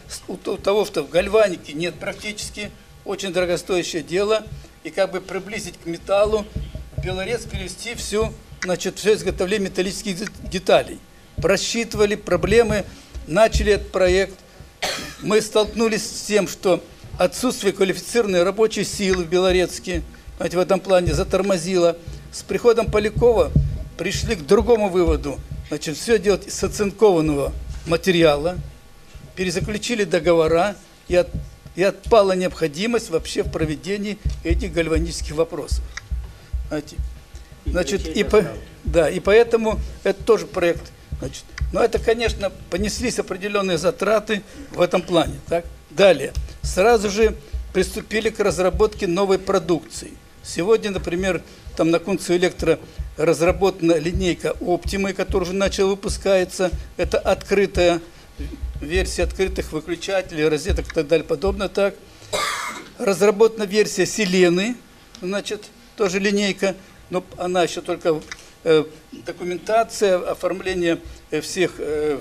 того, 0.63 0.85
что 0.85 1.03
в 1.03 1.11
гальванике 1.11 1.73
нет 1.73 1.95
практически, 1.95 2.71
очень 3.05 3.33
дорогостоящее 3.33 4.03
дело, 4.03 4.45
и 4.85 4.91
как 4.91 5.13
бы 5.13 5.21
приблизить 5.21 5.75
к 5.79 5.87
металлу, 5.87 6.47
в 6.97 7.05
Белорец 7.05 7.45
перевести 7.45 7.95
всю, 7.95 8.33
значит, 8.63 8.99
все 8.99 9.15
изготовление 9.15 9.71
металлических 9.71 10.31
деталей. 10.51 10.99
Просчитывали 11.37 12.15
проблемы, 12.15 12.85
начали 13.27 13.73
этот 13.73 13.91
проект. 13.93 14.35
Мы 15.23 15.41
столкнулись 15.41 16.05
с 16.05 16.23
тем, 16.23 16.49
что 16.49 16.83
отсутствие 17.19 17.73
квалифицированной 17.73 18.43
рабочей 18.43 18.85
силы 18.85 19.25
в 19.25 19.29
Белорецке, 19.29 20.03
в 20.39 20.59
этом 20.59 20.81
плане 20.81 21.13
затормозило. 21.13 21.97
С 22.33 22.43
приходом 22.43 22.91
Полякова 22.91 23.51
пришли 23.99 24.37
к 24.37 24.47
другому 24.47 24.89
выводу. 24.89 25.39
Значит, 25.69 25.97
все 25.97 26.19
делать 26.19 26.47
из 26.47 26.65
оцинкованного 26.65 27.53
материала, 27.87 28.57
перезаключили 29.37 30.05
договора 30.05 30.77
и, 31.09 31.17
от, 31.17 31.29
и 31.77 31.83
отпала 31.83 32.33
необходимость 32.33 33.11
вообще 33.11 33.43
в 33.43 33.51
проведении 33.51 34.19
этих 34.45 34.73
гальванических 34.73 35.35
вопросов. 35.35 35.83
Знаете, 36.69 36.97
значит, 37.67 38.07
и, 38.07 38.25
по, 38.25 38.45
да, 38.85 39.09
и 39.11 39.21
поэтому 39.21 39.81
это 40.05 40.23
тоже 40.23 40.47
проект. 40.47 40.93
Значит, 41.19 41.45
но 41.73 41.85
это, 41.85 41.99
конечно, 41.99 42.51
понеслись 42.71 43.19
определенные 43.19 43.79
затраты 43.79 44.43
в 44.73 44.81
этом 44.81 45.03
плане. 45.03 45.35
Так? 45.47 45.65
Далее. 45.91 46.33
Сразу 46.63 47.11
же 47.11 47.37
приступили 47.73 48.31
к 48.31 48.41
разработке 48.41 49.07
новой 49.07 49.39
продукции. 49.39 50.13
Сегодня, 50.43 50.91
например, 50.91 51.43
там 51.77 51.91
на 51.91 51.99
Кунцу 51.99 52.37
Электро 52.37 52.79
разработана 53.17 53.99
линейка 53.99 54.57
Optima, 54.61 55.13
которая 55.13 55.49
уже 55.49 55.57
начала 55.57 55.91
выпускаться. 55.91 56.71
Это 56.97 57.19
открытая 57.19 58.01
версия 58.81 59.25
открытых 59.25 59.73
выключателей, 59.73 60.49
розеток 60.49 60.91
и 60.91 60.95
так 60.95 61.07
далее, 61.07 61.25
подобное 61.25 61.69
так. 61.69 61.95
Разработана 62.99 63.65
версия 63.65 64.07
Селены, 64.07 64.77
значит, 65.21 65.65
тоже 65.97 66.19
линейка, 66.19 66.77
но 67.09 67.25
она 67.37 67.63
еще 67.63 67.81
только 67.81 68.21
э, 68.65 68.85
документация, 69.13 70.19
оформление 70.19 70.99
э, 71.31 71.41
всех 71.41 71.73
э, 71.79 72.21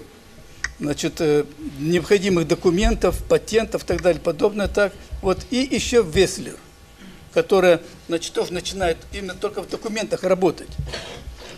значит, 0.79 1.19
э, 1.19 1.45
необходимых 1.79 2.47
документов, 2.47 3.23
патентов 3.27 3.83
и 3.83 3.85
так 3.85 4.01
далее, 4.01 4.21
подобное 4.21 4.67
так. 4.67 4.93
Вот, 5.21 5.45
и 5.51 5.57
еще 5.57 6.01
Веслер, 6.01 6.55
которая, 7.33 7.81
значит, 8.07 8.33
тоже 8.33 8.53
начинает 8.53 8.97
именно 9.13 9.35
только 9.35 9.61
в 9.61 9.69
документах 9.69 10.23
работать 10.23 10.69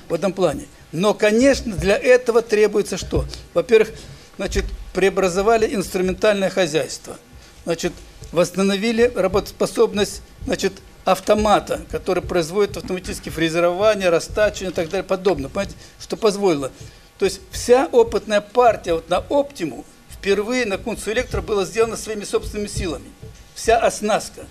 в 0.09 0.13
этом 0.13 0.33
плане. 0.33 0.65
Но, 0.91 1.13
конечно, 1.13 1.73
для 1.75 1.97
этого 1.97 2.41
требуется 2.41 2.97
что? 2.97 3.25
Во-первых, 3.53 3.91
значит, 4.37 4.65
преобразовали 4.93 5.73
инструментальное 5.73 6.49
хозяйство. 6.49 7.17
Значит, 7.63 7.93
восстановили 8.31 9.11
работоспособность, 9.15 10.21
значит, 10.45 10.73
автомата, 11.05 11.81
который 11.89 12.23
производит 12.23 12.77
автоматические 12.77 13.31
фрезерование, 13.31 14.09
растачивание 14.09 14.71
и 14.71 14.75
так 14.75 14.89
далее, 14.89 15.03
подобное. 15.03 15.49
Понимаете, 15.49 15.75
что 15.99 16.17
позволило. 16.17 16.71
То 17.17 17.25
есть 17.25 17.41
вся 17.51 17.87
опытная 17.91 18.41
партия 18.41 18.93
вот 18.93 19.09
на 19.09 19.17
Оптиму 19.29 19.85
впервые 20.11 20.65
на 20.65 20.77
Кунцу 20.77 21.11
Электро 21.11 21.41
была 21.41 21.65
сделана 21.65 21.97
своими 21.97 22.23
собственными 22.23 22.67
силами. 22.67 23.09
Вся 23.55 23.77
оснастка. 23.79 24.45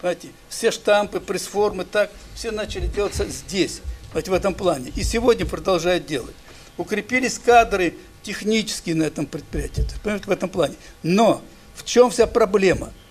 Понимаете, 0.00 0.28
все 0.48 0.70
штампы, 0.72 1.20
пресс-формы, 1.20 1.84
так, 1.84 2.10
все 2.34 2.50
начали 2.50 2.86
делаться 2.88 3.24
здесь, 3.26 3.80
понимаете, 4.08 4.30
в 4.32 4.34
этом 4.34 4.54
плане. 4.54 4.92
И 4.96 5.04
сегодня 5.04 5.46
продолжают 5.46 6.06
делать. 6.06 6.34
Укрепились 6.76 7.38
кадры 7.38 7.94
технические 8.22 8.94
на 8.94 9.04
этом 9.04 9.26
предприятии, 9.26 9.86
понимаете, 10.02 10.26
в 10.26 10.30
этом 10.30 10.48
плане. 10.48 10.74
Но 11.02 11.42
в 11.74 11.84
чем 11.84 12.10
вся 12.10 12.26
проблема– 12.26 12.92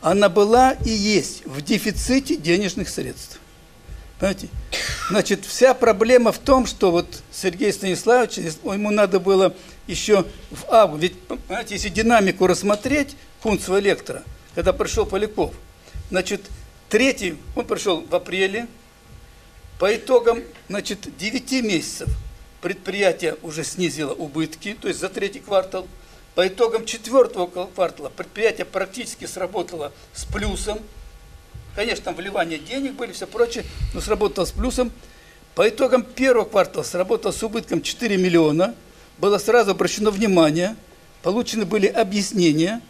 она 0.00 0.28
была 0.28 0.72
и 0.72 0.90
есть 0.90 1.44
в 1.44 1.60
дефиците 1.60 2.36
денежных 2.36 2.88
средств. 2.88 3.38
Понимаете? 4.18 4.48
Значит, 5.08 5.44
вся 5.44 5.74
проблема 5.74 6.32
в 6.32 6.38
том, 6.38 6.66
что 6.66 6.90
вот 6.90 7.22
Сергей 7.32 7.72
Станиславович, 7.72 8.38
ему 8.64 8.90
надо 8.90 9.18
было 9.20 9.54
еще 9.86 10.26
в 10.50 10.64
августе, 10.68 11.08
ведь, 11.08 11.20
понимаете, 11.22 11.74
если 11.74 11.88
динамику 11.88 12.46
рассмотреть 12.46 13.16
Кунцева 13.42 13.80
электро, 13.80 14.22
когда 14.54 14.72
пришел 14.72 15.06
Поляков, 15.06 15.54
значит, 16.10 16.42
третий, 16.88 17.36
он 17.56 17.64
пришел 17.64 18.02
в 18.02 18.14
апреле, 18.14 18.68
по 19.78 19.94
итогам, 19.94 20.42
значит, 20.68 21.16
9 21.16 21.52
месяцев 21.64 22.08
предприятие 22.60 23.36
уже 23.42 23.64
снизило 23.64 24.12
убытки, 24.12 24.76
то 24.80 24.88
есть 24.88 25.00
за 25.00 25.08
третий 25.08 25.40
квартал– 25.40 25.86
по 26.34 26.46
итогам 26.46 26.86
четвертого 26.86 27.46
квартала 27.66 28.08
предприятие 28.08 28.64
практически 28.64 29.26
сработало 29.26 29.92
с 30.14 30.24
плюсом. 30.24 30.78
Конечно, 31.74 32.04
там 32.04 32.14
вливания 32.14 32.58
денег 32.58 32.94
были, 32.94 33.12
все 33.12 33.26
прочее, 33.26 33.64
но 33.94 34.00
сработало 34.00 34.44
с 34.44 34.52
плюсом. 34.52 34.92
По 35.54 35.68
итогам 35.68 36.02
первого 36.02 36.44
квартала 36.44 36.84
сработало 36.84 37.32
с 37.32 37.42
убытком 37.42 37.82
4 37.82 38.16
миллиона. 38.16 38.74
Было 39.18 39.38
сразу 39.38 39.72
обращено 39.72 40.10
внимание, 40.10 40.76
получены 41.22 41.64
были 41.64 41.86
объяснения. 41.88 42.80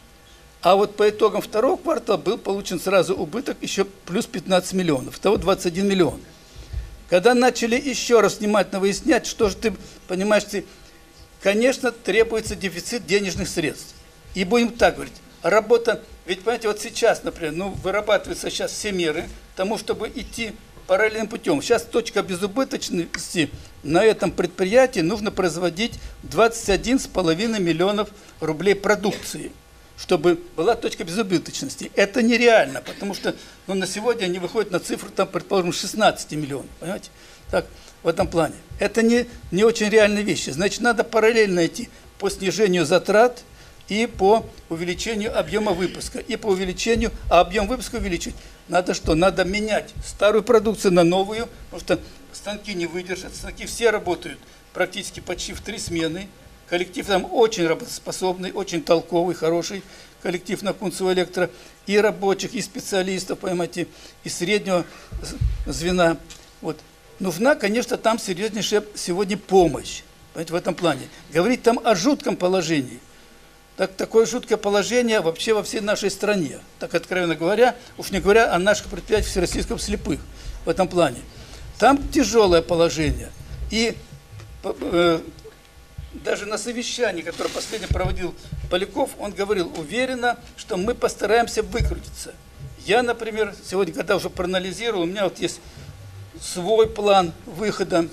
А 0.63 0.77
вот 0.77 0.95
по 0.95 1.09
итогам 1.09 1.41
второго 1.41 1.77
квартала 1.77 2.19
был 2.19 2.37
получен 2.37 2.79
сразу 2.79 3.15
убыток 3.15 3.57
еще 3.63 3.85
плюс 3.85 4.27
15 4.27 4.75
миллионов. 4.75 5.19
Того 5.19 5.39
21 5.39 5.89
миллион. 5.89 6.21
Когда 7.11 7.35
начали 7.35 7.75
еще 7.75 8.21
раз 8.21 8.39
внимательно 8.39 8.79
выяснять, 8.79 9.27
что 9.27 9.49
же 9.49 9.57
ты, 9.57 9.75
понимаешь, 10.07 10.45
ты 10.45 10.65
конечно, 11.43 11.91
требуется 11.91 12.55
дефицит 12.55 13.05
денежных 13.05 13.49
средств. 13.49 13.95
И 14.35 14.45
будем 14.45 14.71
так 14.71 14.95
говорить, 14.95 15.15
работа, 15.43 16.03
ведь 16.25 16.43
понимаете, 16.43 16.69
вот 16.69 16.81
сейчас, 16.81 17.25
например, 17.25 17.53
ну, 17.53 17.69
вырабатываются 17.71 18.49
сейчас 18.49 18.71
все 18.71 18.93
меры 18.93 19.29
тому, 19.57 19.77
чтобы 19.77 20.09
идти 20.09 20.53
параллельным 20.87 21.27
путем. 21.27 21.61
Сейчас 21.63 21.83
точка 21.83 22.23
безубыточности 22.23 23.51
на 23.83 24.05
этом 24.05 24.31
предприятии 24.31 25.01
нужно 25.01 25.33
производить 25.33 25.99
21,5 26.25 27.61
миллионов 27.61 28.11
рублей 28.39 28.77
продукции, 28.77 29.51
чтобы 30.01 30.41
была 30.57 30.77
точка 30.77 31.05
безубыточности. 31.05 31.93
Это 31.95 32.23
нереально, 32.23 32.81
потому 32.81 33.15
что 33.15 33.35
ну, 33.67 33.75
на 33.75 33.87
сегодня 33.87 34.25
они 34.25 34.39
выходят 34.39 34.71
на 34.71 34.81
цифру, 34.81 35.11
там, 35.11 35.29
предположим, 35.29 35.73
16 35.73 36.33
миллионов. 36.33 36.71
Понимаете? 36.81 37.11
Так, 37.51 37.67
в 38.03 38.09
этом 38.09 38.27
плане. 38.27 38.55
Это 38.79 39.03
не, 39.03 39.27
не 39.51 39.63
очень 39.63 39.91
реальные 39.91 40.25
вещи. 40.25 40.51
Значит, 40.51 40.81
надо 40.81 41.05
параллельно 41.05 41.67
идти 41.67 41.91
по 42.19 42.31
снижению 42.31 42.87
затрат 42.87 43.43
и 43.89 44.07
по 44.07 44.47
увеличению 44.71 45.39
объема 45.39 45.73
выпуска. 45.73 46.19
И 46.19 46.37
по 46.37 46.47
увеличению, 46.47 47.11
а 47.29 47.41
объем 47.41 47.67
выпуска 47.67 47.97
увеличить. 47.97 48.35
Надо 48.69 48.95
что? 48.95 49.15
Надо 49.15 49.45
менять 49.45 49.91
старую 50.07 50.43
продукцию 50.43 50.95
на 50.95 51.05
новую, 51.05 51.47
потому 51.71 51.81
что 51.81 52.01
станки 52.33 52.73
не 52.73 52.87
выдержат. 52.87 53.35
Станки 53.35 53.67
все 53.67 53.91
работают 53.91 54.39
практически 54.73 55.21
почти 55.21 55.53
в 55.53 55.61
три 55.61 55.79
смены. 55.79 56.29
Коллектив 56.71 57.05
там 57.05 57.27
очень 57.33 57.67
работоспособный, 57.67 58.53
очень 58.53 58.81
толковый, 58.81 59.35
хороший 59.35 59.83
коллектив 60.23 60.63
на 60.63 60.73
Кунцево 60.73 61.13
Электро. 61.13 61.51
И 61.87 61.99
рабочих, 61.99 62.55
и 62.55 62.63
специалистов, 62.63 63.41
понимаете, 63.41 63.89
и 64.23 64.29
среднего 64.29 64.85
звена. 65.67 66.17
Вот 66.61 66.79
нужна, 67.19 67.57
конечно, 67.57 67.97
там 67.97 68.21
серьезнейшая 68.21 68.85
сегодня 68.95 69.37
помощь 69.37 70.03
понимаете, 70.33 70.53
в 70.53 70.57
этом 70.57 70.75
плане. 70.77 71.09
Говорить 71.33 71.65
там 71.65 71.81
о 71.83 71.97
жутком 71.97 72.37
положении. 72.37 73.01
Так, 73.77 73.95
такое 73.95 74.25
жуткое 74.25 74.57
положение 74.57 75.23
вообще 75.23 75.55
во 75.55 75.65
всей 75.65 75.81
нашей 75.81 76.11
стране. 76.11 76.61
Так 76.79 76.95
откровенно 76.95 77.35
говоря, 77.35 77.75
уж 77.99 78.13
не 78.13 78.21
говоря 78.21 78.55
о 78.55 78.61
наших 78.61 78.87
предприятиях 78.87 79.31
всероссийском 79.33 79.81
слепых 79.81 80.21
в 80.65 80.69
этом 80.69 80.87
плане. 80.87 81.19
Там 81.81 81.99
тяжелое 82.13 82.63
положение. 82.63 83.31
И 83.73 83.97
э, 84.63 85.21
даже 86.13 86.47
на 86.47 86.59
совещании, 86.59 87.23
которое 87.23 87.51
последний 87.51 87.87
проводил 87.87 88.35
Поляков, 88.69 89.11
он 89.19 89.33
говорил 89.33 89.73
уверенно, 89.77 90.39
что 90.57 90.77
мы 90.77 90.95
постараемся 90.95 91.63
выкрутиться. 91.63 92.35
Я, 92.85 93.03
например, 93.03 93.55
сегодня, 93.65 93.95
когда 93.95 94.17
уже 94.17 94.31
проанализировал, 94.31 95.03
у 95.03 95.07
меня 95.07 95.25
вот 95.25 95.39
есть 95.39 95.61
свой 96.41 96.89
план 96.89 97.33
выхода 97.47 98.09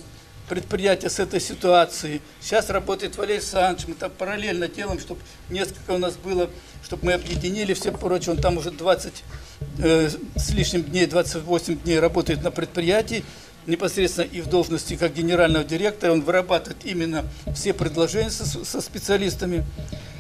предприятия 0.48 1.10
с 1.10 1.20
этой 1.20 1.40
ситуацией. 1.40 2.22
Сейчас 2.40 2.70
работает 2.70 3.18
Валерий 3.18 3.40
Александрович, 3.40 3.88
мы 3.88 3.96
там 3.96 4.12
параллельно 4.12 4.68
делаем, 4.68 5.00
чтобы 5.00 5.22
несколько 5.50 5.92
у 5.92 5.98
нас 5.98 6.16
было, 6.16 6.50
чтобы 6.84 7.06
мы 7.08 7.14
объединили 7.14 7.74
все 7.74 7.92
прочее. 7.92 8.36
Он 8.36 8.42
там 8.42 8.58
уже 8.58 8.72
20 8.72 9.24
э, 9.80 10.10
с 10.36 10.50
лишним 10.52 10.84
дней, 10.84 11.06
28 11.06 11.80
дней 11.82 12.00
работает 12.00 12.44
на 12.44 12.52
предприятии, 12.52 13.26
непосредственно 13.68 14.26
и 14.26 14.42
в 14.42 14.48
должности 14.48 14.96
как 14.96 15.14
генерального 15.14 15.64
директора. 15.64 16.14
Он 16.14 16.22
вырабатывает 16.22 16.86
именно 16.86 17.26
все 17.54 17.74
предложения 17.74 18.32
со, 18.32 18.46
со 18.46 18.82
специалистами. 18.82 19.66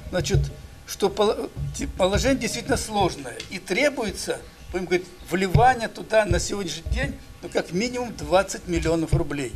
Значит, 0.09 0.39
что 0.85 1.09
положение 1.09 2.39
действительно 2.39 2.77
сложное 2.77 3.35
и 3.49 3.59
требуется, 3.59 4.39
будем 4.71 4.85
говорить, 4.85 5.07
вливание 5.29 5.87
туда 5.87 6.25
на 6.25 6.39
сегодняшний 6.39 6.91
день, 6.91 7.15
ну, 7.41 7.49
как 7.49 7.71
минимум 7.71 8.15
20 8.15 8.67
миллионов 8.67 9.13
рублей. 9.13 9.51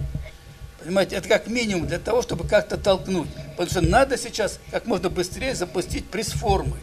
Понимаете, 0.83 1.15
это 1.17 1.29
как 1.29 1.47
минимум 1.47 1.87
для 1.87 1.99
того, 1.99 2.21
чтобы 2.21 2.47
как-то 2.47 2.75
толкнуть. 2.75 3.29
Потому 3.51 3.69
что 3.69 3.81
надо 3.81 4.17
сейчас 4.17 4.59
как 4.71 4.87
можно 4.87 5.09
быстрее 5.09 5.53
запустить 5.53 6.05
пресс-формы. 6.07 6.77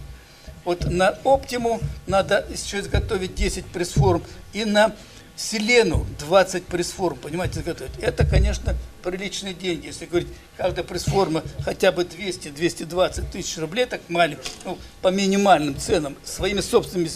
Вот 0.64 0.84
на 0.86 1.18
Оптиму 1.24 1.80
надо 2.06 2.46
еще 2.48 2.80
изготовить 2.80 3.34
10 3.34 3.66
пресс-форм. 3.66 4.22
И 4.52 4.64
на 4.64 4.94
Селену 5.38 6.04
20 6.18 6.64
пресс-форм, 6.64 7.16
понимаете, 7.16 7.60
изготовить. 7.60 7.96
Это, 8.00 8.26
конечно, 8.26 8.74
приличные 9.04 9.54
деньги. 9.54 9.86
Если 9.86 10.06
говорить, 10.06 10.28
каждая 10.56 10.84
пресс-форма 10.84 11.44
хотя 11.64 11.92
бы 11.92 12.02
200-220 12.02 13.30
тысяч 13.30 13.56
рублей, 13.58 13.86
так 13.86 14.00
маленький, 14.08 14.50
ну, 14.64 14.76
по 15.00 15.08
минимальным 15.08 15.78
ценам, 15.78 16.16
своими 16.24 16.60
собственными 16.60 17.08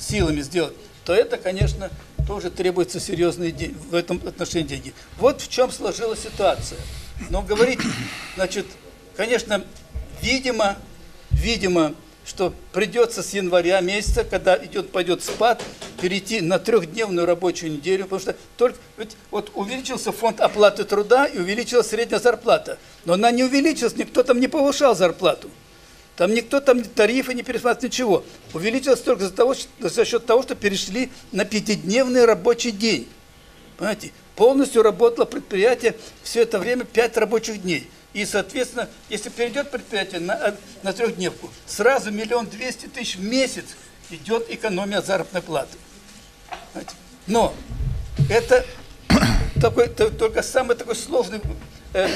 силами 0.00 0.40
сделать, 0.40 0.72
то 1.04 1.12
это, 1.14 1.36
конечно, 1.36 1.90
тоже 2.26 2.50
требуется 2.50 3.00
серьезные 3.00 3.52
деньги, 3.52 3.76
в 3.90 3.94
этом 3.94 4.16
отношении 4.26 4.66
деньги. 4.66 4.94
Вот 5.18 5.42
в 5.42 5.48
чем 5.50 5.70
сложилась 5.70 6.20
ситуация. 6.20 6.78
Но 7.28 7.42
говорить, 7.42 7.80
значит, 8.36 8.64
конечно, 9.14 9.62
видимо, 10.22 10.78
видимо, 11.30 11.94
что 12.24 12.54
придется 12.72 13.22
с 13.22 13.34
января 13.34 13.80
месяца, 13.80 14.24
когда 14.24 14.56
идет, 14.64 14.90
пойдет 14.90 15.22
спад, 15.22 15.62
перейти 16.00 16.40
на 16.40 16.58
трехдневную 16.58 17.26
рабочую 17.26 17.72
неделю, 17.72 18.04
потому 18.04 18.20
что 18.20 18.36
только 18.56 18.78
ведь 18.96 19.16
вот 19.30 19.50
увеличился 19.54 20.12
фонд 20.12 20.40
оплаты 20.40 20.84
труда 20.84 21.26
и 21.26 21.38
увеличилась 21.38 21.88
средняя 21.88 22.20
зарплата. 22.20 22.78
Но 23.04 23.14
она 23.14 23.30
не 23.30 23.44
увеличилась, 23.44 23.96
никто 23.96 24.22
там 24.22 24.40
не 24.40 24.48
повышал 24.48 24.94
зарплату. 24.94 25.50
Там 26.16 26.34
никто 26.34 26.60
там 26.60 26.82
тарифы 26.82 27.32
не 27.32 27.44
пересматривает, 27.44 27.92
ничего. 27.92 28.24
Увеличилось 28.52 29.00
только 29.00 29.24
за, 29.24 29.30
того, 29.30 29.54
за 29.78 30.04
счет 30.04 30.26
того, 30.26 30.42
что 30.42 30.56
перешли 30.56 31.10
на 31.30 31.44
пятидневный 31.44 32.24
рабочий 32.24 32.72
день. 32.72 33.08
Понимаете, 33.76 34.10
полностью 34.34 34.82
работало 34.82 35.26
предприятие 35.26 35.94
все 36.24 36.42
это 36.42 36.58
время 36.58 36.84
пять 36.84 37.16
рабочих 37.16 37.62
дней. 37.62 37.88
И, 38.14 38.24
соответственно, 38.24 38.88
если 39.08 39.28
перейдет 39.28 39.70
предприятие 39.70 40.20
на, 40.20 40.56
на 40.82 40.92
трехдневку, 40.92 41.50
сразу 41.66 42.10
миллион 42.10 42.46
двести 42.46 42.86
тысяч 42.86 43.14
в 43.14 43.22
месяц 43.22 43.76
идет 44.10 44.46
экономия 44.50 45.02
заработной 45.02 45.42
платы. 45.42 45.76
Но 47.26 47.54
это 48.30 48.64
такой, 49.60 49.88
только 49.88 50.42
самый 50.42 50.76
такой 50.76 50.96
сложный, 50.96 51.40
э, 51.92 52.08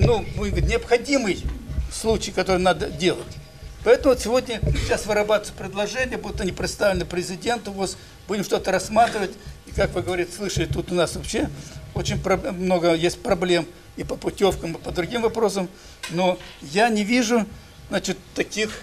ну, 0.00 0.24
необходимый 0.34 1.44
случай, 1.92 2.32
который 2.32 2.60
надо 2.60 2.90
делать. 2.90 3.36
Поэтому 3.82 4.14
вот 4.14 4.22
сегодня 4.22 4.60
сейчас 4.82 5.06
вырабатываются 5.06 5.54
предложения, 5.54 6.18
будут 6.18 6.40
они 6.40 6.52
представлены 6.52 7.06
президенту, 7.06 7.72
ВОЗ, 7.72 7.96
будем 8.28 8.44
что-то 8.44 8.70
рассматривать. 8.72 9.32
И 9.66 9.70
как 9.72 9.94
вы 9.94 10.02
говорите, 10.02 10.32
слышали, 10.32 10.66
тут 10.66 10.92
у 10.92 10.94
нас 10.94 11.16
вообще 11.16 11.48
очень 11.94 12.20
много 12.52 12.94
есть 12.94 13.22
проблем 13.22 13.66
и 13.96 14.04
по 14.04 14.16
путевкам, 14.16 14.72
и 14.72 14.78
по 14.78 14.92
другим 14.92 15.22
вопросам. 15.22 15.68
Но 16.10 16.38
я 16.60 16.90
не 16.90 17.04
вижу, 17.04 17.46
значит, 17.88 18.18
таких 18.34 18.82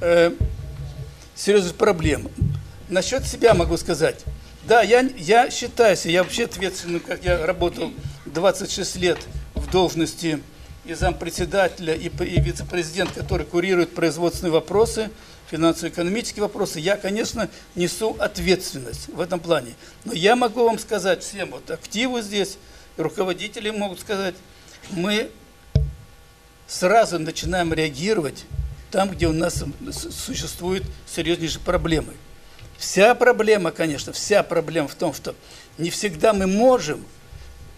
э, 0.00 0.32
серьезных 1.34 1.74
проблем. 1.74 2.30
Насчет 2.94 3.26
себя 3.26 3.54
могу 3.54 3.76
сказать. 3.76 4.22
Да, 4.68 4.80
я, 4.80 5.00
я 5.00 5.50
считаюсь, 5.50 6.06
я 6.06 6.22
вообще 6.22 6.44
ответственный, 6.44 7.00
как 7.00 7.24
я 7.24 7.44
работал 7.44 7.92
26 8.26 8.96
лет 8.98 9.18
в 9.56 9.68
должности 9.68 10.40
и 10.84 10.94
зампредседателя, 10.94 11.92
и, 11.92 12.06
и 12.06 12.40
вице-президент, 12.40 13.10
который 13.10 13.46
курирует 13.46 13.96
производственные 13.96 14.52
вопросы, 14.52 15.10
финансово-экономические 15.50 16.42
вопросы, 16.42 16.78
я, 16.78 16.96
конечно, 16.96 17.50
несу 17.74 18.14
ответственность 18.20 19.08
в 19.08 19.20
этом 19.20 19.40
плане. 19.40 19.74
Но 20.04 20.12
я 20.12 20.36
могу 20.36 20.64
вам 20.64 20.78
сказать 20.78 21.24
всем, 21.24 21.50
вот 21.50 21.68
активы 21.72 22.22
здесь, 22.22 22.58
руководители 22.96 23.70
могут 23.70 23.98
сказать, 23.98 24.36
мы 24.90 25.32
сразу 26.68 27.18
начинаем 27.18 27.74
реагировать 27.74 28.44
там, 28.92 29.10
где 29.10 29.26
у 29.26 29.32
нас 29.32 29.64
существуют 30.12 30.84
серьезнейшие 31.08 31.60
проблемы. 31.60 32.14
Вся 32.78 33.14
проблема, 33.14 33.70
конечно, 33.70 34.12
вся 34.12 34.42
проблема 34.42 34.88
в 34.88 34.94
том, 34.94 35.14
что 35.14 35.34
не 35.78 35.90
всегда 35.90 36.32
мы 36.32 36.46
можем, 36.46 37.04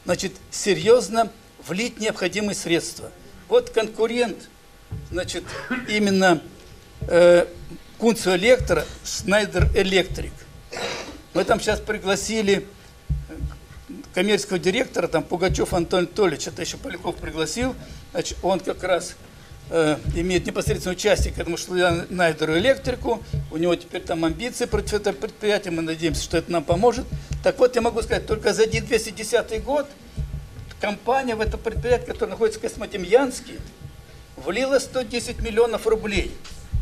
значит, 0.05 0.33
серьезно 0.51 1.31
влить 1.67 2.01
необходимые 2.01 2.55
средства. 2.55 3.11
Вот 3.49 3.71
конкурент, 3.71 4.49
значит, 5.11 5.45
именно 5.89 6.43
э, 7.03 7.47
Кунцу 7.99 8.37
Электро, 8.37 8.85
Schneider 9.05 9.73
Electric. 9.75 10.33
Мы 11.35 11.45
там 11.45 11.61
сейчас 11.61 11.81
пригласили 11.81 12.67
коммерческого 14.15 14.59
директора, 14.59 15.09
там 15.09 15.23
Пугачев 15.23 15.75
Антон 15.75 16.01
Анатольевич, 16.01 16.49
это 16.49 16.63
еще 16.63 16.79
Поляков 16.79 17.17
пригласил, 17.17 17.75
значит, 18.13 18.39
он 18.43 18.61
как 18.61 18.83
раз 18.83 19.15
имеет 19.71 20.47
непосредственное 20.47 20.97
участие 20.97 21.33
к 21.33 21.39
этому 21.39 21.57
Schneider 21.57 22.59
Электрику, 22.59 23.23
у 23.51 23.57
него 23.57 23.75
теперь 23.75 24.03
там 24.03 24.25
амбиции 24.25 24.67
против 24.67 24.95
этого 24.95 25.15
предприятия, 25.15 25.71
мы 25.71 25.83
надеемся, 25.83 26.23
что 26.23 26.39
это 26.39 26.53
нам 26.53 26.63
поможет. 26.63 27.05
Так 27.43 27.59
вот, 27.59 27.75
я 27.75 27.83
могу 27.83 28.03
сказать, 28.03 28.27
только 28.27 28.53
за 28.53 28.65
1210 28.65 29.65
год 29.65 29.87
компания 30.81 31.35
в 31.35 31.41
это 31.41 31.59
предприятие, 31.59 32.07
которое 32.07 32.31
находится 32.33 32.59
в 32.59 32.63
Космодемьянске, 32.63 33.55
влила 34.37 34.79
110 34.79 35.41
миллионов 35.41 35.87
рублей. 35.87 36.33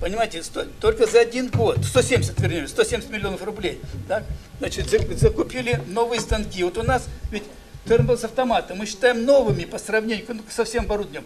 Понимаете, 0.00 0.42
100, 0.42 0.64
только 0.80 1.06
за 1.06 1.20
один 1.20 1.48
год, 1.48 1.82
170, 1.84 2.38
вернее, 2.40 2.68
170 2.68 3.10
миллионов 3.10 3.42
рублей. 3.42 3.80
Так? 4.08 4.24
Значит, 4.58 4.90
закупили 4.90 5.80
новые 5.88 6.20
станки. 6.20 6.62
Вот 6.64 6.76
у 6.76 6.82
нас 6.82 7.06
ведь 7.30 7.44
термобл 7.86 8.14
автоматы 8.14 8.74
мы 8.74 8.86
считаем 8.86 9.24
новыми 9.24 9.64
по 9.64 9.78
сравнению 9.78 10.26
ну, 10.28 10.42
со 10.50 10.64
всем 10.64 10.84
оборудованием. 10.84 11.24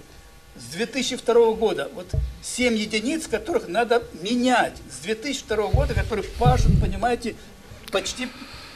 С 0.58 0.72
2002 0.72 1.52
года, 1.52 1.88
вот 1.94 2.08
7 2.42 2.76
единиц, 2.76 3.26
которых 3.28 3.68
надо 3.68 4.02
менять. 4.20 4.74
С 4.90 5.02
2002 5.04 5.68
года, 5.68 5.94
которые 5.94 6.24
пашут, 6.38 6.80
понимаете, 6.80 7.36
почти 7.92 8.28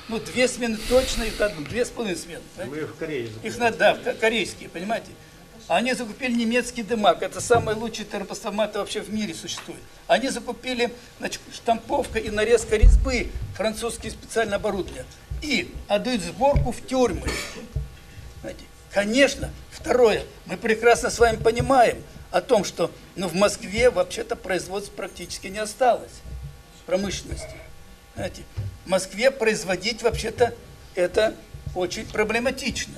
ну, 0.09 0.21
две 0.21 0.47
смены 0.47 0.79
точно, 0.89 1.25
их 1.25 1.39
надо, 1.39 1.61
две 1.63 1.85
с 1.85 1.91
половиной 1.91 2.19
смены. 2.19 2.43
Мы 2.67 2.79
их 2.79 2.91
в 2.91 2.97
Корее 2.97 3.31
Их 3.43 3.59
надо, 3.59 3.99
да, 4.05 4.15
корейские, 4.15 4.69
понимаете. 4.69 5.09
Они 5.69 5.95
закупили 5.95 6.35
немецкий 6.35 6.83
дымак, 6.83 7.23
это 7.23 7.41
самый 7.41 7.75
лучший 7.75 8.05
термостомат 8.05 8.75
вообще 8.75 9.01
в 9.01 9.13
мире 9.13 9.35
существует. 9.35 9.81
Они 10.07 10.29
закупили 10.29 10.93
значит, 11.19 11.41
штамповка 11.53 12.19
и 12.19 12.31
нарезка 12.31 12.77
резьбы, 12.77 13.29
французские 13.55 14.13
специальное 14.13 14.57
оборудование. 14.57 15.05
И 15.41 15.73
отдают 15.89 16.23
сборку 16.23 16.73
в 16.73 16.87
тюрьмы. 16.87 17.29
Знаете, 18.41 18.65
конечно, 18.93 19.51
второе, 19.71 20.25
мы 20.47 20.57
прекрасно 20.57 21.11
с 21.11 21.19
вами 21.19 21.37
понимаем 21.37 22.03
о 22.31 22.41
том, 22.41 22.65
что 22.65 22.91
ну, 23.17 23.29
в 23.29 23.35
Москве 23.35 23.91
вообще-то 23.91 24.37
производства 24.37 24.93
практически 24.93 25.49
не 25.49 25.59
осталось 25.59 26.13
промышленности. 26.87 27.49
Знаете, 28.15 28.43
в 28.85 28.89
Москве 28.89 29.31
производить 29.31 30.03
вообще-то 30.03 30.55
это 30.95 31.35
очень 31.75 32.07
проблематично. 32.07 32.95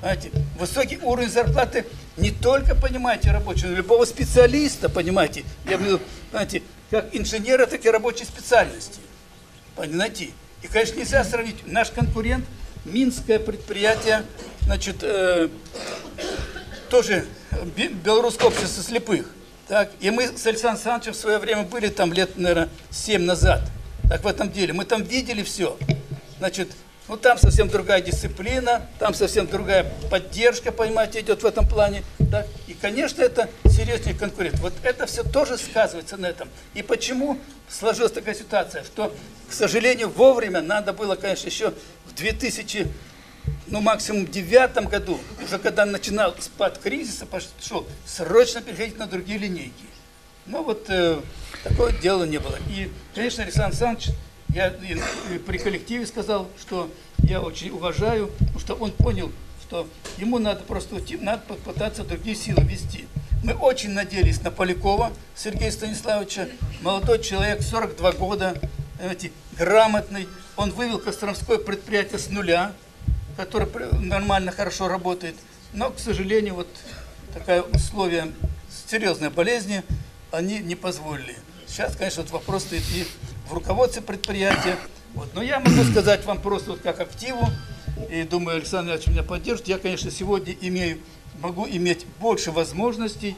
Знаете, 0.00 0.30
высокий 0.58 0.98
уровень 0.98 1.30
зарплаты 1.30 1.86
не 2.16 2.30
только, 2.30 2.74
понимаете, 2.74 3.30
рабочего, 3.30 3.68
но 3.68 3.76
любого 3.76 4.04
специалиста, 4.04 4.88
понимаете, 4.88 5.44
я 5.66 5.76
имею 5.76 6.00
знаете, 6.30 6.62
как 6.90 7.14
инженера, 7.14 7.66
так 7.66 7.84
и 7.84 7.90
рабочей 7.90 8.24
специальности. 8.24 9.00
Понимаете? 9.76 10.30
И, 10.62 10.68
конечно, 10.68 10.98
нельзя 10.98 11.24
сравнить. 11.24 11.66
Наш 11.66 11.90
конкурент, 11.90 12.44
Минское 12.84 13.38
предприятие, 13.38 14.24
значит, 14.64 14.96
э, 15.02 15.48
тоже 16.90 17.24
белорусское 17.76 18.48
общество 18.48 18.82
слепых. 18.82 19.26
Так, 19.68 19.90
и 20.00 20.10
мы 20.10 20.26
с 20.26 20.46
Александром 20.46 20.74
Александровичем 20.74 21.12
в 21.12 21.16
свое 21.16 21.38
время 21.38 21.62
были 21.62 21.88
там 21.88 22.12
лет, 22.12 22.36
наверное, 22.36 22.68
7 22.90 23.22
назад. 23.22 23.62
Так 24.08 24.24
в 24.24 24.26
этом 24.26 24.50
деле. 24.50 24.72
Мы 24.72 24.84
там 24.84 25.02
видели 25.04 25.42
все. 25.42 25.78
Значит, 26.38 26.72
ну 27.08 27.16
там 27.16 27.38
совсем 27.38 27.68
другая 27.68 28.00
дисциплина, 28.00 28.86
там 28.98 29.14
совсем 29.14 29.46
другая 29.46 29.90
поддержка, 30.10 30.72
понимаете, 30.72 31.20
идет 31.20 31.42
в 31.42 31.46
этом 31.46 31.68
плане. 31.68 32.02
Да? 32.18 32.46
И, 32.66 32.74
конечно, 32.74 33.22
это 33.22 33.48
серьезнее 33.64 34.14
конкурент. 34.14 34.58
Вот 34.58 34.72
это 34.82 35.06
все 35.06 35.22
тоже 35.22 35.56
сказывается 35.56 36.16
на 36.16 36.26
этом. 36.26 36.48
И 36.74 36.82
почему 36.82 37.38
сложилась 37.68 38.12
такая 38.12 38.34
ситуация, 38.34 38.84
что, 38.84 39.14
к 39.48 39.52
сожалению, 39.52 40.10
вовремя 40.10 40.60
надо 40.60 40.92
было, 40.92 41.14
конечно, 41.14 41.46
еще 41.46 41.72
в 42.12 42.14
2000 42.16 42.88
ну, 43.66 43.80
максимум 43.80 44.26
в 44.26 44.30
девятом 44.30 44.86
году, 44.86 45.18
уже 45.42 45.58
когда 45.58 45.84
начинал 45.84 46.34
спад 46.38 46.78
кризиса, 46.78 47.26
пошел 47.26 47.86
срочно 48.06 48.60
переходить 48.60 48.98
на 48.98 49.06
другие 49.06 49.38
линейки. 49.38 49.86
Но 50.46 50.62
вот 50.62 50.86
э, 50.88 51.20
такое 51.64 51.92
дело 51.92 52.24
не 52.24 52.38
было. 52.38 52.58
И, 52.68 52.90
конечно, 53.14 53.42
Александр 53.42 53.70
Александрович, 53.70 54.10
я 54.48 54.68
и, 54.68 55.00
и 55.34 55.38
при 55.38 55.58
коллективе 55.58 56.06
сказал, 56.06 56.48
что 56.60 56.90
я 57.18 57.40
очень 57.40 57.70
уважаю, 57.70 58.28
потому 58.38 58.58
что 58.58 58.74
он 58.74 58.92
понял, 58.92 59.32
что 59.62 59.88
ему 60.18 60.38
надо 60.38 60.62
просто 60.64 60.96
уйти, 60.96 61.16
надо 61.16 61.42
попытаться 61.48 62.04
другие 62.04 62.36
силы 62.36 62.62
вести. 62.64 63.06
Мы 63.42 63.54
очень 63.54 63.90
надеялись 63.90 64.40
на 64.42 64.50
Полякова 64.50 65.12
Сергея 65.34 65.70
Станиславовича, 65.70 66.48
молодой 66.82 67.20
человек, 67.20 67.62
42 67.62 68.12
года, 68.12 68.54
знаете, 69.02 69.32
грамотный. 69.58 70.28
Он 70.56 70.70
вывел 70.70 70.98
Костромское 71.00 71.58
предприятие 71.58 72.20
с 72.20 72.28
нуля, 72.28 72.72
которое 73.36 73.68
нормально, 73.98 74.52
хорошо 74.52 74.86
работает. 74.86 75.34
Но, 75.72 75.90
к 75.90 75.98
сожалению, 75.98 76.54
вот 76.54 76.68
такая 77.34 77.62
условие 77.62 78.32
серьезной 78.88 79.30
болезни 79.30 79.82
они 80.30 80.60
не 80.60 80.76
позволили. 80.76 81.36
Сейчас, 81.66 81.96
конечно, 81.96 82.22
вот 82.22 82.30
вопрос 82.30 82.62
стоит 82.62 82.82
и 82.94 83.04
в 83.48 83.52
руководстве 83.52 84.02
предприятия. 84.02 84.76
Вот. 85.14 85.34
Но 85.34 85.42
я 85.42 85.58
могу 85.58 85.82
сказать 85.90 86.24
вам 86.24 86.40
просто 86.40 86.70
вот 86.70 86.80
как 86.80 87.00
активу, 87.00 87.48
и 88.08 88.22
думаю, 88.22 88.58
Александр 88.58 88.92
Ильич 88.92 89.08
меня 89.08 89.22
поддержит. 89.24 89.66
Я, 89.66 89.78
конечно, 89.78 90.10
сегодня 90.10 90.54
имею, 90.60 90.98
могу 91.40 91.66
иметь 91.66 92.06
больше 92.20 92.52
возможностей. 92.52 93.36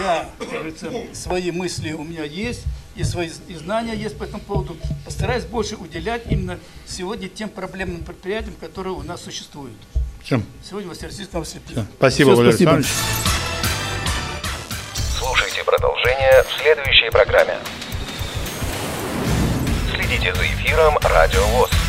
Я, 0.00 0.28
как 0.38 0.48
говорится, 0.48 0.90
свои 1.12 1.50
мысли 1.50 1.92
у 1.92 2.02
меня 2.02 2.24
есть, 2.24 2.64
и 2.98 3.04
свои 3.04 3.30
и 3.46 3.54
знания 3.54 3.94
есть 3.94 4.18
по 4.18 4.24
этому 4.24 4.42
поводу. 4.42 4.76
Постараюсь 5.04 5.44
больше 5.44 5.76
уделять 5.76 6.22
именно 6.28 6.58
сегодня 6.84 7.28
тем 7.28 7.48
проблемным 7.48 8.02
предприятиям, 8.02 8.54
которые 8.60 8.92
у 8.92 9.02
нас 9.02 9.22
существуют. 9.22 9.76
Чем? 10.24 10.44
Сегодня 10.68 10.90
в 10.90 10.94
Всероссийском 10.94 11.44
Спасибо, 11.44 11.84
Все, 11.98 12.24
Владимир 12.24 12.52
спасибо. 12.52 12.72
Александрович. 12.72 12.90
Слушайте 15.16 15.64
продолжение 15.64 16.42
в 16.42 16.60
следующей 16.60 17.10
программе. 17.10 17.58
Следите 19.94 20.34
за 20.34 20.42
эфиром 20.42 20.98
«Радио 21.00 21.44
ВОЗ». 21.46 21.87